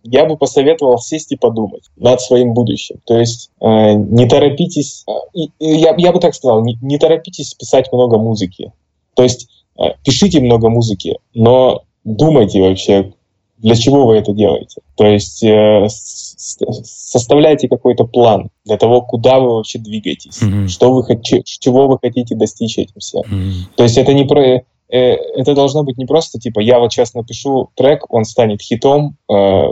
[0.04, 2.96] Я бы посоветовал сесть и подумать над своим будущим.
[3.06, 5.04] То есть э, не торопитесь,
[5.36, 8.72] э, я, я бы так сказал, не, не торопитесь писать много музыки.
[9.14, 9.48] То есть
[9.78, 13.12] э, пишите много музыки, но думайте вообще,
[13.58, 14.80] для чего вы это делаете.
[14.96, 20.68] То есть э, составляйте какой-то план для того, куда вы вообще двигаетесь, mm-hmm.
[20.68, 23.22] что вы, чего вы хотите достичь этим всем.
[23.22, 23.76] Mm-hmm.
[23.76, 27.14] То есть это не про э, это должно быть не просто типа я вот сейчас
[27.14, 29.62] напишу трек, он станет хитом, э,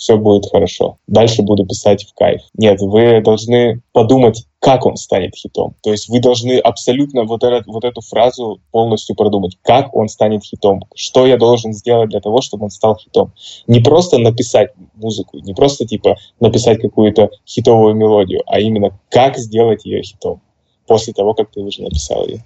[0.00, 0.96] все будет хорошо.
[1.06, 2.40] Дальше буду писать в кайф.
[2.56, 5.74] Нет, вы должны подумать, как он станет хитом.
[5.82, 10.42] То есть вы должны абсолютно вот, этот, вот эту фразу полностью продумать, как он станет
[10.42, 13.34] хитом, что я должен сделать для того, чтобы он стал хитом.
[13.66, 19.84] Не просто написать музыку, не просто типа написать какую-то хитовую мелодию, а именно как сделать
[19.84, 20.40] ее хитом
[20.86, 22.42] после того, как ты уже написал ее.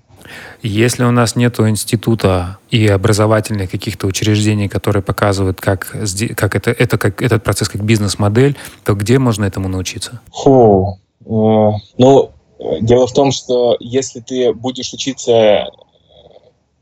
[0.62, 5.95] Если у нас нет института и образовательных каких-то учреждений, которые показывают, как,
[6.36, 10.20] как, это, это, как этот процесс как бизнес-модель, то где можно этому научиться?
[10.32, 10.99] Фу.
[11.27, 12.31] Э, ну,
[12.81, 15.66] дело в том, что если ты будешь учиться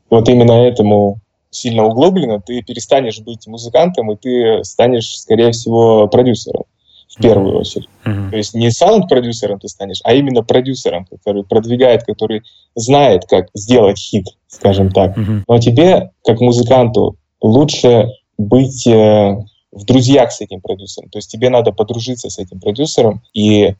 [0.09, 1.19] вот именно этому
[1.49, 6.63] сильно углубленно, ты перестанешь быть музыкантом, и ты станешь, скорее всего, продюсером
[7.07, 7.87] в первую очередь.
[8.05, 8.29] Mm-hmm.
[8.31, 12.43] То есть не саунд-продюсером ты станешь, а именно продюсером, который продвигает, который
[12.75, 15.17] знает, как сделать хит, скажем так.
[15.17, 15.43] Mm-hmm.
[15.47, 19.35] Но тебе, как музыканту, лучше быть э,
[19.73, 21.09] в друзьях с этим продюсером.
[21.09, 23.75] То есть тебе надо подружиться с этим продюсером и э,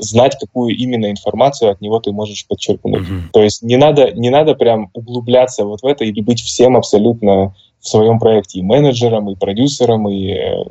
[0.00, 3.02] знать, какую именно информацию от него ты можешь подчеркнуть.
[3.02, 3.30] Mm-hmm.
[3.32, 7.54] То есть не надо, не надо прям углубляться вот в это и быть всем абсолютно
[7.80, 10.64] в своем проекте и менеджером, и продюсером, и э,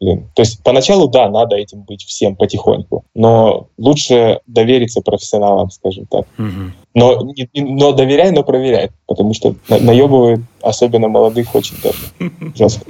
[0.00, 0.28] блин.
[0.34, 6.26] То есть поначалу, да, надо этим быть всем потихоньку, но лучше довериться профессионалам, скажем так.
[6.38, 6.72] Угу.
[6.94, 11.98] Но, но доверяй, но проверяй, потому что на, наебывают, особенно молодых, очень даже
[12.54, 12.84] жестко.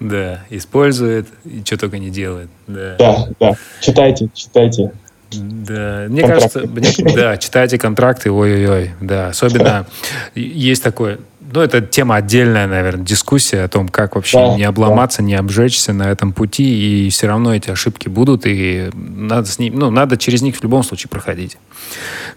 [0.00, 2.48] Да, использует и что только не делает.
[2.66, 3.54] Да, да, да.
[3.80, 4.92] читайте, читайте.
[5.32, 6.60] Да, мне контракты.
[6.60, 9.86] кажется, мне, да, читайте контракты, ой-ой-ой, да, особенно
[10.34, 11.18] есть такое,
[11.56, 15.24] Ну, это тема отдельная, наверное, дискуссия о том, как вообще да, не обломаться, да.
[15.24, 19.78] не обжечься на этом пути, и все равно эти ошибки будут, и надо с ним,
[19.78, 21.56] ну, надо через них в любом случае проходить.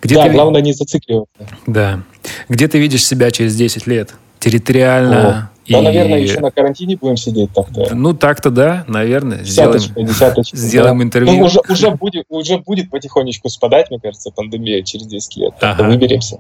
[0.01, 0.29] Где да, ты...
[0.29, 1.49] главное не зацикливаться.
[1.67, 1.99] Да.
[2.47, 4.13] Где ты видишь себя через 10 лет?
[4.39, 5.83] Территориально, да, и...
[5.83, 7.93] наверное, еще на карантине будем сидеть так-то.
[7.93, 9.39] Ну, так-то да, наверное.
[9.39, 10.57] Десяточка, сделаем, десяточка.
[10.69, 11.03] Сделаем да.
[11.03, 11.33] интервью.
[11.33, 15.53] Ну, уже, уже, будет, уже будет потихонечку спадать, мне кажется, пандемия через 10 лет.
[15.61, 15.83] Ага.
[15.83, 16.39] Выберемся.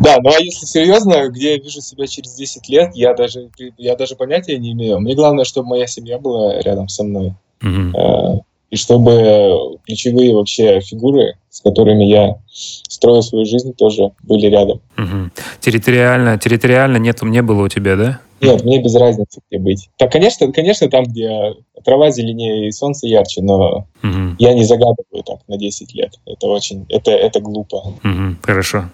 [0.00, 3.48] Да, ну а если серьезно, где я вижу себя через 10 лет, я даже,
[3.78, 5.00] я даже понятия не имею.
[5.00, 7.34] Мне главное, чтобы моя семья была рядом со мной.
[7.62, 8.44] Угу
[8.74, 14.80] и чтобы ключевые вообще фигуры, с которыми я строю свою жизнь, тоже были рядом.
[14.98, 15.30] Угу.
[15.60, 18.20] Территориально, территориально нету, не было у тебя, да?
[18.44, 19.88] Нет, мне без разницы, где быть.
[19.96, 21.54] Так, конечно, конечно, там, где
[21.84, 24.36] трава зеленее и солнце ярче, но угу.
[24.38, 26.14] я не загадываю так на 10 лет.
[26.26, 27.76] Это очень, это, это глупо.
[28.02, 28.84] Угу, хорошо.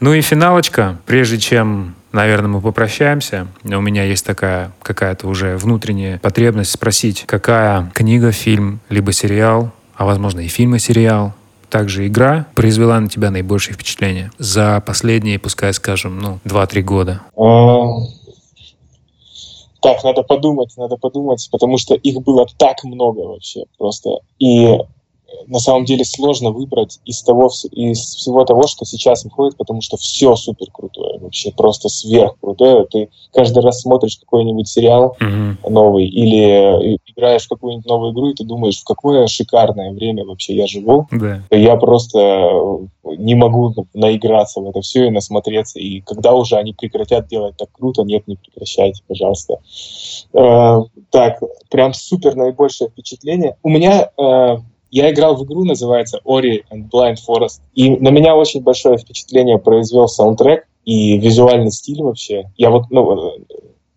[0.00, 3.46] Ну и финалочка, прежде чем наверное, мы попрощаемся.
[3.62, 10.06] У меня есть такая какая-то уже внутренняя потребность спросить, какая книга, фильм, либо сериал, а
[10.06, 11.34] возможно и фильм и сериал,
[11.68, 17.20] также игра произвела на тебя наибольшее впечатление за последние, пускай скажем, ну, 2-3 года?
[19.86, 24.18] Так, надо подумать, надо подумать, потому что их было так много вообще просто.
[24.40, 24.80] И
[25.46, 29.96] на самом деле сложно выбрать из того из всего того, что сейчас выходит, потому что
[29.96, 32.86] все супер крутое, вообще просто сверх крутое.
[32.86, 35.70] Ты каждый раз смотришь какой-нибудь сериал mm-hmm.
[35.70, 40.54] новый или играешь в какую-нибудь новую игру, и ты думаешь, в какое шикарное время вообще
[40.54, 41.06] я живу.
[41.12, 41.40] Yeah.
[41.50, 45.78] Я просто не могу наиграться в это все и насмотреться.
[45.78, 49.58] И когда уже они прекратят делать так круто, нет, не прекращайте, пожалуйста.
[50.32, 50.80] Э,
[51.10, 53.56] так, прям супер наибольшее впечатление.
[53.62, 54.56] У меня э,
[54.96, 59.58] я играл в игру, называется Ori and Blind Forest, и на меня очень большое впечатление
[59.58, 62.50] произвел саундтрек и визуальный стиль вообще.
[62.56, 63.34] Я вот, ну,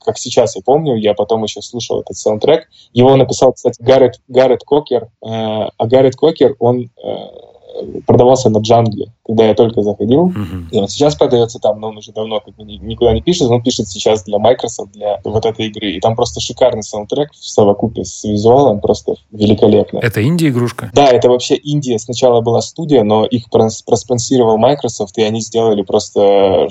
[0.03, 2.67] как сейчас я помню, я потом еще слушал этот саундтрек.
[2.91, 7.15] Его написал, кстати, Гаррет, Гаррет Кокер, э, а Гаррет Кокер, он э,
[8.05, 10.29] продавался на джангле, когда я только заходил.
[10.29, 10.69] Uh-huh.
[10.71, 13.51] И он сейчас продается там, но он уже давно как бы никуда не пишет.
[13.51, 15.91] Он пишет сейчас для Microsoft, для вот этой игры.
[15.91, 19.99] И там просто шикарный саундтрек в совокупе с визуалом, просто великолепно.
[19.99, 20.89] Это инди-игрушка?
[20.93, 21.99] Да, это вообще Индия.
[21.99, 26.67] Сначала была студия, но их проспонсировал Microsoft, и они сделали просто,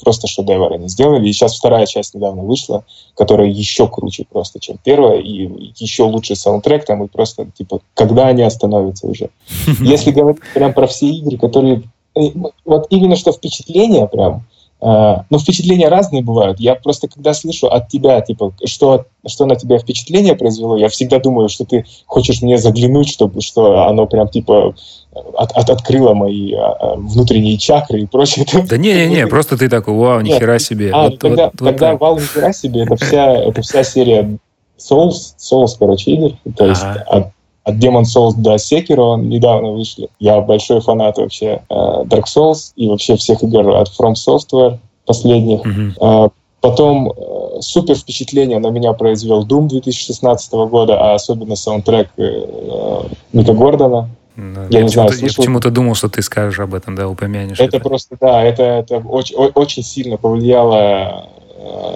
[0.00, 0.72] просто шедевр.
[0.72, 1.28] Они сделали.
[1.28, 2.84] И сейчас вторая часть недавно вышла,
[3.16, 8.26] которая еще круче просто, чем первая, и еще лучше саундтрек там, и просто, типа, когда
[8.26, 9.30] они остановятся уже.
[9.80, 11.84] Если говорить прям про все игры, которые...
[12.14, 12.20] Э,
[12.64, 14.44] вот именно что впечатления прям,
[14.82, 16.58] Uh, ну, впечатления разные бывают.
[16.58, 21.20] Я просто, когда слышу от тебя, типа, что, что на тебя впечатление произвело, я всегда
[21.20, 24.74] думаю, что ты хочешь мне заглянуть, чтобы что оно прям, типа,
[25.12, 28.44] от, от, открыло мои а, внутренние чакры и прочее.
[28.68, 30.90] Да не-не-не, просто ты такой, вау, нихера себе.
[30.92, 34.36] А, вот, тогда, вот, тогда вот вау, нихера себе, это вся, это вся серия
[34.78, 36.32] Souls, Souls, короче, игр.
[36.56, 37.28] То есть от
[37.64, 40.08] от Demon Souls до Sekiro недавно вышли.
[40.18, 45.64] Я большой фанат вообще э, Dark Souls и вообще всех игр от From Software последних.
[45.64, 46.32] Mm-hmm.
[46.62, 53.02] Потом э, супер впечатление на меня произвел Doom 2016 года, а особенно саундтрек э,
[53.32, 54.08] Мика Гордона.
[54.36, 55.26] Ну, я, я не знаю, слышал...
[55.26, 57.58] Я почему-то думал, что ты скажешь об этом, да, упомянешь.
[57.58, 57.80] Это, это.
[57.80, 61.28] просто, да, это, это очень, очень сильно повлияло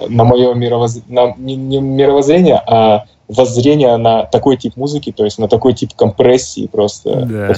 [0.09, 0.99] на мое мировоз...
[1.07, 5.93] на, не, не мировоззрение, а воззрение на такой тип музыки, то есть на такой тип
[5.95, 7.25] компрессии просто.
[7.25, 7.55] Да.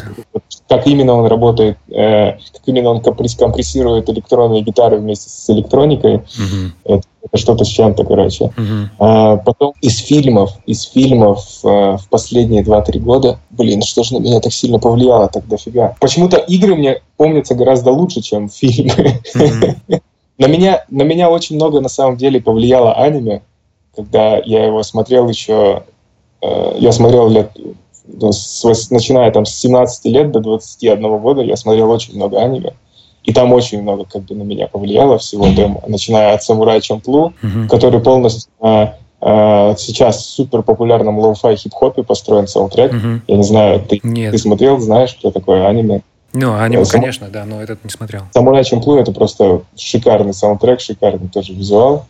[0.67, 6.17] Как именно он работает, э, как именно он компрессирует электронные гитары вместе с электроникой.
[6.17, 6.71] Угу.
[6.85, 8.45] Это, это что-то с чем-то, короче.
[8.45, 8.89] Угу.
[8.99, 14.19] А, потом из фильмов, из фильмов э, в последние 2-3 года, блин, что же на
[14.19, 15.95] меня так сильно повлияло так дофига.
[15.99, 19.21] Почему-то игры мне помнятся гораздо лучше, чем фильмы.
[19.35, 20.01] Угу.
[20.39, 23.41] На меня, на меня очень много на самом деле повлияло аниме
[23.99, 25.83] когда я его смотрел еще,
[26.41, 27.51] э, я смотрел лет,
[28.05, 32.73] ну, с, начиная там с 17 лет до 21 года, я смотрел очень много аниме.
[33.23, 37.33] И там очень много как бы на меня повлияло всего, там, начиная от «Самурай Чамплу»,
[37.43, 37.67] mm-hmm.
[37.67, 38.87] который полностью э,
[39.21, 42.93] э, сейчас супер популярном lo-fi хип-хопе построен саундтрек.
[42.93, 43.21] Mm-hmm.
[43.27, 44.31] Я не знаю, ты, Нет.
[44.31, 46.01] ты смотрел, знаешь, что такое аниме?
[46.39, 47.01] Ну, аниме, Сам...
[47.01, 48.23] конечно, да, но этот не смотрел.
[48.33, 52.05] «Самурай Чамплу»— это просто шикарный саундтрек, шикарный тоже визуал.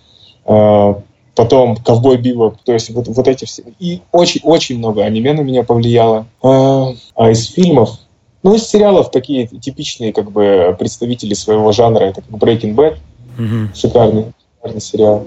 [0.45, 0.93] Э,
[1.35, 3.63] потом «Ковбой Бибоп», то есть вот, вот эти все.
[3.79, 6.27] И очень-очень много аниме на меня повлияло.
[6.43, 7.97] А, а из фильмов,
[8.43, 12.97] ну, из сериалов такие типичные как бы представители своего жанра, это как Breaking Bad,
[13.37, 13.75] mm-hmm.
[13.75, 14.25] шикарный,
[14.57, 15.25] шикарный сериал.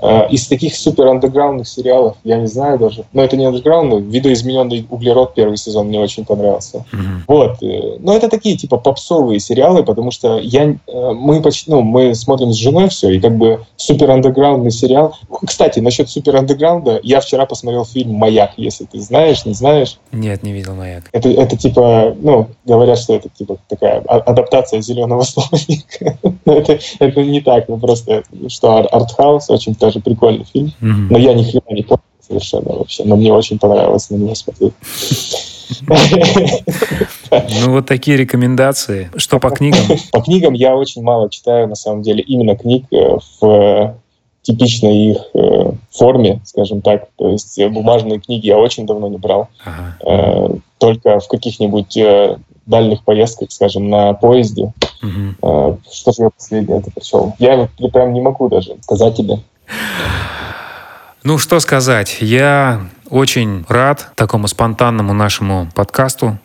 [0.00, 4.86] Э, из таких супер андеграундных сериалов, я не знаю даже, но это не андеграундный, видоизмененный
[4.88, 6.84] углерод первый сезон мне очень понравился.
[6.92, 7.20] Mm-hmm.
[7.26, 7.62] Вот.
[7.62, 10.76] Э, но это такие типа попсовые сериалы, потому что я, э,
[11.12, 15.16] мы почти, ну, мы смотрим с женой все, и как бы супер андеграундный сериал.
[15.44, 19.98] Кстати, насчет супер андеграунда, я вчера посмотрел фильм «Маяк», если ты знаешь, не знаешь.
[20.12, 21.04] Нет, не видел «Маяк».
[21.12, 26.18] Это, это типа, ну, говорят, что это типа такая а, адаптация «Зеленого слоника».
[26.44, 30.72] но это, это не так, ну просто, что артхаус очень тоже прикольный фильм.
[30.80, 31.06] Mm-hmm.
[31.10, 33.04] Но я ни хрена не помню совершенно вообще.
[33.04, 34.74] Но мне очень понравилось на него смотреть.
[37.30, 39.10] Ну, вот такие рекомендации.
[39.16, 39.80] Что по книгам?
[40.12, 43.94] По книгам я очень мало читаю, на самом деле, именно книг э, в
[44.42, 47.08] типичной их э, форме, скажем так.
[47.16, 49.48] То есть бумажные книги я очень давно не брал.
[49.64, 49.96] Ага.
[50.00, 50.48] Э,
[50.78, 51.98] только в каких-нибудь
[52.66, 54.72] дальних поездках, скажем, на поезде.
[55.02, 55.78] Угу.
[55.90, 57.34] Что же я последнее это прочел?
[57.38, 59.38] Я прям не могу даже сказать тебе.
[61.24, 62.18] Ну, что сказать.
[62.20, 66.38] Я очень рад такому спонтанному нашему подкасту.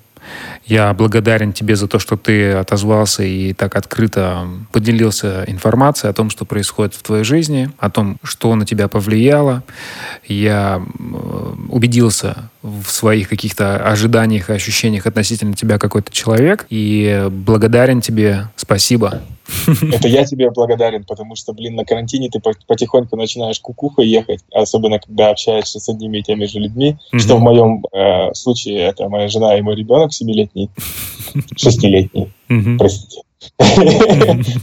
[0.65, 6.29] Я благодарен тебе за то, что ты отозвался и так открыто поделился информацией о том,
[6.29, 9.63] что происходит в твоей жизни, о том, что на тебя повлияло.
[10.25, 10.81] Я
[11.69, 16.65] убедился в своих каких-то ожиданиях и ощущениях относительно тебя какой-то человек.
[16.69, 18.47] И благодарен тебе.
[18.55, 19.21] Спасибо.
[19.67, 24.99] Это я тебе благодарен, потому что, блин, на карантине ты потихоньку начинаешь кукухой ехать, особенно
[24.99, 27.19] когда общаешься с одними и теми же людьми, mm-hmm.
[27.19, 30.69] что в моем э, случае это моя жена и мой ребенок семилетний,
[31.57, 32.77] шестилетний, mm-hmm.
[32.77, 33.21] простите.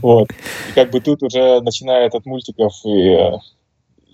[0.01, 0.31] Вот.
[0.71, 3.19] И как бы тут уже начинает от мультиков и,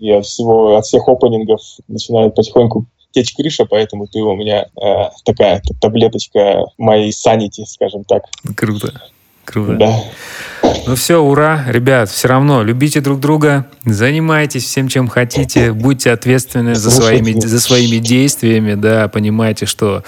[0.00, 5.08] и от всего, от всех опенингов начинает потихоньку течь крыша, поэтому ты у меня э,
[5.24, 8.24] такая таблеточка моей санити, скажем так.
[8.54, 8.92] Круто.
[9.46, 9.74] Круто.
[9.74, 10.02] Да.
[10.86, 16.74] Ну все, ура, ребят, все равно любите друг друга, занимайтесь всем, чем хотите, будьте ответственны
[16.74, 20.04] за своими, за своими действиями, да, понимайте, что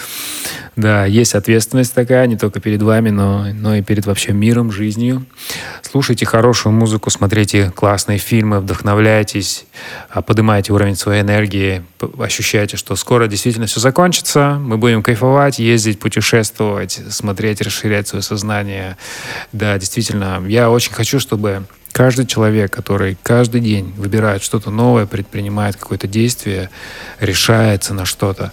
[0.78, 5.27] да, есть ответственность такая, не только перед вами, но, но и перед вообще миром, жизнью.
[5.82, 9.66] Слушайте хорошую музыку, смотрите классные фильмы, вдохновляйтесь,
[10.09, 11.82] а, поднимайте уровень своей энергии,
[12.20, 18.97] ощущайте, что скоро действительно все закончится, мы будем кайфовать, ездить, путешествовать, смотреть, расширять свое сознание.
[19.53, 25.77] Да, действительно, я очень хочу, чтобы каждый человек, который каждый день выбирает что-то новое, предпринимает
[25.77, 26.71] какое-то действие,
[27.21, 28.53] решается на что-то,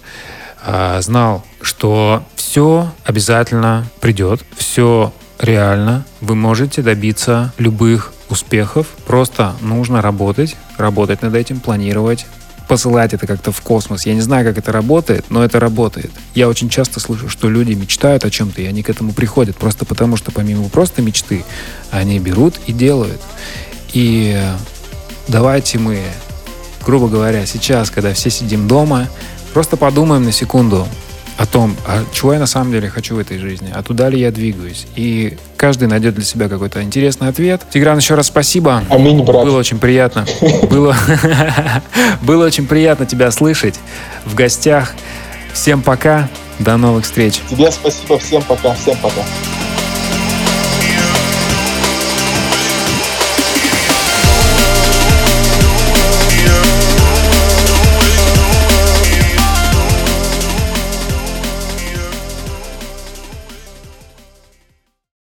[0.64, 10.02] а, знал, что все обязательно придет, все реально, вы можете добиться любых успехов, просто нужно
[10.02, 12.26] работать, работать над этим, планировать,
[12.66, 14.06] посылать это как-то в космос.
[14.06, 16.10] Я не знаю, как это работает, но это работает.
[16.34, 19.84] Я очень часто слышу, что люди мечтают о чем-то, и они к этому приходят, просто
[19.84, 21.44] потому что помимо просто мечты,
[21.90, 23.20] они берут и делают.
[23.92, 24.40] И
[25.28, 26.00] давайте мы,
[26.84, 29.08] грубо говоря, сейчас, когда все сидим дома,
[29.56, 30.86] Просто подумаем на секунду
[31.36, 34.18] о том, а чего я на самом деле хочу в этой жизни, а туда ли
[34.18, 34.86] я двигаюсь.
[34.96, 37.62] И каждый найдет для себя какой-то интересный ответ.
[37.70, 38.82] Тигран, еще раз спасибо.
[38.88, 39.44] Аминь, брат.
[39.44, 40.26] Было очень приятно.
[40.70, 40.96] Было,
[42.22, 43.74] было очень приятно тебя слышать
[44.24, 44.94] в гостях.
[45.52, 46.28] Всем пока.
[46.58, 47.40] До новых встреч.
[47.50, 48.18] Тебе спасибо.
[48.18, 48.74] Всем пока.
[48.74, 49.22] Всем пока.